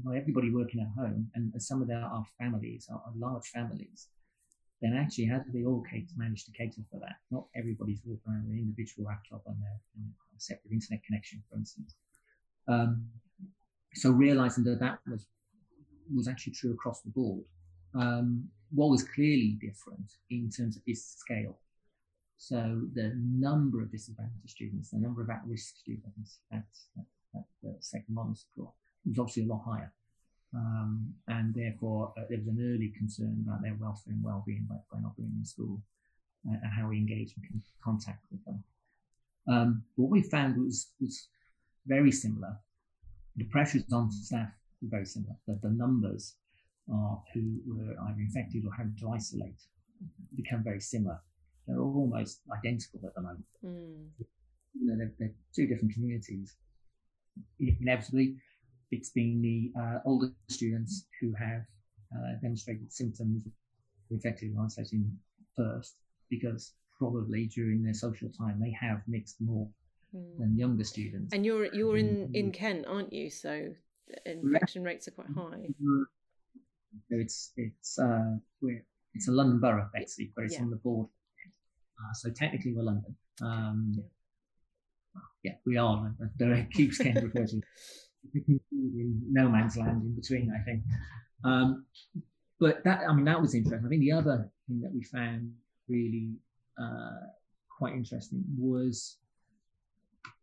Not 0.03 0.17
everybody 0.17 0.51
working 0.51 0.81
at 0.81 0.89
home, 0.99 1.31
and 1.35 1.53
some 1.63 1.81
of 1.81 1.89
them 1.89 2.03
are 2.03 2.27
families 2.39 2.89
are, 2.91 3.03
are 3.07 3.13
large 3.17 3.47
families. 3.47 4.09
Then 4.83 4.97
actually, 4.97 5.27
how 5.27 5.39
do 5.39 5.51
they 5.53 5.65
all 5.65 5.85
manage 6.17 6.45
to 6.45 6.53
cater 6.53 6.83
for 6.91 7.01
that? 7.01 7.17
Not 7.31 7.47
everybody's 7.55 8.01
walking 8.05 8.33
around 8.33 8.45
with 8.45 8.55
an 8.55 8.59
individual 8.59 9.07
laptop 9.07 9.43
on 9.47 9.57
their, 9.61 9.79
their 9.97 10.11
separate 10.37 10.73
internet 10.73 11.05
connection, 11.05 11.43
for 11.49 11.57
instance. 11.57 11.95
Um, 12.67 13.07
so 13.95 14.11
realizing 14.11 14.65
that 14.65 14.81
that 14.81 14.99
was 15.07 15.27
was 16.15 16.29
actually 16.29 16.53
true 16.53 16.73
across 16.73 17.01
the 17.01 17.11
board. 17.11 17.45
Um, 17.95 18.49
what 18.75 18.91
was 18.91 19.05
clearly 19.05 19.57
different 19.61 20.13
in 20.31 20.51
terms 20.51 20.77
of 20.77 20.83
its 20.87 21.17
scale. 21.19 21.59
So 22.37 22.83
the 22.93 23.13
number 23.17 23.81
of 23.81 23.91
disadvantaged 23.91 24.51
students, 24.51 24.91
the 24.91 24.99
number 24.99 25.23
of 25.23 25.31
at-risk 25.31 25.77
students 25.77 26.41
at, 26.53 26.65
at, 26.99 27.05
at 27.37 27.45
the 27.63 27.77
second 27.81 28.15
modern 28.15 28.35
school 28.35 28.75
was 29.07 29.19
obviously 29.19 29.45
a 29.45 29.47
lot 29.47 29.63
higher. 29.65 29.93
Um, 30.55 31.15
and 31.29 31.55
therefore, 31.55 32.13
uh, 32.19 32.23
there 32.29 32.39
was 32.39 32.49
an 32.49 32.59
early 32.61 32.93
concern 32.97 33.45
about 33.45 33.63
their 33.63 33.75
welfare 33.75 34.13
and 34.13 34.23
well-being 34.23 34.67
by, 34.69 34.77
by 34.93 35.01
not 35.01 35.17
being 35.17 35.33
in 35.39 35.45
school 35.45 35.81
uh, 36.49 36.57
and 36.63 36.73
how 36.77 36.89
we 36.89 36.99
engage 36.99 37.35
and 37.37 37.63
contact 37.83 38.25
with 38.31 38.45
them. 38.45 38.65
Um, 39.49 39.83
what 39.97 40.11
we 40.11 40.23
found 40.23 40.63
was, 40.63 40.91
was 41.01 41.29
very 41.87 42.13
similar 42.13 42.59
the 43.37 43.45
pressures 43.45 43.85
on 43.93 44.11
staff 44.11 44.49
were 44.83 44.89
very 44.91 45.07
similar. 45.07 45.35
The, 45.47 45.59
the 45.63 45.71
numbers 45.71 46.37
are 46.93 47.23
who 47.33 47.61
were 47.67 47.95
either 48.09 48.21
infected 48.21 48.65
or 48.67 48.73
having 48.77 48.97
to 49.01 49.11
isolate 49.11 49.61
become 50.37 50.63
very 50.63 50.81
similar. 50.81 51.21
They're 51.67 51.81
almost 51.81 52.41
identical 52.57 53.01
at 53.07 53.15
the 53.15 53.23
moment. 53.23 53.45
Mm. 53.65 54.09
You 54.75 54.87
know, 54.87 54.97
they're, 54.99 55.13
they're, 55.19 55.35
two 55.55 55.67
different 55.67 55.95
communities. 55.95 56.57
Inevitably, 57.59 58.37
it's 58.91 59.11
been 59.11 59.41
the 59.41 59.73
uh, 59.81 59.99
older 60.05 60.33
students 60.51 61.07
who 61.21 61.33
have 61.39 61.63
uh, 62.15 62.41
demonstrated 62.43 62.93
symptoms 62.93 63.47
of 63.47 63.53
infected 64.11 64.55
isolating 64.63 65.11
first, 65.57 65.95
because 66.29 66.75
probably 66.99 67.47
during 67.47 67.83
their 67.83 67.95
social 67.95 68.29
time 68.39 68.61
they 68.61 68.75
have 68.79 69.01
mixed 69.09 69.37
more 69.41 69.69
mm. 70.15 70.39
than 70.39 70.57
younger 70.57 70.85
students. 70.85 71.33
And 71.33 71.45
you're 71.45 71.73
you're 71.75 71.97
in 71.97 72.31
in 72.35 72.53
Kent, 72.53 72.87
aren't 72.87 73.13
you? 73.13 73.31
So 73.31 73.71
infection 74.27 74.85
rates 74.85 75.09
are 75.09 75.13
quite 75.13 75.29
high. 75.35 75.69
It's 77.11 77.53
it's 77.57 77.99
uh 77.99 78.37
we're 78.61 78.85
it's 79.15 79.29
a 79.29 79.33
London 79.33 79.61
borough 79.61 79.89
basically, 79.93 80.33
but 80.35 80.45
it's 80.45 80.55
yeah. 80.55 80.63
on 80.63 80.71
the 80.71 80.77
board. 80.77 81.09
Uh, 81.99 82.13
so 82.15 82.31
technically 82.31 82.73
we're 82.75 82.83
London. 82.83 83.17
Um, 83.41 83.95
yeah. 83.95 85.23
yeah, 85.43 85.53
we 85.65 85.77
are. 85.77 86.13
The 86.39 86.67
keeps 86.73 86.99
Kent 86.99 87.23
referred 87.23 87.49
to 87.49 87.61
in 88.35 89.21
no 89.31 89.49
man's 89.49 89.77
land 89.77 90.03
in 90.03 90.15
between, 90.15 90.53
I 90.53 90.63
think. 90.65 90.83
Um, 91.45 91.87
but 92.59 92.83
that, 92.85 93.03
I 93.09 93.15
mean, 93.15 93.27
that 93.27 93.41
was 93.41 93.55
interesting. 93.55 93.85
I 93.85 93.89
think 93.89 94.01
the 94.01 94.13
other 94.13 94.51
thing 94.67 94.81
that 94.81 94.93
we 94.93 95.03
found 95.03 95.53
really 95.89 96.31
uh, 96.81 97.27
quite 97.79 97.95
interesting 97.95 98.45
was 98.59 99.17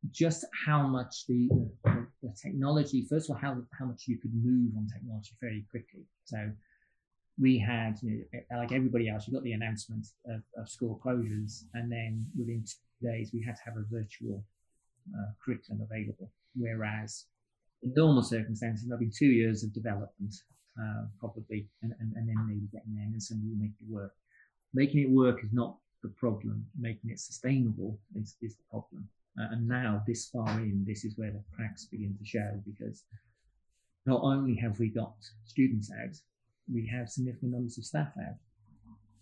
just 0.10 0.46
how 0.66 0.88
much 0.88 1.28
the, 1.28 1.48
the, 1.84 2.08
the, 2.24 2.34
technology, 2.42 3.06
first 3.08 3.30
of 3.30 3.36
all, 3.36 3.42
how, 3.42 3.62
how 3.78 3.86
much 3.86 4.04
you 4.08 4.18
could 4.18 4.34
move 4.34 4.72
on 4.76 4.88
technology 4.88 5.32
very 5.40 5.64
quickly. 5.70 6.02
So 6.26 6.52
we 7.40 7.60
had, 7.60 7.98
you 8.02 8.26
know, 8.34 8.58
like 8.58 8.72
everybody 8.72 9.10
else, 9.10 9.28
you 9.28 9.34
got 9.34 9.44
the 9.44 9.54
announcement 9.54 10.08
of, 10.28 10.42
of, 10.58 10.70
school 10.70 11.00
closures, 11.06 11.66
and 11.74 11.92
then 11.92 12.26
within 12.38 12.64
two 12.66 13.08
days, 13.08 13.32
we 13.34 13.44
had 13.44 13.56
to 13.56 13.62
have 13.66 13.78
a 13.78 13.86
virtual 13.92 14.44
uh, 15.16 15.32
curriculum 15.44 15.88
available. 15.90 16.32
Whereas 16.56 17.26
in 17.84 17.94
normal 17.96 18.24
circumstances, 18.24 18.88
there'll 18.88 19.00
be 19.00 19.10
two 19.10 19.28
years 19.28 19.64
of 19.64 19.74
development, 19.74 20.36
uh, 20.80 21.06
probably, 21.20 21.68
and, 21.84 21.94
and, 22.00 22.14
and, 22.16 22.28
then 22.28 22.48
maybe 22.48 22.68
getting 22.72 22.96
there, 22.96 23.06
and 23.06 23.14
then 23.14 23.22
somebody 23.22 23.50
will 23.50 23.62
make 23.62 23.72
it 23.72 23.88
work. 23.90 24.14
Making 24.74 25.02
it 25.02 25.10
work 25.10 25.44
is 25.44 25.52
not 25.52 25.78
the 26.04 26.10
problem. 26.10 26.66
Making 26.80 27.12
it 27.12 27.20
sustainable 27.20 28.00
is, 28.16 28.36
is 28.42 28.56
the 28.56 28.64
problem. 28.70 29.08
Uh, 29.40 29.48
and 29.52 29.68
now, 29.68 30.04
this 30.06 30.30
far 30.30 30.50
in, 30.60 30.84
this 30.86 31.06
is 31.06 31.18
where 31.18 31.32
the 31.32 31.44
cracks 31.56 31.86
begin 31.86 32.16
to 32.18 32.26
show 32.26 32.62
because 32.66 33.04
not 34.06 34.22
only 34.24 34.56
have 34.56 34.80
we 34.80 34.90
got 34.90 35.14
students 35.46 35.90
out, 36.04 36.16
we 36.72 36.88
have 36.88 37.10
significant 37.10 37.52
numbers 37.52 37.78
of 37.78 37.86
staff 37.86 38.12
out 38.20 38.36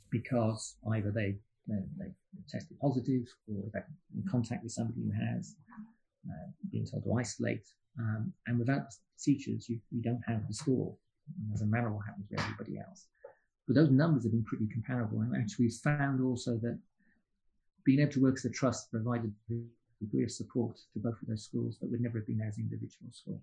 because 0.10 0.76
either 0.92 1.12
they 1.12 1.36
they, 1.70 1.84
they 2.00 2.12
tested 2.50 2.80
positive 2.80 3.28
or 3.48 3.64
they're 3.72 3.88
in 4.16 4.24
contact 4.30 4.64
with 4.64 4.72
somebody 4.72 5.02
who 5.02 5.12
has, 5.12 5.56
uh, 6.28 6.50
being 6.72 6.86
told 6.86 7.04
to 7.04 7.14
isolate. 7.14 7.66
Um, 8.00 8.34
and 8.48 8.60
without 8.60 8.88
teachers, 9.22 9.70
you, 9.70 9.80
you 9.92 10.02
don't 10.02 10.22
have 10.28 10.48
the 10.48 10.54
school. 10.54 11.00
It 11.28 11.52
doesn't 11.52 11.70
matter 11.70 11.92
what 11.92 12.06
happens 12.06 12.28
with 12.30 12.40
everybody 12.40 12.80
else. 12.80 13.08
But 13.68 13.76
those 13.76 13.92
numbers 13.92 14.24
have 14.24 14.32
been 14.32 14.44
pretty 14.44 14.68
comparable. 14.72 15.22
And 15.22 15.36
actually, 15.36 15.66
we 15.66 15.72
found 15.72 16.22
also 16.22 16.58
that 16.58 16.80
being 17.86 18.00
able 18.00 18.14
to 18.14 18.22
work 18.22 18.38
as 18.38 18.46
a 18.46 18.50
trust 18.50 18.90
provided 18.92 19.32
degree 20.00 20.24
of 20.24 20.32
support 20.32 20.78
to 20.94 21.00
both 21.00 21.22
of 21.22 21.28
those 21.28 21.44
schools 21.44 21.78
that 21.80 21.90
would 21.90 22.02
never 22.02 22.20
have 22.20 22.28
been 22.28 22.42
as 22.42 22.58
individual 22.58 23.12
schools. 23.12 23.42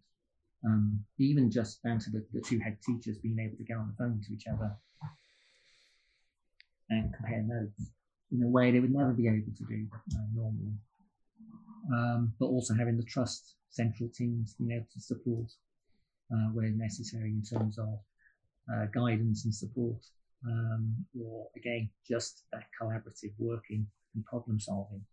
Um, 0.64 1.04
even 1.18 1.50
just 1.50 1.82
down 1.82 1.98
to 2.00 2.10
the, 2.10 2.24
the 2.32 2.40
two 2.40 2.58
head 2.58 2.78
teachers 2.84 3.18
being 3.18 3.38
able 3.38 3.56
to 3.56 3.64
get 3.64 3.76
on 3.76 3.88
the 3.88 4.02
phone 4.02 4.20
to 4.26 4.32
each 4.32 4.46
other 4.46 4.74
and 6.90 7.12
compare 7.14 7.42
notes 7.42 7.90
in 8.32 8.42
a 8.42 8.48
way 8.48 8.70
they 8.70 8.80
would 8.80 8.94
never 8.94 9.12
be 9.12 9.28
able 9.28 9.52
to 9.56 9.64
do 9.64 9.86
uh, 10.14 10.24
normally. 10.34 10.72
Um, 11.92 12.32
but 12.40 12.46
also 12.46 12.74
having 12.74 12.96
the 12.96 13.04
trust 13.04 13.54
central 13.70 14.08
teams 14.08 14.54
being 14.54 14.72
able 14.72 14.86
to 14.92 15.00
support 15.00 15.46
uh, 16.32 16.48
where 16.52 16.70
necessary 16.70 17.30
in 17.30 17.42
terms 17.42 17.78
of 17.78 17.98
uh, 18.72 18.86
guidance 18.86 19.44
and 19.44 19.54
support, 19.54 20.04
um, 20.44 20.94
or 21.20 21.46
again, 21.56 21.88
just 22.08 22.42
that 22.52 22.64
collaborative 22.80 23.32
working 23.38 23.86
and 24.14 24.24
problem 24.24 24.58
solving, 24.58 25.04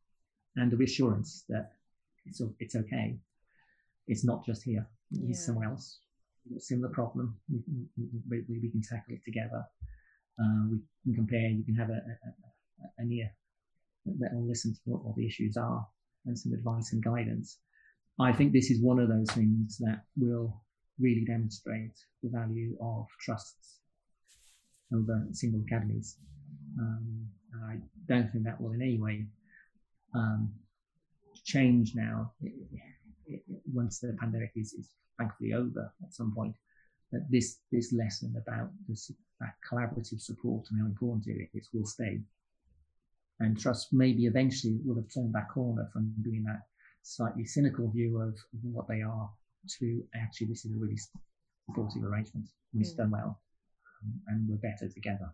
and 0.56 0.72
the 0.72 0.78
reassurance 0.78 1.46
that 1.50 1.74
it's, 2.26 2.42
it's 2.60 2.76
okay. 2.76 3.18
It's 4.08 4.26
not 4.26 4.46
just 4.46 4.64
here, 4.64 4.88
it's 5.12 5.40
yeah. 5.40 5.46
somewhere 5.46 5.70
else. 5.70 6.00
Similar 6.58 6.90
problem, 6.90 7.38
we, 7.50 7.62
we, 8.30 8.44
we, 8.50 8.70
can 8.70 8.82
tackle 8.82 9.16
it 9.16 9.24
together. 9.24 9.64
Uh, 10.38 10.68
we 10.72 10.80
can 11.06 11.16
compare, 11.16 11.48
you 11.48 11.64
can 11.64 11.76
have 11.76 11.90
a, 11.90 11.94
a, 11.94 12.88
an 12.98 13.12
ear 13.12 13.32
that 14.06 14.34
will 14.34 14.46
listen 14.46 14.74
to 14.74 14.80
what, 14.84 15.06
what 15.06 15.16
the 15.16 15.26
issues 15.26 15.56
are 15.56 15.88
and 16.26 16.38
some 16.38 16.52
advice 16.52 16.92
and 16.92 17.04
guidance. 17.04 17.60
I 18.20 18.34
think 18.34 18.52
this 18.52 18.70
is 18.70 18.82
one 18.82 19.00
of 19.00 19.08
those 19.08 19.32
things 19.32 19.78
that 19.80 20.04
will 20.18 20.62
really 21.00 21.26
demonstrate 21.26 21.98
the 22.22 22.30
value 22.30 22.76
of 22.82 23.08
trusts 23.22 23.80
over 24.94 25.26
single 25.32 25.62
academies. 25.62 26.18
Um, 26.80 27.28
I 27.70 27.78
don't 28.08 28.32
think 28.32 28.44
that 28.44 28.60
will 28.60 28.74
in 28.74 28.82
any 28.82 29.00
way 29.00 29.28
um, 30.14 30.52
change 31.44 31.94
now 31.96 32.32
it, 32.42 32.54
it, 33.28 33.42
once 33.72 34.00
the 34.00 34.16
pandemic 34.20 34.52
is, 34.56 34.74
is, 34.74 34.90
thankfully 35.18 35.54
over 35.54 35.94
at 36.04 36.14
some 36.14 36.34
point. 36.34 36.56
That 37.12 37.30
this 37.30 37.60
this 37.72 37.94
lesson 37.94 38.34
about 38.36 38.70
this, 38.90 39.12
that 39.40 39.54
collaborative 39.70 40.20
support 40.20 40.66
and 40.72 40.80
how 40.80 40.88
important 40.88 41.28
it 41.28 41.50
is 41.54 41.70
will 41.72 41.86
stay. 41.86 42.20
And 43.40 43.60
trust 43.60 43.94
maybe 43.94 44.26
eventually 44.26 44.80
will 44.84 44.96
have 44.96 45.14
turned 45.14 45.34
that 45.34 45.50
corner 45.50 45.88
from 45.94 46.12
being 46.24 46.44
that 46.46 46.62
slightly 47.04 47.46
cynical 47.46 47.92
view 47.92 48.20
of 48.20 48.36
what 48.64 48.88
they 48.88 49.02
are 49.02 49.30
to 49.80 50.04
actually 50.16 50.48
this 50.48 50.66
is 50.66 50.72
a 50.72 50.78
really 50.78 50.98
supportive 51.68 52.04
arrangement. 52.04 52.48
We've 52.74 52.88
mm. 52.88 52.98
done 52.98 53.12
well, 53.12 53.40
and 54.28 54.50
we're 54.50 54.56
better 54.58 54.92
together. 54.92 55.34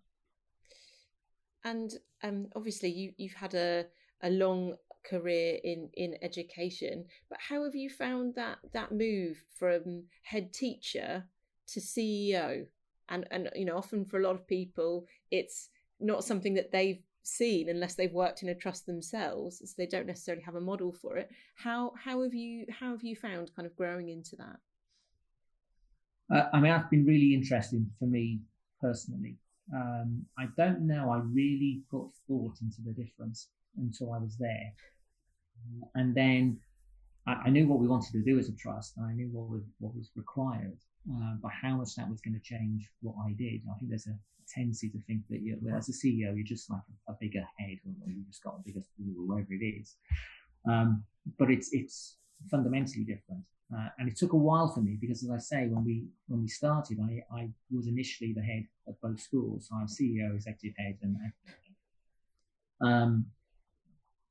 And 1.63 1.91
um, 2.23 2.47
obviously, 2.55 2.89
you 2.89 3.13
you've 3.17 3.33
had 3.33 3.53
a 3.53 3.85
a 4.21 4.29
long 4.29 4.75
career 5.03 5.59
in 5.63 5.89
in 5.93 6.15
education, 6.21 7.05
but 7.29 7.39
how 7.39 7.63
have 7.63 7.75
you 7.75 7.89
found 7.89 8.35
that 8.35 8.59
that 8.73 8.91
move 8.91 9.43
from 9.57 10.03
head 10.23 10.53
teacher 10.53 11.25
to 11.67 11.79
CEO? 11.79 12.65
And 13.09 13.25
and 13.31 13.49
you 13.55 13.65
know, 13.65 13.77
often 13.77 14.05
for 14.05 14.19
a 14.19 14.23
lot 14.23 14.35
of 14.35 14.47
people, 14.47 15.05
it's 15.31 15.69
not 15.99 16.23
something 16.23 16.53
that 16.53 16.71
they've 16.71 17.01
seen 17.23 17.69
unless 17.69 17.95
they've 17.95 18.13
worked 18.13 18.43
in 18.43 18.49
a 18.49 18.55
trust 18.55 18.85
themselves 18.85 19.59
so 19.59 19.73
they 19.77 19.85
don't 19.85 20.07
necessarily 20.07 20.43
have 20.43 20.55
a 20.55 20.61
model 20.61 20.91
for 20.91 21.17
it. 21.17 21.29
How 21.55 21.93
how 22.01 22.23
have 22.23 22.33
you 22.33 22.65
how 22.69 22.91
have 22.91 23.03
you 23.03 23.15
found 23.15 23.51
kind 23.55 23.65
of 23.65 23.75
growing 23.75 24.09
into 24.09 24.35
that? 24.37 24.59
Uh, 26.31 26.47
i 26.53 26.59
mean 26.59 26.71
that's 26.71 26.89
been 26.89 27.05
really 27.05 27.33
interesting 27.33 27.89
for 27.97 28.05
me 28.05 28.39
personally. 28.81 29.37
Um, 29.71 30.25
i 30.37 30.45
don't 30.57 30.81
know 30.81 31.11
i 31.11 31.19
really 31.31 31.83
put 31.91 32.07
thought 32.27 32.55
into 32.61 32.81
the 32.81 32.91
difference 32.91 33.49
until 33.77 34.13
i 34.13 34.17
was 34.17 34.37
there 34.37 34.73
and 35.95 36.15
then 36.15 36.57
I, 37.27 37.33
I 37.45 37.49
knew 37.49 37.67
what 37.67 37.79
we 37.79 37.87
wanted 37.87 38.11
to 38.13 38.23
do 38.23 38.39
as 38.39 38.49
a 38.49 38.55
trust 38.55 38.97
and 38.97 39.05
i 39.05 39.13
knew 39.13 39.29
what 39.31 39.49
was, 39.49 39.63
what 39.79 39.95
was 39.95 40.09
required 40.15 40.77
uh, 41.09 41.33
but 41.41 41.51
how 41.51 41.77
much 41.77 41.95
that 41.95 42.09
was 42.09 42.21
going 42.21 42.33
to 42.33 42.39
change 42.41 42.89
what 43.01 43.15
I 43.25 43.31
did. 43.31 43.61
I 43.69 43.77
think 43.77 43.89
there's 43.89 44.07
a 44.07 44.17
tendency 44.53 44.89
to 44.89 44.99
think 45.07 45.21
that 45.29 45.41
you 45.41 45.57
as 45.75 45.89
a 45.89 45.91
CEO, 45.91 46.35
you're 46.35 46.43
just 46.43 46.69
like 46.69 46.81
a, 47.07 47.11
a 47.11 47.17
bigger 47.19 47.45
head 47.57 47.77
or 47.85 48.09
you've 48.09 48.27
just 48.27 48.43
got 48.43 48.55
a 48.55 48.63
bigger 48.65 48.81
whatever 48.97 49.53
it 49.53 49.63
is. 49.63 49.95
Um, 50.69 51.03
but 51.37 51.49
it's 51.49 51.69
it's 51.71 52.17
fundamentally 52.51 53.03
different. 53.03 53.43
Uh, 53.73 53.87
and 53.99 54.09
it 54.09 54.17
took 54.17 54.33
a 54.33 54.37
while 54.37 54.67
for 54.67 54.81
me 54.81 54.97
because, 54.99 55.23
as 55.23 55.29
I 55.29 55.37
say, 55.37 55.67
when 55.67 55.85
we 55.85 56.05
when 56.27 56.41
we 56.41 56.47
started, 56.47 56.99
I, 56.99 57.23
I 57.35 57.49
was 57.71 57.87
initially 57.87 58.33
the 58.33 58.41
head 58.41 58.65
of 58.87 58.99
both 59.01 59.19
schools. 59.19 59.67
So 59.69 59.75
I'm 59.75 59.87
CEO, 59.87 60.35
executive 60.35 60.75
head, 60.77 60.97
and 61.01 61.15
um, 62.81 63.25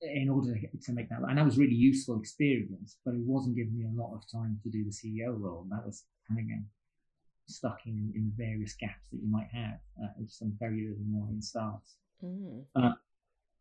in 0.00 0.28
order 0.28 0.54
to, 0.54 0.92
make 0.92 1.08
that, 1.08 1.20
and 1.28 1.38
that 1.38 1.44
was 1.44 1.58
really 1.58 1.74
useful 1.74 2.18
experience. 2.18 2.96
But 3.04 3.14
it 3.14 3.20
wasn't 3.20 3.56
giving 3.56 3.76
me 3.76 3.84
a 3.84 4.00
lot 4.00 4.14
of 4.14 4.22
time 4.30 4.58
to 4.62 4.70
do 4.70 4.84
the 4.84 4.90
CEO 4.90 5.38
role. 5.38 5.66
That 5.70 5.84
was 5.84 6.04
again 6.30 6.66
stuck 7.46 7.78
in, 7.86 8.12
in 8.14 8.32
various 8.36 8.74
gaps 8.74 9.08
that 9.10 9.20
you 9.22 9.30
might 9.30 9.48
have 9.52 9.78
uh, 10.02 10.08
some 10.28 10.52
very 10.60 10.86
early 10.86 11.04
morning 11.08 11.40
starts. 11.40 11.96
Mm. 12.22 12.62
Uh, 12.76 12.92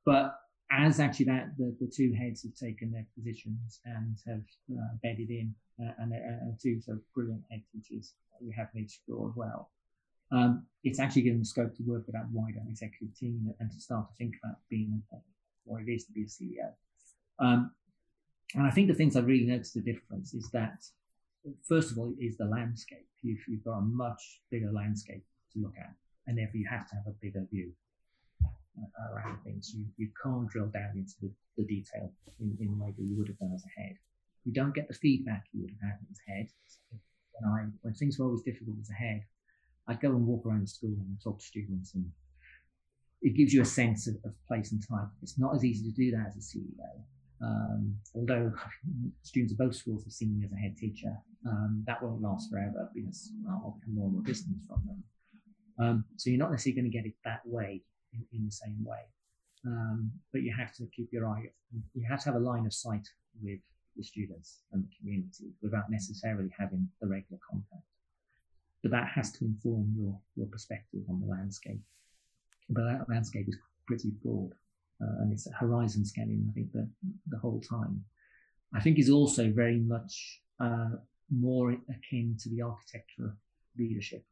but 0.05 0.35
as 0.71 0.99
actually 0.99 1.25
that 1.25 1.51
the, 1.57 1.75
the 1.79 1.88
two 1.88 2.13
heads 2.13 2.43
have 2.43 2.53
taken 2.55 2.91
their 2.91 3.05
positions 3.15 3.79
and 3.85 4.17
have 4.27 4.43
uh, 4.77 4.95
bedded 5.01 5.29
in, 5.29 5.55
uh, 5.81 5.91
and, 5.99 6.11
uh, 6.11 6.17
and 6.41 6.59
two 6.61 6.81
so 6.81 6.97
brilliant 7.15 7.41
head 7.49 7.61
teachers 7.71 8.13
we 8.41 8.53
have 8.53 8.67
in 8.75 8.83
each 8.83 8.99
as 9.09 9.35
well. 9.35 9.71
Um, 10.31 10.65
it's 10.83 10.99
actually 10.99 11.21
given 11.21 11.39
the 11.39 11.45
scope 11.45 11.73
to 11.77 11.83
work 11.83 12.05
with 12.05 12.13
that 12.13 12.27
wider 12.33 12.59
executive 12.69 13.17
team 13.17 13.49
and 13.59 13.71
to 13.71 13.79
start 13.79 14.09
to 14.09 14.15
think 14.17 14.35
about 14.43 14.57
being 14.69 15.01
what 15.68 15.82
it 15.82 15.91
is 15.91 16.05
to 16.05 16.11
be 16.11 16.24
a 16.24 16.26
CEO. 16.26 16.72
Um, 17.39 17.72
and 18.55 18.65
I 18.65 18.72
think 18.72 18.88
the 18.88 18.93
things 18.93 19.15
I 19.15 19.20
really 19.20 19.45
noticed 19.45 19.74
the 19.74 19.82
difference 19.82 20.34
is 20.34 20.49
that 20.51 20.80
first 21.68 21.91
of 21.91 21.97
all, 21.97 22.13
is 22.20 22.38
the 22.38 22.45
landscape. 22.45 23.07
You've, 23.22 23.43
you've 23.47 23.63
got 23.63 23.78
a 23.78 23.82
much 23.82 24.41
bigger 24.51 24.72
landscape 24.72 25.24
to 25.53 25.59
look 25.59 25.74
at, 25.78 25.93
and 26.28 26.38
therefore 26.38 26.57
you 26.57 26.68
have 26.70 26.88
to 26.89 26.95
have 26.95 27.07
a 27.07 27.15
bigger 27.22 27.45
view 27.51 27.72
uh, 28.43 29.13
around 29.13 29.39
things. 29.43 29.74
You, 29.76 29.86
you 29.97 30.09
can't 30.22 30.47
drill 30.49 30.68
down 30.68 30.91
into 30.95 31.13
the, 31.22 31.32
the 31.57 31.65
detail 31.65 32.11
in, 32.39 32.57
in 32.59 32.78
the 32.78 32.84
way 32.84 32.93
that 32.97 33.03
you 33.03 33.18
would 33.18 33.28
have 33.28 33.39
done 33.39 33.53
as 33.55 33.63
a 33.63 33.82
head. 33.82 33.95
You 34.45 34.53
don't 34.53 34.76
get 34.76 34.88
the 34.88 34.93
feedback 34.93 35.45
you 35.51 35.61
would 35.61 35.72
have 35.72 35.91
had 35.91 35.99
as 36.11 36.18
a 36.28 36.32
head. 36.32 36.47
When, 37.39 37.51
I, 37.51 37.65
when 37.82 37.93
things 37.93 38.18
were 38.18 38.26
always 38.26 38.41
difficult 38.41 38.78
as 38.82 38.89
a 38.89 38.93
head, 38.93 39.24
I'd 39.88 40.01
go 40.01 40.09
and 40.09 40.26
walk 40.26 40.45
around 40.45 40.63
the 40.63 40.68
school 40.68 40.95
and 40.97 41.18
talk 41.24 41.39
to 41.39 41.45
students, 41.45 41.95
and 41.95 42.05
it 43.22 43.36
gives 43.36 43.53
you 43.53 43.61
a 43.61 43.65
sense 43.65 44.07
of, 44.07 44.15
of 44.26 44.34
place 44.47 44.72
and 44.72 44.82
time. 44.88 45.09
It's 45.22 45.39
not 45.39 45.55
as 45.55 45.65
easy 45.65 45.89
to 45.89 45.95
do 45.95 46.11
that 46.11 46.34
as 46.36 46.36
a 46.36 46.57
CEO. 46.57 47.01
Um, 47.41 47.95
although 48.15 48.51
students 49.24 49.53
of 49.53 49.59
both 49.59 49.76
schools 49.76 50.03
have 50.03 50.13
seen 50.13 50.38
me 50.38 50.45
as 50.45 50.51
a 50.51 50.55
head 50.55 50.78
teacher, 50.78 51.15
um, 51.47 51.84
that 51.88 52.01
won't 52.01 52.22
last 52.22 52.49
forever 52.49 52.89
because 52.93 53.32
I'll 53.49 53.78
become 53.80 53.95
more 53.95 54.05
and 54.05 54.13
more 54.13 54.24
distant 54.24 54.57
from 54.68 54.82
them. 54.86 55.03
Um, 55.80 56.05
so 56.15 56.30
you're 56.30 56.39
not 56.39 56.51
necessarily 56.51 56.82
going 56.82 56.91
to 56.91 56.97
get 56.97 57.05
it 57.05 57.13
that 57.24 57.41
way 57.45 57.82
in, 58.13 58.26
in 58.34 58.45
the 58.45 58.51
same 58.51 58.84
way. 58.84 58.99
Um, 59.65 60.11
but 60.32 60.41
you 60.41 60.53
have 60.57 60.74
to 60.76 60.88
keep 60.95 61.09
your 61.11 61.28
eye, 61.28 61.49
you 61.93 62.05
have 62.07 62.20
to 62.24 62.26
have 62.26 62.36
a 62.36 62.43
line 62.43 62.65
of 62.65 62.74
sight 62.74 63.07
with 63.41 63.59
the 63.95 64.03
students 64.03 64.61
and 64.72 64.84
the 64.84 64.89
community 64.99 65.51
without 65.61 65.89
necessarily 65.89 66.49
having 66.57 66.88
the 67.01 67.07
regular 67.07 67.39
contact. 67.49 67.86
But 68.82 68.91
that 68.91 69.07
has 69.13 69.32
to 69.34 69.45
inform 69.45 69.93
your, 69.97 70.18
your 70.36 70.47
perspective 70.47 71.01
on 71.09 71.20
the 71.20 71.28
landscape. 71.28 71.82
But 72.70 72.84
that 72.84 73.09
landscape 73.09 73.47
is 73.47 73.57
pretty 73.88 74.11
broad 74.24 74.51
uh, 75.01 75.22
and 75.22 75.32
it's 75.32 75.47
horizon 75.59 76.05
scanning, 76.05 76.45
I 76.49 76.53
think, 76.53 76.72
the, 76.72 76.88
the 77.28 77.38
whole 77.38 77.61
time. 77.61 78.03
I 78.74 78.82
think 78.82 78.99
is 78.99 79.09
also 79.09 79.51
very 79.51 79.80
much 79.80 80.41
uh, 80.59 80.89
more 81.32 81.72
akin 81.72 82.38
to 82.41 82.49
the 82.49 82.61
architecture 82.61 83.36
leadership, 83.78 84.26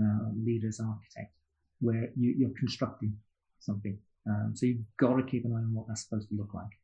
uh, 0.00 0.30
leader's 0.44 0.80
architect, 0.80 1.32
where 1.80 2.08
you, 2.16 2.46
are 2.46 2.58
constructing 2.58 3.16
something. 3.60 3.98
Um, 4.28 4.52
so 4.54 4.66
you've 4.66 4.84
got 4.96 5.16
to 5.16 5.22
keep 5.22 5.44
an 5.44 5.52
eye 5.52 5.56
on 5.56 5.74
what 5.74 5.86
that's 5.86 6.02
supposed 6.02 6.28
to 6.30 6.34
look 6.34 6.54
like. 6.54 6.78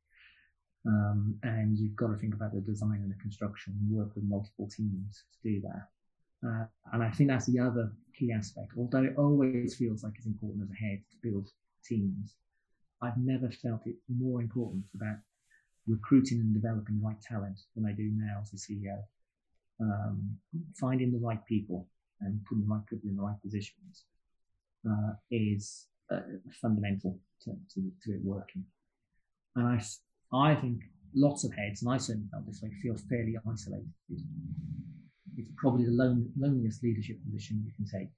Um, 0.86 1.38
and 1.42 1.78
you've 1.78 1.96
got 1.96 2.08
to 2.08 2.16
think 2.16 2.34
about 2.34 2.54
the 2.54 2.60
design 2.60 3.00
and 3.02 3.10
the 3.10 3.20
construction 3.20 3.74
and 3.78 3.96
work 3.96 4.14
with 4.14 4.24
multiple 4.24 4.68
teams 4.68 5.24
to 5.42 5.50
do 5.50 5.60
that. 5.62 5.88
Uh, 6.46 6.64
and 6.92 7.02
I 7.02 7.10
think 7.10 7.30
that's 7.30 7.46
the 7.46 7.60
other 7.60 7.92
key 8.18 8.32
aspect. 8.32 8.72
Although 8.76 9.04
it 9.04 9.14
always 9.16 9.76
feels 9.76 10.02
like 10.02 10.14
it's 10.16 10.26
important 10.26 10.62
as 10.62 10.70
a 10.70 10.74
head 10.74 11.02
to 11.10 11.30
build 11.30 11.48
teams, 11.84 12.34
I've 13.02 13.18
never 13.18 13.50
felt 13.50 13.86
it 13.86 13.96
more 14.08 14.40
important 14.40 14.84
about 14.94 15.16
recruiting 15.86 16.38
and 16.40 16.54
developing 16.54 17.00
the 17.00 17.06
right 17.06 17.20
talent 17.20 17.60
than 17.74 17.86
I 17.86 17.92
do 17.92 18.10
now 18.14 18.40
as 18.42 18.52
a 18.52 18.56
CEO. 18.56 19.02
Um, 19.80 20.36
finding 20.78 21.10
the 21.10 21.18
right 21.18 21.44
people 21.46 21.88
and 22.20 22.44
putting 22.44 22.64
the 22.66 22.74
right 22.74 22.86
people 22.86 23.08
in 23.08 23.16
the 23.16 23.22
right 23.22 23.40
positions 23.42 24.04
uh, 24.88 25.12
is 25.30 25.86
uh, 26.10 26.20
fundamental 26.60 27.18
to, 27.42 27.50
to, 27.74 27.90
to, 28.04 28.12
it 28.12 28.20
working. 28.22 28.64
And 29.56 29.66
I, 29.66 29.82
I 30.36 30.54
think 30.54 30.82
lots 31.14 31.44
of 31.44 31.54
heads, 31.54 31.82
and 31.82 31.90
I 31.90 31.96
certainly 31.96 32.28
felt 32.30 32.46
this 32.46 32.60
way, 32.62 32.70
feel 32.82 32.96
fairly 33.08 33.36
isolated. 33.50 33.90
It's 35.40 35.50
probably 35.56 35.84
the 35.84 35.92
lone, 35.92 36.30
loneliest 36.38 36.82
leadership 36.82 37.18
position 37.24 37.62
you 37.64 37.72
can 37.72 37.86
take. 37.86 38.08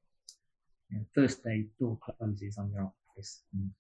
You 0.91 0.99
know, 0.99 1.05
first 1.15 1.43
day, 1.43 1.67
door 1.79 1.99
closes 2.03 2.59
on 2.59 2.71
your 2.73 2.93
office, 3.11 3.43
and 3.53 3.71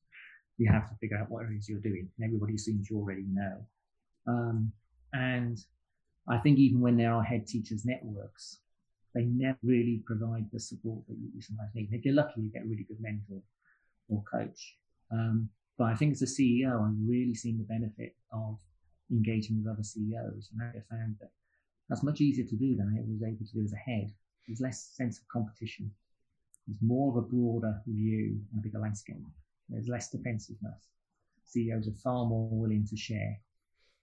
you 0.59 0.70
have 0.70 0.88
to 0.88 0.97
figure 1.01 1.18
out 1.18 1.30
what 1.30 1.45
it 1.45 1.57
is 1.57 1.68
you're 1.68 1.80
doing. 1.80 2.09
And 2.18 2.26
everybody 2.26 2.57
seems 2.57 2.88
you 2.90 2.99
already 2.99 3.26
know. 3.30 3.66
Um, 4.26 4.72
and 5.12 5.59
I 6.28 6.38
think 6.38 6.59
even 6.59 6.80
when 6.80 6.97
there 6.97 7.12
are 7.12 7.22
head 7.22 7.47
teachers 7.47 7.84
networks, 7.84 8.59
they 9.14 9.24
never 9.24 9.59
really 9.62 10.03
provide 10.07 10.47
the 10.53 10.61
support 10.61 11.07
that 11.09 11.16
you 11.16 11.43
sometimes 11.43 11.70
need. 11.74 11.88
If 11.93 12.05
you're 12.05 12.14
lucky, 12.14 12.40
you 12.40 12.51
get 12.51 12.62
a 12.62 12.68
really 12.68 12.84
good 12.84 13.01
mentor 13.01 13.43
or 14.09 14.22
coach. 14.30 14.76
Um, 15.11 15.51
but 15.78 15.84
I 15.84 15.95
think 15.95 16.12
as 16.12 16.22
a 16.22 16.26
CEO, 16.26 16.80
I've 16.80 16.97
really 17.07 17.34
seen 17.34 17.59
the 17.59 17.64
benefit 17.64 18.14
of 18.32 18.59
engaging 19.11 19.59
with 19.59 19.72
other 19.72 19.82
CEOs, 19.82 20.51
and 20.53 20.62
I 20.62 20.72
found 20.88 21.16
that 21.20 21.30
that's 21.89 22.03
much 22.03 22.20
easier 22.20 22.47
to 22.47 22.57
do 22.57 22.76
than 22.76 22.89
I 22.89 23.03
was 23.07 23.22
able 23.22 23.45
to 23.45 23.53
do 23.53 23.64
as 23.64 23.72
a 23.72 23.76
head. 23.76 24.12
There's 24.47 24.61
less 24.61 24.91
sense 24.95 25.18
of 25.18 25.28
competition. 25.28 25.91
There's 26.66 26.80
more 26.83 27.11
of 27.11 27.16
a 27.16 27.26
broader 27.26 27.80
view 27.87 28.41
and 28.53 28.61
a 28.61 28.62
bigger 28.62 28.78
landscape. 28.78 29.16
There's 29.68 29.89
less 29.89 30.11
defensiveness. 30.11 30.89
CEOs 31.45 31.89
are 31.89 31.95
far 32.03 32.24
more 32.26 32.49
willing 32.51 32.87
to 32.89 32.97
share, 32.97 33.39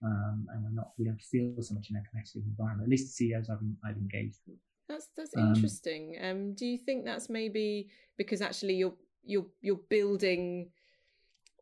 um, 0.03 0.47
and 0.53 0.65
are 0.65 0.71
not 0.71 0.91
we 0.97 1.05
don't 1.05 1.21
feel 1.21 1.61
so 1.61 1.73
much 1.73 1.89
in 1.89 1.95
a 1.95 2.03
competitive 2.09 2.43
environment. 2.45 2.83
At 2.83 2.89
least 2.89 3.07
the 3.07 3.25
CEOs 3.25 3.49
I've, 3.49 3.59
I've 3.83 3.97
engaged 3.97 4.39
with. 4.47 4.57
That's 4.87 5.07
that's 5.15 5.35
um, 5.35 5.53
interesting. 5.53 6.17
Um, 6.21 6.53
do 6.53 6.65
you 6.65 6.77
think 6.77 7.05
that's 7.05 7.29
maybe 7.29 7.89
because 8.17 8.41
actually 8.41 8.75
you're 8.75 8.95
you're 9.23 9.47
you're 9.61 9.81
building 9.89 10.69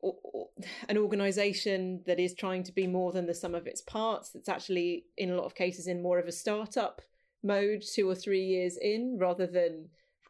an 0.89 0.97
organization 0.97 2.01
that 2.05 2.19
is 2.19 2.33
trying 2.33 2.63
to 2.63 2.71
be 2.71 2.87
more 2.87 3.11
than 3.11 3.25
the 3.25 3.33
sum 3.33 3.55
of 3.55 3.67
its 3.67 3.81
parts 3.81 4.29
that's 4.29 4.49
actually 4.49 5.05
in 5.17 5.31
a 5.31 5.35
lot 5.35 5.45
of 5.45 5.55
cases 5.55 5.87
in 5.87 6.01
more 6.01 6.19
of 6.19 6.27
a 6.27 6.31
startup 6.31 7.01
mode 7.43 7.83
two 7.93 8.09
or 8.09 8.15
three 8.15 8.43
years 8.43 8.77
in 8.81 9.17
rather 9.19 9.47
than 9.47 9.89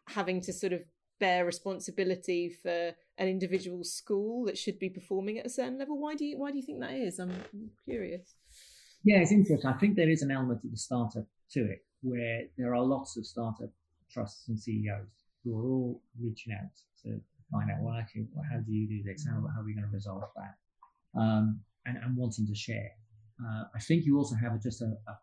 having 0.10 0.42
to 0.42 0.54
sort 0.54 0.74
of 0.74 0.82
bear 1.20 1.46
responsibility 1.46 2.50
for 2.50 2.94
an 3.18 3.28
individual 3.28 3.84
school 3.84 4.46
that 4.46 4.58
should 4.58 4.78
be 4.78 4.90
performing 4.90 5.40
at 5.40 5.46
a 5.46 5.50
certain 5.50 5.80
level. 5.80 6.00
Why 6.00 6.16
do 6.16 6.26
you 6.26 6.38
why 6.38 6.52
do 6.52 6.58
you 6.58 6.64
think 6.64 6.80
that 6.80 6.94
is? 6.94 7.20
I'm 7.20 7.32
curious. 7.86 8.36
Yeah 9.04 9.20
it's 9.20 9.32
interesting. 9.32 9.70
I 9.70 9.78
think 9.78 9.96
there 9.96 10.10
is 10.10 10.22
an 10.22 10.32
element 10.32 10.64
of 10.64 10.72
the 10.72 10.78
startup 10.78 11.26
to 11.52 11.62
it 11.66 11.84
where 12.02 12.44
there 12.58 12.76
are 12.76 12.84
lots 12.84 13.18
of 13.18 13.26
startup 13.26 13.70
trusts 14.12 14.48
and 14.48 14.60
ceos 14.60 15.08
who 15.44 15.58
are 15.58 15.66
all 15.66 16.02
reaching 16.22 16.54
out 16.54 16.72
to 17.04 17.20
find 17.52 17.72
out, 17.72 17.82
well, 17.82 17.96
actually, 17.96 18.28
how 18.52 18.58
do 18.60 18.72
you 18.72 18.88
do 18.88 19.04
this? 19.04 19.26
How, 19.26 19.36
how 19.54 19.62
are 19.62 19.66
we 19.66 19.74
going 19.74 19.88
to 19.88 19.94
resolve 19.94 20.24
that? 20.36 21.20
Um, 21.20 21.62
and, 21.86 21.98
and 21.98 22.16
wanting 22.16 22.48
to 22.48 22.56
share. 22.56 22.92
Uh, 23.42 23.64
I 23.76 23.80
think 23.80 24.06
you 24.06 24.18
also 24.18 24.36
have 24.36 24.62
just 24.62 24.82
a, 24.82 24.94
a, 25.08 25.18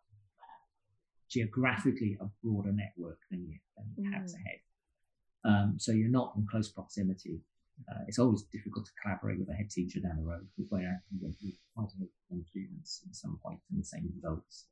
geographically 1.29 2.17
a 2.21 2.25
broader 2.43 2.71
network 2.71 3.19
than 3.29 3.45
you, 3.45 3.59
than 3.77 3.85
you 3.97 4.09
mm. 4.09 4.13
have 4.13 4.23
ahead. 4.23 4.59
Um, 5.43 5.75
so 5.77 5.91
you're 5.91 6.09
not 6.09 6.33
in 6.35 6.47
close 6.49 6.69
proximity. 6.69 7.41
Uh, 7.91 8.03
it's 8.07 8.19
always 8.19 8.43
difficult 8.43 8.85
to 8.85 8.91
collaborate 9.01 9.37
with 9.37 9.49
a 9.49 9.53
head 9.53 9.69
teacher 9.69 9.99
down 9.99 10.15
the 10.17 10.23
road 10.23 10.47
because 10.55 10.71
we're 10.71 10.89
actually 10.89 11.19
going 11.19 11.35
to 11.41 11.51
quite 11.75 11.89
a 12.01 12.43
students 12.47 13.01
at 13.07 13.15
some 13.15 13.37
point 13.43 13.59
in 13.71 13.77
the 13.77 13.85
same 13.85 14.09
results. 14.15 14.65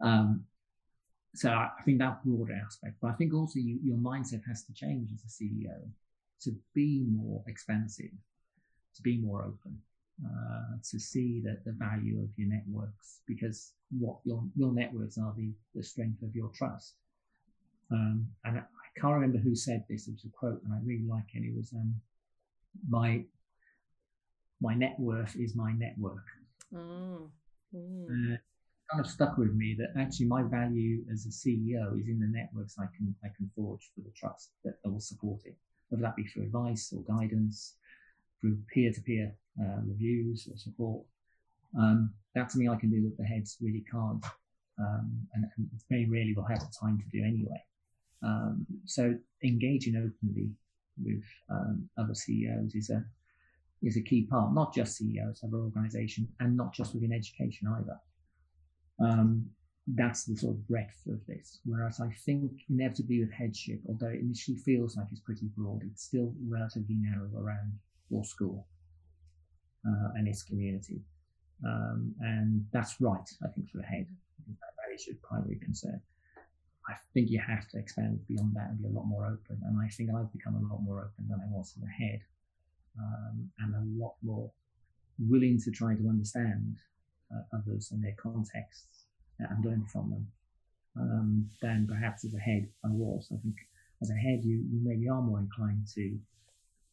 Um, 0.00 0.44
so 1.34 1.50
I, 1.50 1.68
I, 1.78 1.82
think 1.84 1.98
that 1.98 2.24
broader 2.24 2.54
aspect, 2.66 2.96
but 3.00 3.10
I 3.10 3.12
think 3.12 3.34
also 3.34 3.58
you, 3.58 3.78
your 3.84 3.98
mindset 3.98 4.40
has 4.48 4.64
to 4.64 4.72
change 4.72 5.10
as 5.12 5.22
a 5.22 5.28
CEO 5.28 5.90
to 6.42 6.52
be 6.74 7.04
more 7.10 7.42
expansive, 7.46 8.12
to 8.96 9.02
be 9.02 9.18
more 9.18 9.42
open, 9.42 9.78
uh, 10.24 10.76
to 10.90 10.98
see 10.98 11.40
that 11.44 11.64
the 11.64 11.72
value 11.72 12.20
of 12.22 12.28
your 12.36 12.48
networks, 12.48 13.20
because 13.26 13.72
what 13.98 14.18
your 14.24 14.42
your 14.56 14.72
networks 14.72 15.18
are 15.18 15.34
the, 15.36 15.52
the 15.74 15.82
strength 15.82 16.22
of 16.22 16.34
your 16.34 16.50
trust. 16.54 16.94
Um, 17.90 18.28
and 18.44 18.58
I, 18.58 18.60
I, 18.60 19.00
can't 19.00 19.14
remember 19.14 19.38
who 19.38 19.56
said 19.56 19.84
this. 19.88 20.06
It 20.06 20.12
was 20.12 20.24
a 20.24 20.28
quote, 20.28 20.62
and 20.64 20.72
I 20.72 20.78
really 20.84 21.06
like 21.08 21.24
it. 21.34 21.40
It 21.40 21.56
was 21.56 21.72
um, 21.72 21.94
my 22.88 23.24
my 24.60 24.74
net 24.74 24.96
worth 24.98 25.34
is 25.36 25.56
my 25.56 25.72
network. 25.72 26.24
Mm. 26.72 27.28
Mm. 27.74 28.34
Uh, 28.34 28.36
kind 28.90 29.04
of 29.04 29.10
stuck 29.10 29.38
with 29.38 29.54
me 29.54 29.76
that 29.78 30.00
actually 30.00 30.26
my 30.26 30.42
value 30.42 31.04
as 31.12 31.26
a 31.26 31.28
CEO 31.28 31.98
is 32.00 32.08
in 32.08 32.18
the 32.18 32.26
networks 32.26 32.76
I 32.78 32.86
can 32.96 33.14
I 33.24 33.28
can 33.36 33.50
forge 33.54 33.90
for 33.94 34.00
the 34.00 34.10
trust 34.16 34.50
that, 34.64 34.82
that 34.82 34.90
will 34.90 35.00
support 35.00 35.40
it 35.44 35.56
whether 35.90 36.02
that 36.02 36.16
be 36.16 36.24
through 36.24 36.44
advice 36.44 36.92
or 36.96 37.02
guidance, 37.02 37.74
through 38.40 38.58
peer-to-peer 38.72 39.34
uh, 39.60 39.80
reviews 39.86 40.48
or 40.50 40.56
support. 40.56 41.04
Um, 41.78 42.12
that's 42.34 42.54
something 42.54 42.68
I 42.68 42.76
can 42.76 42.90
do 42.90 43.02
that 43.02 43.16
the 43.18 43.24
heads 43.24 43.58
really 43.60 43.84
can't, 43.90 44.24
um, 44.78 45.26
and, 45.34 45.44
and, 45.56 45.68
very 45.88 46.08
rarely 46.08 46.34
will 46.34 46.44
have 46.44 46.60
the 46.60 46.72
time 46.80 46.98
to 46.98 47.16
do 47.16 47.24
anyway. 47.24 47.62
Um, 48.22 48.66
so 48.86 49.14
engaging 49.44 49.96
openly 49.96 50.50
with 51.02 51.24
um, 51.50 51.88
other 51.98 52.14
CEOs 52.14 52.74
is 52.74 52.90
a 52.90 53.04
is 53.82 53.96
a 53.96 54.02
key 54.02 54.26
part, 54.26 54.52
not 54.52 54.74
just 54.74 54.96
CEOs 54.96 55.42
of 55.42 55.54
our 55.54 55.60
organisation, 55.60 56.28
and 56.40 56.56
not 56.56 56.74
just 56.74 56.92
within 56.92 57.12
education 57.12 57.66
either. 57.78 57.98
Um, 59.00 59.46
that's 59.86 60.24
the 60.24 60.36
sort 60.36 60.54
of 60.54 60.68
breadth 60.68 61.02
of 61.08 61.24
this. 61.26 61.60
Whereas 61.64 62.00
I 62.00 62.10
think 62.24 62.52
inevitably 62.68 63.20
with 63.20 63.32
headship, 63.32 63.80
although 63.88 64.08
it 64.08 64.20
initially 64.20 64.58
feels 64.58 64.96
like 64.96 65.06
it's 65.10 65.20
pretty 65.20 65.46
broad, 65.56 65.82
it's 65.84 66.04
still 66.04 66.32
relatively 66.48 66.96
narrow 66.98 67.30
around 67.36 67.72
your 68.10 68.24
school 68.24 68.66
uh, 69.86 70.10
and 70.14 70.28
its 70.28 70.42
community. 70.42 71.00
Um, 71.66 72.14
and 72.20 72.64
that's 72.72 73.00
right, 73.00 73.28
I 73.44 73.48
think, 73.48 73.70
for 73.70 73.78
the 73.78 73.84
head. 73.84 74.06
That 74.48 74.94
is 74.94 75.06
your 75.06 75.16
primary 75.22 75.58
concern. 75.62 76.00
I 76.88 76.94
think 77.14 77.30
you 77.30 77.40
have 77.40 77.68
to 77.68 77.78
expand 77.78 78.18
beyond 78.26 78.54
that 78.56 78.70
and 78.70 78.78
be 78.78 78.88
a 78.88 78.90
lot 78.90 79.06
more 79.06 79.26
open. 79.26 79.60
And 79.64 79.78
I 79.80 79.88
think 79.88 80.10
I've 80.10 80.32
become 80.32 80.56
a 80.56 80.72
lot 80.72 80.82
more 80.82 81.00
open 81.00 81.28
than 81.28 81.40
I 81.40 81.48
was 81.50 81.74
in 81.76 81.82
the 81.82 82.06
head 82.06 82.20
um, 82.98 83.50
and 83.60 83.74
a 83.74 84.02
lot 84.02 84.14
more 84.22 84.50
willing 85.18 85.60
to 85.60 85.70
try 85.70 85.94
to 85.94 86.08
understand 86.08 86.76
uh, 87.32 87.56
others 87.56 87.90
and 87.92 88.02
their 88.02 88.16
contexts 88.20 89.04
and 89.48 89.64
learn 89.64 89.84
from 89.86 90.10
them 90.10 90.26
um, 90.96 91.50
than 91.62 91.86
perhaps 91.88 92.24
as 92.24 92.34
a 92.34 92.38
head 92.38 92.68
I 92.84 92.88
was. 92.88 93.28
I 93.32 93.36
think 93.42 93.56
as 94.02 94.10
a 94.10 94.14
head, 94.14 94.44
you, 94.44 94.56
you 94.70 94.80
maybe 94.82 95.08
are 95.08 95.22
more 95.22 95.38
inclined 95.38 95.86
to 95.94 96.18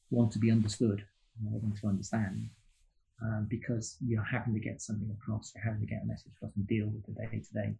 want 0.09 0.31
to 0.31 0.39
be 0.39 0.51
understood 0.51 1.03
more 1.41 1.59
than 1.59 1.73
to 1.75 1.87
understand 1.87 2.49
um, 3.21 3.47
because 3.49 3.97
you're 4.05 4.23
having 4.23 4.53
to 4.53 4.59
get 4.59 4.81
something 4.81 5.09
across, 5.11 5.51
you're 5.55 5.63
having 5.63 5.81
to 5.81 5.87
get 5.87 6.03
a 6.03 6.07
message 6.07 6.31
across 6.35 6.55
and 6.55 6.67
deal 6.67 6.87
with 6.87 7.05
the 7.05 7.13
day 7.13 7.39
to 7.39 7.53
day. 7.53 7.75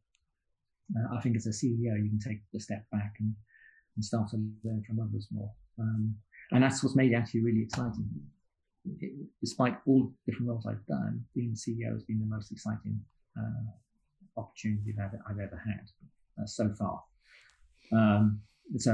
I 1.13 1.19
think 1.19 1.35
as 1.35 1.45
a 1.45 1.49
CEO, 1.49 2.01
you 2.01 2.09
can 2.09 2.19
take 2.19 2.39
the 2.53 2.59
step 2.59 2.85
back 2.91 3.15
and, 3.19 3.33
and 3.95 4.05
start 4.05 4.29
to 4.29 4.37
learn 4.63 4.83
from 4.83 4.99
others 4.99 5.27
more. 5.31 5.51
Um, 5.77 6.15
and 6.51 6.63
that's 6.63 6.81
what's 6.81 6.95
made 6.95 7.11
it 7.11 7.15
actually 7.15 7.43
really 7.43 7.63
exciting. 7.63 8.09
It, 9.01 9.11
despite 9.41 9.77
all 9.85 10.13
different 10.25 10.47
roles 10.47 10.65
I've 10.65 10.85
done, 10.85 11.25
being 11.35 11.55
CEO 11.55 11.91
has 11.91 12.03
been 12.03 12.19
the 12.19 12.25
most 12.25 12.51
exciting 12.53 13.01
uh, 13.37 13.69
opportunity 14.37 14.93
I've 15.01 15.19
I've 15.29 15.39
ever 15.39 15.61
had 15.65 15.89
uh, 16.41 16.45
so 16.45 16.73
far. 16.77 17.03
Um, 17.91 18.41
so, 18.77 18.91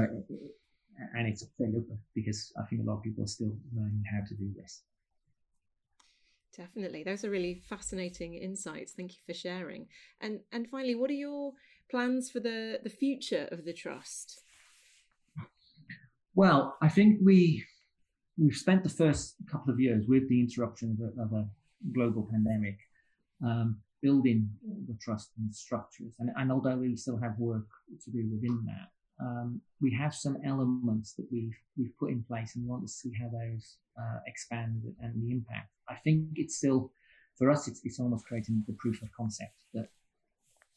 and 1.14 1.26
it's 1.28 1.44
fairly 1.58 1.78
open 1.78 1.98
because 2.14 2.52
I 2.58 2.66
think 2.66 2.82
a 2.82 2.84
lot 2.84 2.98
of 2.98 3.02
people 3.02 3.24
are 3.24 3.28
still 3.28 3.56
learning 3.74 4.04
how 4.10 4.24
to 4.26 4.34
do 4.34 4.50
this. 4.56 4.82
Definitely, 6.56 7.02
those 7.02 7.24
are 7.24 7.30
really 7.30 7.62
fascinating 7.68 8.34
insights. 8.34 8.92
Thank 8.92 9.12
you 9.12 9.20
for 9.26 9.34
sharing. 9.34 9.86
And 10.20 10.40
and 10.52 10.68
finally, 10.70 10.94
what 10.94 11.10
are 11.10 11.14
your 11.14 11.52
plans 11.90 12.30
for 12.30 12.40
the 12.40 12.78
the 12.82 12.90
future 12.90 13.48
of 13.50 13.64
the 13.64 13.72
trust? 13.72 14.40
Well, 16.34 16.76
I 16.80 16.88
think 16.88 17.20
we 17.22 17.64
we've 18.38 18.56
spent 18.56 18.82
the 18.82 18.88
first 18.88 19.36
couple 19.50 19.72
of 19.72 19.80
years 19.80 20.04
with 20.08 20.28
the 20.28 20.40
interruption 20.40 20.96
of 20.98 21.00
a, 21.00 21.22
of 21.22 21.32
a 21.32 21.48
global 21.92 22.28
pandemic 22.30 22.78
um, 23.44 23.80
building 24.04 24.40
the 24.88 24.96
trust 25.04 25.28
and 25.38 25.48
structures. 25.66 26.14
And, 26.18 26.28
and 26.38 26.52
although 26.54 26.78
we 26.84 26.94
still 27.04 27.20
have 27.24 27.34
work 27.52 27.70
to 28.04 28.08
do 28.16 28.22
within 28.34 28.58
that, 28.70 28.88
um, 29.26 29.48
we 29.80 29.90
have 30.02 30.14
some 30.24 30.36
elements 30.52 31.08
that 31.16 31.26
we've 31.32 31.58
we've 31.78 31.96
put 32.00 32.10
in 32.14 32.20
place, 32.30 32.50
and 32.54 32.64
we 32.64 32.70
want 32.70 32.84
to 32.86 32.92
see 33.00 33.12
how 33.20 33.28
those 33.40 33.64
uh, 34.02 34.18
expand 34.26 34.82
and 35.02 35.12
the 35.22 35.30
impact. 35.36 35.70
I 35.88 35.96
think 36.04 36.16
it's 36.42 36.56
still 36.56 36.80
for 37.38 37.50
us, 37.50 37.66
it's, 37.68 37.80
it's 37.84 38.00
almost 38.00 38.26
creating 38.26 38.62
the 38.66 38.76
proof 38.82 39.02
of 39.02 39.08
concept 39.20 39.56
that 39.74 39.88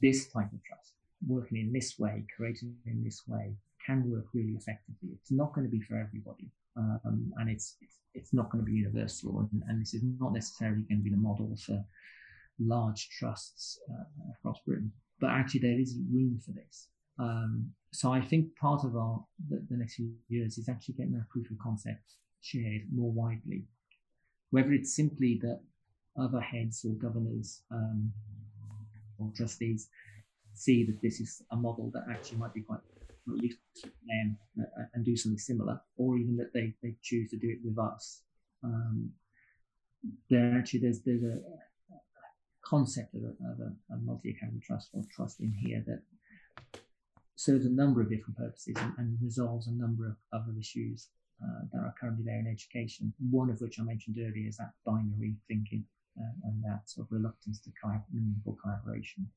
this 0.01 0.19
type 0.35 0.51
of 0.53 0.63
trust, 0.63 0.93
working 1.27 1.57
in 1.63 1.71
this 1.71 1.89
way, 1.99 2.25
creating 2.35 2.75
in 2.85 3.03
this 3.03 3.23
way, 3.27 3.45
can 3.85 4.09
work 4.09 4.25
really 4.33 4.55
effectively. 4.61 5.09
It's 5.19 5.31
not 5.31 5.53
going 5.53 5.65
to 5.67 5.71
be 5.77 5.81
for 5.81 5.95
everybody, 6.05 6.49
um, 6.75 7.31
and 7.37 7.49
it's, 7.49 7.75
it's, 7.81 7.97
it's 8.13 8.33
not 8.33 8.49
going 8.49 8.63
to 8.63 8.71
be 8.71 8.77
universal, 8.77 9.31
and, 9.39 9.63
and 9.67 9.81
this 9.81 9.93
is 9.93 10.03
not 10.19 10.33
necessarily 10.33 10.83
going 10.89 10.99
to 11.01 11.03
be 11.03 11.15
the 11.17 11.25
model 11.29 11.55
for 11.65 11.83
large 12.59 13.09
trusts 13.09 13.79
uh, 13.89 14.31
across 14.39 14.59
Britain. 14.65 14.91
But 15.19 15.31
actually, 15.31 15.61
there 15.61 15.79
is 15.79 15.97
room 16.11 16.39
for 16.43 16.51
this. 16.51 16.89
Um, 17.19 17.71
so 17.91 18.13
I 18.13 18.21
think 18.21 18.55
part 18.57 18.83
of 18.83 18.95
our 18.95 19.23
the, 19.49 19.65
the, 19.69 19.77
next 19.77 19.95
few 19.95 20.11
years 20.29 20.57
is 20.57 20.69
actually 20.69 20.95
getting 20.95 21.13
that 21.13 21.29
proof 21.29 21.49
of 21.49 21.57
concept 21.57 22.13
shared 22.41 22.83
more 22.93 23.11
widely, 23.11 23.65
whether 24.51 24.71
it's 24.71 24.95
simply 24.95 25.39
that 25.41 25.61
other 26.19 26.39
heads 26.39 26.85
or 26.85 26.93
governors 26.93 27.63
um, 27.71 28.11
or 29.17 29.31
trustees 29.35 29.89
see 30.53 30.83
that 30.85 31.01
this 31.01 31.19
is 31.19 31.41
a 31.51 31.55
model 31.55 31.91
that 31.93 32.03
actually 32.09 32.37
might 32.37 32.53
be 32.53 32.61
quite 32.61 32.79
useful 33.35 33.63
to 33.75 33.89
them 34.07 34.37
uh, 34.59 34.83
and 34.93 35.05
do 35.05 35.15
something 35.15 35.37
similar, 35.37 35.79
or 35.97 36.17
even 36.17 36.37
that 36.37 36.53
they, 36.53 36.73
they 36.81 36.95
choose 37.01 37.29
to 37.29 37.37
do 37.37 37.49
it 37.49 37.59
with 37.63 37.77
us. 37.77 38.21
Um, 38.63 39.11
there 40.29 40.55
actually 40.57 40.81
there's 40.81 41.01
there's 41.01 41.23
a 41.23 41.39
concept 42.67 43.15
of 43.15 43.23
a, 43.23 43.33
of 43.51 43.59
a, 43.59 43.93
a 43.93 43.97
multi-academy 43.97 44.59
trust 44.59 44.89
or 44.93 45.03
trust 45.15 45.39
in 45.39 45.51
here 45.51 45.83
that 45.87 46.01
serves 47.35 47.65
a 47.65 47.69
number 47.69 48.01
of 48.01 48.09
different 48.09 48.37
purposes 48.37 48.75
and, 48.77 48.93
and 48.97 49.17
resolves 49.21 49.67
a 49.67 49.71
number 49.71 50.07
of 50.07 50.15
other 50.33 50.53
issues 50.59 51.07
uh, 51.43 51.61
that 51.71 51.79
are 51.79 51.93
currently 51.99 52.25
there 52.25 52.39
in 52.39 52.47
education. 52.47 53.13
One 53.29 53.49
of 53.49 53.61
which 53.61 53.79
I 53.79 53.83
mentioned 53.83 54.17
earlier 54.19 54.47
is 54.47 54.57
that 54.57 54.73
binary 54.85 55.35
thinking 55.47 55.85
uh, 56.19 56.33
and 56.45 56.63
that 56.63 56.89
sort 56.89 57.07
of 57.07 57.11
reluctance 57.11 57.59
to 57.61 57.69
collab- 57.83 58.11
meaningful 58.11 58.57
collaboration. 58.61 59.27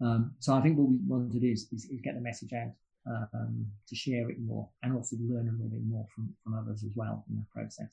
Um, 0.00 0.34
so 0.40 0.54
I 0.54 0.60
think 0.60 0.76
what 0.76 0.88
we 0.88 0.96
want 1.06 1.32
to 1.32 1.40
do 1.40 1.50
is, 1.52 1.68
is, 1.72 1.84
is 1.84 2.00
get 2.02 2.14
the 2.16 2.20
message 2.20 2.52
out 2.52 2.72
um, 3.06 3.66
to 3.88 3.94
share 3.94 4.28
it 4.30 4.40
more 4.40 4.68
and 4.82 4.94
also 4.94 5.16
learn 5.20 5.48
a 5.48 5.52
little 5.52 5.68
bit 5.68 5.86
more 5.86 6.06
from, 6.14 6.34
from 6.42 6.54
others 6.54 6.82
as 6.82 6.92
well 6.96 7.24
in 7.30 7.36
the 7.36 7.46
process. 7.52 7.92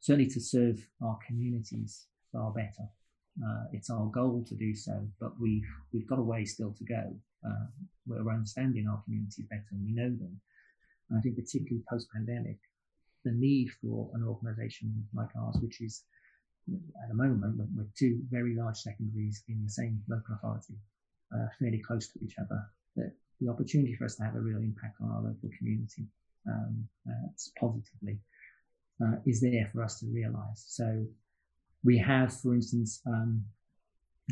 Certainly 0.00 0.30
to 0.30 0.40
serve 0.40 0.86
our 1.02 1.18
communities 1.26 2.06
far 2.32 2.50
better. 2.50 2.88
Uh, 3.42 3.64
it's 3.72 3.90
our 3.90 4.06
goal 4.06 4.44
to 4.46 4.54
do 4.54 4.74
so, 4.74 5.06
but 5.20 5.32
we've 5.40 5.68
we've 5.92 6.06
got 6.06 6.18
a 6.18 6.22
way 6.22 6.44
still 6.44 6.72
to 6.78 6.84
go. 6.84 7.02
Uh, 7.44 7.66
we're 8.06 8.32
understanding 8.32 8.86
our 8.88 9.02
communities 9.04 9.44
better 9.50 9.64
and 9.72 9.84
we 9.84 9.92
know 9.92 10.08
them. 10.08 10.40
And 11.10 11.18
I 11.18 11.20
think 11.20 11.36
particularly 11.36 11.82
post-pandemic, 11.90 12.58
the 13.24 13.32
need 13.32 13.68
for 13.82 14.10
an 14.14 14.22
organisation 14.22 15.06
like 15.14 15.28
ours, 15.36 15.56
which 15.60 15.80
is 15.80 16.04
at 17.02 17.08
the 17.08 17.14
moment 17.14 17.60
we're 17.74 17.86
two 17.98 18.20
very 18.30 18.54
large 18.56 18.76
secondaries 18.76 19.42
in 19.48 19.62
the 19.62 19.70
same 19.70 20.02
local 20.08 20.36
authority, 20.36 20.74
uh, 21.34 21.46
fairly 21.58 21.82
close 21.86 22.08
to 22.08 22.18
each 22.24 22.36
other, 22.38 22.64
that 22.96 23.12
the 23.40 23.50
opportunity 23.50 23.94
for 23.94 24.04
us 24.04 24.16
to 24.16 24.22
have 24.22 24.36
a 24.36 24.40
real 24.40 24.58
impact 24.58 24.96
on 25.02 25.10
our 25.10 25.22
local 25.22 25.50
community 25.58 26.06
um, 26.46 26.88
uh, 27.08 27.28
positively 27.58 28.18
uh, 29.02 29.16
is 29.26 29.40
there 29.40 29.68
for 29.72 29.82
us 29.82 30.00
to 30.00 30.06
realise. 30.06 30.64
So 30.68 31.04
we 31.84 31.98
have, 31.98 32.32
for 32.40 32.54
instance, 32.54 33.00
um, 33.06 33.44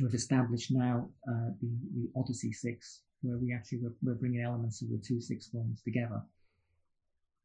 we've 0.01 0.15
established 0.15 0.71
now 0.71 1.09
uh, 1.29 1.51
the, 1.61 1.69
the, 1.95 2.09
Odyssey 2.17 2.53
Six, 2.53 3.03
where 3.21 3.37
we 3.37 3.55
actually 3.55 3.79
we're, 3.79 3.95
we're, 4.03 4.15
bringing 4.15 4.43
elements 4.43 4.83
of 4.83 4.89
the 4.89 4.99
two 4.99 5.21
six 5.21 5.49
forms 5.49 5.83
together. 5.83 6.23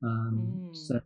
Um, 0.03 0.69
mm. 0.69 0.75
So 0.75 1.01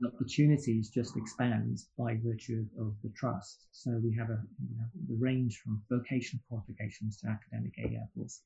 the 0.00 0.08
opportunities 0.08 0.90
just 0.90 1.16
expand 1.16 1.78
by 1.96 2.18
virtue 2.24 2.66
of, 2.78 2.86
of, 2.86 2.94
the 3.04 3.10
trust. 3.10 3.66
So 3.70 4.00
we 4.02 4.14
have 4.16 4.30
a 4.30 4.40
you 4.68 4.76
know, 4.76 4.86
the 5.08 5.16
range 5.16 5.60
from 5.62 5.82
vocational 5.88 6.42
qualifications 6.48 7.18
to 7.18 7.28
academic 7.28 7.74
A 7.78 8.00
levels 8.00 8.40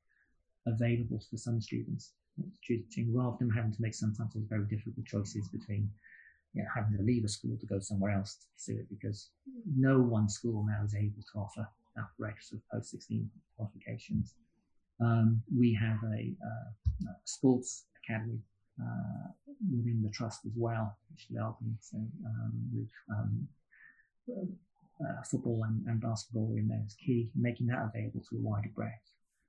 available 0.67 1.23
for 1.31 1.37
some 1.37 1.61
students, 1.61 2.13
teaching 2.67 3.15
rather 3.15 3.37
than 3.39 3.51
having 3.51 3.73
to 3.73 3.81
make 3.81 3.95
sometimes 3.95 4.33
very 4.35 4.67
difficult 4.67 5.07
choices 5.07 5.49
between 5.49 5.89
you 6.57 6.63
know, 6.63 6.69
having 6.75 6.97
to 6.97 7.03
leave 7.05 7.25
a 7.25 7.29
school 7.29 7.57
to 7.61 7.67
go 7.67 7.79
somewhere 7.79 8.13
else 8.13 8.37
to 8.37 8.47
pursue 8.55 8.81
it 8.81 8.89
because 8.89 9.29
no 9.77 10.01
one 10.01 10.29
school 10.29 10.65
now 10.67 10.83
is 10.85 10.95
able 10.95 11.23
to 11.33 11.39
offer 11.39 11.69
that 11.95 12.07
breadth 12.19 12.51
of 12.53 12.61
post 12.73 12.91
16 12.91 13.29
qualifications. 13.57 14.35
Um, 15.01 15.43
we 15.55 15.75
have 15.75 15.99
a, 16.05 16.33
uh, 16.43 17.11
a 17.11 17.15
sports 17.25 17.85
academy 18.03 18.39
uh, 18.81 19.29
within 19.71 20.01
the 20.03 20.11
trust 20.11 20.41
as 20.47 20.53
well, 20.57 20.97
which 21.11 21.27
is 21.31 21.37
open 21.37 21.77
so, 21.83 21.99
um, 21.99 22.53
with 22.73 22.89
um, 23.11 23.49
uh, 24.31 25.23
football 25.31 25.63
and, 25.65 25.87
and, 25.87 26.01
basketball 26.01 26.55
in 26.57 26.69
there 26.69 26.83
is 26.87 26.95
key, 26.95 27.29
making 27.35 27.67
that 27.67 27.91
available 27.95 28.23
to 28.31 28.37
a 28.37 28.41
wider 28.41 28.71
breadth. 28.75 28.93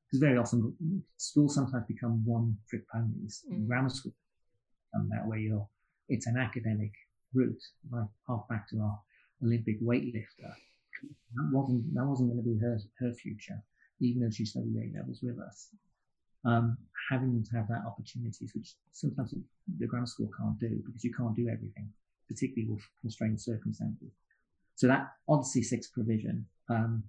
Because 0.05 0.19
very 0.19 0.37
often 0.37 1.03
schools 1.15 1.55
sometimes 1.55 1.85
become 1.87 2.25
one 2.25 2.57
trick 2.69 2.87
ponies. 2.89 3.43
Mm. 3.51 3.67
Grammar 3.67 3.89
school, 3.89 4.13
and 4.93 5.09
that 5.11 5.25
way 5.25 5.39
you're 5.39 5.67
it's 6.09 6.27
an 6.27 6.37
academic 6.37 6.91
route. 7.33 7.61
If 7.85 7.93
I 7.93 8.03
hark 8.25 8.47
back 8.47 8.69
to 8.69 8.79
our 8.79 8.99
Olympic 9.43 9.81
weightlifter, 9.81 10.51
that 11.35 11.49
wasn't 11.51 11.93
that 11.93 12.05
wasn't 12.05 12.29
going 12.29 12.43
to 12.43 12.49
be 12.49 12.57
her 12.59 12.79
her 12.99 13.13
future, 13.13 13.61
even 13.99 14.21
though 14.21 14.31
she 14.31 14.45
studied 14.45 14.75
A 14.75 14.97
levels 14.97 15.19
with 15.21 15.39
us. 15.39 15.69
Um, 16.45 16.77
having 17.09 17.33
them 17.33 17.43
to 17.43 17.57
have 17.57 17.67
that 17.67 17.83
opportunities, 17.85 18.51
which 18.55 18.75
sometimes 18.93 19.33
the 19.79 19.87
grammar 19.87 20.05
school 20.05 20.29
can't 20.37 20.57
do 20.59 20.81
because 20.85 21.03
you 21.03 21.13
can't 21.13 21.35
do 21.35 21.49
everything, 21.49 21.89
particularly 22.27 22.71
with 22.71 22.81
constrained 23.01 23.41
circumstances. 23.41 24.11
So 24.75 24.87
that 24.87 25.11
Odyssey 25.27 25.63
six 25.63 25.87
provision 25.87 26.45
um, 26.69 27.03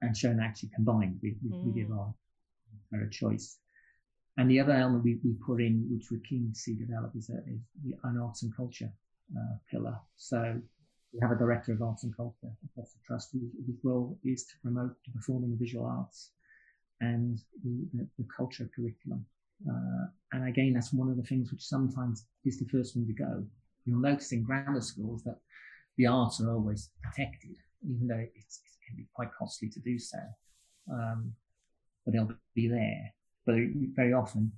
and 0.00 0.16
shown 0.16 0.40
actually 0.40 0.70
combined, 0.74 1.20
we, 1.22 1.36
we, 1.44 1.50
mm. 1.50 1.64
we 1.66 1.80
give 1.80 1.92
our, 1.92 2.12
our 2.94 3.06
choice 3.08 3.58
and 4.38 4.50
the 4.50 4.60
other 4.60 4.72
element 4.72 5.04
we, 5.04 5.18
we 5.24 5.32
put 5.46 5.60
in, 5.60 5.86
which 5.90 6.08
we're 6.10 6.26
keen 6.28 6.50
to 6.52 6.58
see 6.58 6.74
develop, 6.74 7.12
is, 7.16 7.30
a, 7.30 7.38
is 7.50 7.60
the, 7.84 7.94
an 8.04 8.18
arts 8.18 8.42
and 8.42 8.56
culture 8.56 8.90
uh, 9.36 9.56
pillar. 9.70 9.98
So 10.16 10.60
we 11.12 11.20
have 11.20 11.30
a 11.30 11.38
director 11.38 11.72
of 11.72 11.82
arts 11.82 12.04
and 12.04 12.16
culture 12.16 12.50
across 12.64 12.92
the 12.92 13.00
trust 13.06 13.30
whose, 13.32 13.76
role 13.82 14.18
is 14.24 14.44
to 14.44 14.54
promote 14.62 14.94
the 15.04 15.12
performing 15.12 15.56
visual 15.58 15.84
arts 15.84 16.30
and 17.00 17.38
the, 17.62 17.86
the, 17.94 18.06
the 18.18 18.26
culture 18.34 18.70
curriculum. 18.74 19.26
Uh, 19.68 20.06
and 20.32 20.48
again, 20.48 20.72
that's 20.72 20.92
one 20.92 21.10
of 21.10 21.16
the 21.16 21.22
things 21.22 21.52
which 21.52 21.62
sometimes 21.62 22.26
is 22.44 22.58
the 22.58 22.68
first 22.68 22.96
one 22.96 23.06
to 23.06 23.12
go. 23.12 23.44
You'll 23.84 24.00
notice 24.00 24.32
in 24.32 24.44
grammar 24.44 24.80
schools 24.80 25.22
that 25.24 25.38
the 25.98 26.06
arts 26.06 26.40
are 26.40 26.50
always 26.50 26.90
protected, 27.02 27.56
even 27.84 28.08
though 28.08 28.14
it 28.16 28.32
can 28.86 28.96
be 28.96 29.06
quite 29.14 29.28
costly 29.38 29.68
to 29.68 29.80
do 29.80 29.98
so. 29.98 30.18
Um, 30.90 31.34
but 32.04 32.14
they'll 32.14 32.32
be 32.54 32.68
there. 32.68 33.12
But 33.44 33.56
very 33.94 34.12
often 34.12 34.52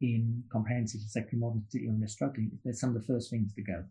in 0.00 0.42
comprehensive 0.50 1.00
and 1.02 1.10
secondary 1.10 1.40
models, 1.40 1.64
particularly 1.66 1.92
when 1.92 2.00
they're 2.00 2.08
struggling, 2.08 2.50
they're 2.64 2.72
some 2.72 2.94
of 2.94 2.94
the 2.94 3.12
first 3.12 3.30
things 3.30 3.52
to 3.54 3.62
go. 3.62 3.84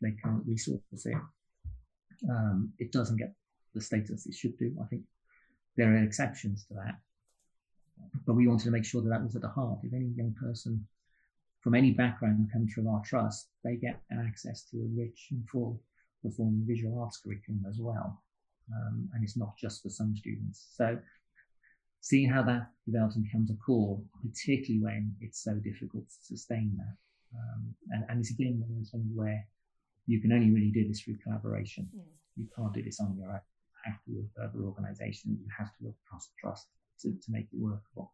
They 0.00 0.12
can't 0.22 0.44
resource 0.46 0.80
it. 0.92 1.16
Um, 2.28 2.72
it 2.78 2.92
doesn't 2.92 3.16
get 3.16 3.32
the 3.74 3.80
status 3.80 4.26
it 4.26 4.34
should 4.34 4.58
do. 4.58 4.76
I 4.82 4.86
think 4.86 5.02
there 5.76 5.90
are 5.92 6.02
exceptions 6.02 6.64
to 6.66 6.74
that. 6.74 6.98
But 8.26 8.34
we 8.34 8.46
wanted 8.46 8.64
to 8.64 8.70
make 8.70 8.84
sure 8.84 9.00
that 9.02 9.08
that 9.08 9.22
was 9.22 9.36
at 9.36 9.42
the 9.42 9.48
heart. 9.48 9.78
If 9.82 9.94
any 9.94 10.10
young 10.16 10.34
person 10.34 10.86
from 11.60 11.74
any 11.74 11.92
background 11.92 12.50
comes 12.52 12.72
from 12.72 12.88
our 12.88 13.02
trust, 13.04 13.48
they 13.64 13.76
get 13.76 14.00
access 14.26 14.64
to 14.70 14.78
a 14.78 15.00
rich 15.00 15.28
and 15.30 15.48
full 15.48 15.80
performing 16.22 16.64
visual 16.66 17.00
arts 17.00 17.18
curriculum 17.18 17.64
as 17.68 17.78
well. 17.78 18.22
Um, 18.72 19.08
and 19.14 19.24
it's 19.24 19.36
not 19.36 19.56
just 19.56 19.82
for 19.82 19.88
some 19.88 20.16
students. 20.16 20.68
So 20.76 20.98
seeing 22.02 22.28
how 22.28 22.42
that 22.42 22.66
develops 22.84 23.14
and 23.14 23.24
becomes 23.24 23.50
a 23.50 23.54
core, 23.64 23.98
particularly 24.20 24.82
when 24.82 25.14
it's 25.20 25.42
so 25.42 25.54
difficult 25.54 26.04
to 26.10 26.16
sustain 26.20 26.76
that. 26.76 26.96
Um, 27.32 27.74
and, 27.90 28.04
and, 28.10 28.20
it's 28.20 28.30
again 28.30 28.60
one 28.60 28.68
of 28.68 28.76
those 28.76 28.90
things 28.90 29.08
where 29.14 29.46
you 30.06 30.20
can 30.20 30.32
only 30.32 30.50
really 30.50 30.70
do 30.70 30.86
this 30.86 31.00
through 31.00 31.16
collaboration. 31.22 31.88
Mm. 31.96 32.02
You 32.36 32.46
can't 32.54 32.74
do 32.74 32.82
this 32.82 33.00
on 33.00 33.16
your 33.16 33.30
own. 33.30 33.40
You 33.40 33.92
have 33.92 34.04
to 34.04 34.10
work 34.10 34.26
with 34.34 34.44
other 34.44 34.64
organizations. 34.66 35.38
You 35.40 35.48
have 35.56 35.68
to 35.68 35.84
work 35.84 35.94
across 36.06 36.28
trust 36.38 36.66
to, 37.02 37.08
to 37.08 37.28
make 37.30 37.46
it 37.52 37.58
workable. 37.58 38.12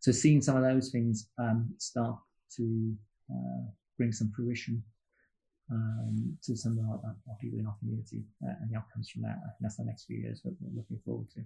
So 0.00 0.10
seeing 0.10 0.40
some 0.40 0.56
of 0.56 0.62
those 0.62 0.90
things 0.90 1.28
um, 1.38 1.72
start 1.78 2.18
to 2.56 2.96
uh, 3.30 3.70
bring 3.98 4.12
some 4.12 4.32
fruition 4.34 4.82
um, 5.70 6.36
to 6.42 6.56
some 6.56 6.78
of 6.78 6.84
our, 6.88 7.00
our, 7.04 7.36
people 7.40 7.60
in 7.60 7.66
our 7.66 7.76
community 7.78 8.24
uh, 8.42 8.54
and 8.60 8.70
the 8.72 8.76
outcomes 8.76 9.10
from 9.10 9.22
that, 9.22 9.38
I 9.38 9.48
think 9.54 9.60
that's 9.60 9.76
the 9.76 9.84
next 9.84 10.06
few 10.06 10.16
years 10.16 10.40
that 10.42 10.56
we're 10.58 10.74
looking 10.74 10.98
forward 11.04 11.28
to. 11.34 11.44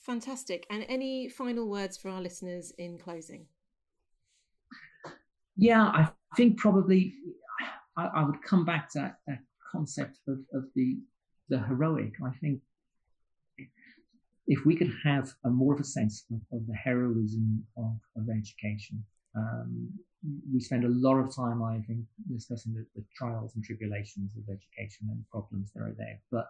Fantastic. 0.00 0.66
And 0.70 0.84
any 0.88 1.28
final 1.28 1.68
words 1.68 1.96
for 1.96 2.08
our 2.08 2.20
listeners 2.20 2.72
in 2.78 2.98
closing? 2.98 3.46
Yeah, 5.56 5.82
I 5.82 6.08
think 6.36 6.56
probably 6.58 7.14
I, 7.96 8.06
I 8.06 8.24
would 8.24 8.42
come 8.42 8.64
back 8.64 8.90
to 8.92 8.98
that, 9.00 9.18
that 9.26 9.40
concept 9.72 10.18
of, 10.28 10.38
of 10.54 10.64
the 10.74 10.98
the 11.48 11.58
heroic. 11.58 12.12
I 12.24 12.30
think 12.40 12.60
if 14.46 14.64
we 14.64 14.76
could 14.76 14.92
have 15.04 15.32
a 15.44 15.50
more 15.50 15.74
of 15.74 15.80
a 15.80 15.84
sense 15.84 16.24
of, 16.32 16.40
of 16.52 16.66
the 16.66 16.74
heroism 16.74 17.64
of, 17.76 17.96
of 18.16 18.28
education, 18.28 19.04
um, 19.36 19.88
we 20.52 20.60
spend 20.60 20.84
a 20.84 20.88
lot 20.88 21.18
of 21.18 21.34
time, 21.34 21.62
I 21.62 21.80
think, 21.86 22.00
discussing 22.32 22.74
the, 22.74 22.86
the, 22.96 23.04
trials 23.14 23.54
and 23.54 23.62
tribulations 23.62 24.32
of 24.36 24.42
education 24.48 25.08
and 25.10 25.24
problems 25.30 25.70
that 25.74 25.82
are 25.82 25.94
there. 25.96 26.20
But 26.32 26.46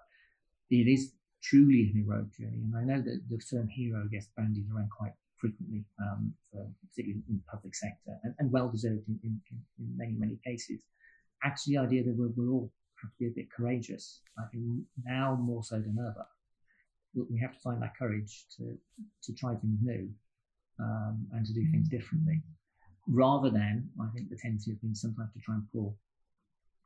it 0.70 0.88
is 0.88 1.12
truly 1.42 1.82
an 1.82 2.02
heroic 2.02 2.32
journey. 2.32 2.62
And 2.64 2.76
I 2.76 2.84
know 2.84 3.00
that 3.02 3.20
the 3.28 3.38
term 3.38 3.68
hero 3.68 4.06
gets 4.10 4.28
bandied 4.36 4.66
around 4.74 4.90
quite 4.90 5.12
frequently, 5.38 5.84
um, 6.00 6.34
for, 6.50 6.66
particularly 6.90 7.22
in 7.28 7.36
the 7.36 7.50
public 7.50 7.74
sector, 7.74 8.18
and, 8.24 8.34
and 8.38 8.50
well 8.50 8.68
deserved 8.68 9.06
in, 9.08 9.18
in, 9.22 9.40
in, 9.78 9.96
many, 9.96 10.12
many 10.12 10.38
cases. 10.44 10.80
Actually, 11.44 11.76
the 11.76 11.82
idea 11.82 12.04
that 12.04 12.16
we're, 12.16 12.30
we're, 12.36 12.52
all 12.52 12.70
have 13.00 13.10
to 13.12 13.18
be 13.18 13.26
a 13.28 13.30
bit 13.30 13.50
courageous, 13.52 14.20
I 14.38 14.42
think 14.50 14.64
now 15.04 15.38
more 15.40 15.62
so 15.62 15.76
than 15.76 15.96
ever. 16.00 16.26
We 17.14 17.38
have 17.40 17.54
to 17.54 17.60
find 17.60 17.80
that 17.82 17.96
courage 17.96 18.46
to, 18.56 18.76
to 19.24 19.32
try 19.34 19.54
things 19.54 19.78
new 19.82 20.10
um, 20.80 21.26
and 21.32 21.46
to 21.46 21.52
do 21.52 21.64
things 21.70 21.88
differently, 21.88 22.42
rather 23.06 23.50
than, 23.50 23.88
I 24.00 24.08
think, 24.14 24.28
the 24.28 24.36
tendency 24.36 24.72
has 24.72 24.78
been 24.78 24.94
sometimes 24.94 25.32
to 25.34 25.40
try 25.40 25.54
and 25.54 25.64
pull 25.72 25.96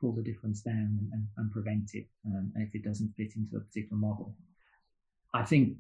pull 0.03 0.13
the 0.13 0.23
difference 0.31 0.61
down 0.63 0.99
and, 1.01 1.09
and, 1.15 1.25
and 1.39 1.53
prevent 1.53 1.89
it 1.95 2.07
um, 2.27 2.53
if 2.57 2.75
it 2.75 2.85
doesn't 2.85 3.15
fit 3.17 3.33
into 3.37 3.57
a 3.57 3.61
particular 3.61 4.01
model. 4.09 4.35
I 5.33 5.45
think 5.45 5.79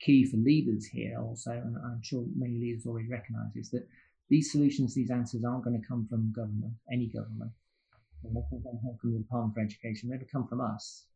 key 0.00 0.20
for 0.30 0.36
leaders 0.36 0.84
here 0.84 1.18
also, 1.18 1.52
and 1.52 1.76
I'm 1.78 2.02
sure 2.02 2.24
many 2.36 2.56
leaders 2.64 2.86
already 2.86 3.08
recognise, 3.08 3.56
is 3.56 3.70
that 3.70 3.88
these 4.28 4.52
solutions, 4.52 4.94
these 4.94 5.10
answers 5.10 5.42
aren't 5.44 5.64
going 5.64 5.80
to 5.80 5.88
come 5.88 6.06
from 6.10 6.32
government, 6.40 6.74
any 6.92 7.08
government. 7.08 7.52
They're 8.22 8.32
not 8.32 8.50
going 8.50 8.62
to 8.62 8.68
come 8.68 8.98
from 9.00 9.12
the 9.14 9.24
Department 9.24 9.54
for 9.54 9.62
Education. 9.62 10.08
They're 10.08 10.18
going 10.18 10.28
to 10.28 10.32
come 10.32 10.48
from 10.52 10.60
us. 10.60 11.06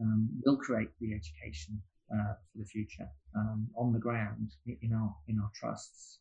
um, 0.00 0.28
will 0.44 0.56
create 0.56 0.90
the 1.00 1.14
education 1.14 1.80
uh, 2.12 2.34
for 2.34 2.58
the 2.58 2.64
future 2.64 3.08
um, 3.36 3.68
on 3.76 3.92
the 3.92 3.98
ground 3.98 4.52
in 4.66 4.92
our 4.92 5.14
in 5.28 5.38
our 5.38 5.50
trusts 5.54 6.18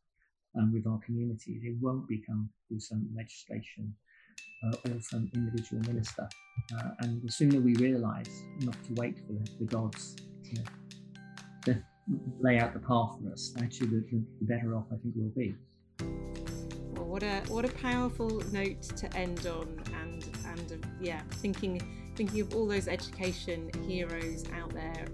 and 0.55 0.71
with 0.73 0.85
our 0.87 0.99
communities. 1.05 1.61
It 1.63 1.75
won't 1.81 2.07
become 2.07 2.49
through 2.67 2.79
some 2.79 3.09
legislation 3.15 3.95
or 4.63 5.01
some 5.01 5.29
individual 5.33 5.81
minister. 5.83 6.27
Uh, 6.75 6.89
and 6.99 7.21
the 7.21 7.31
sooner 7.31 7.59
we 7.59 7.75
realise 7.75 8.43
not 8.61 8.75
to 8.85 8.93
wait 8.93 9.17
for 9.19 9.33
the, 9.33 9.49
the 9.59 9.65
gods 9.65 10.15
to, 10.45 10.63
to, 11.65 11.83
lay 12.39 12.59
out 12.59 12.73
the 12.73 12.79
path 12.79 13.17
for 13.21 13.31
us, 13.31 13.53
actually, 13.61 13.87
the, 13.87 14.03
the 14.11 14.45
better 14.45 14.75
off 14.75 14.85
I 14.91 14.97
think 14.97 15.13
we'll 15.15 15.29
be. 15.29 15.55
Well, 16.95 17.05
what 17.05 17.23
a 17.23 17.41
what 17.47 17.63
a 17.63 17.69
powerful 17.69 18.43
note 18.51 18.81
to 18.81 19.15
end 19.15 19.47
on, 19.47 19.81
and 20.01 20.23
and 20.45 20.83
uh, 20.83 20.87
yeah, 20.99 21.21
thinking 21.35 21.81
thinking 22.15 22.41
of 22.41 22.53
all 22.53 22.67
those 22.67 22.87
education 22.87 23.71
heroes 23.87 24.43
out 24.53 24.73
there 24.73 25.05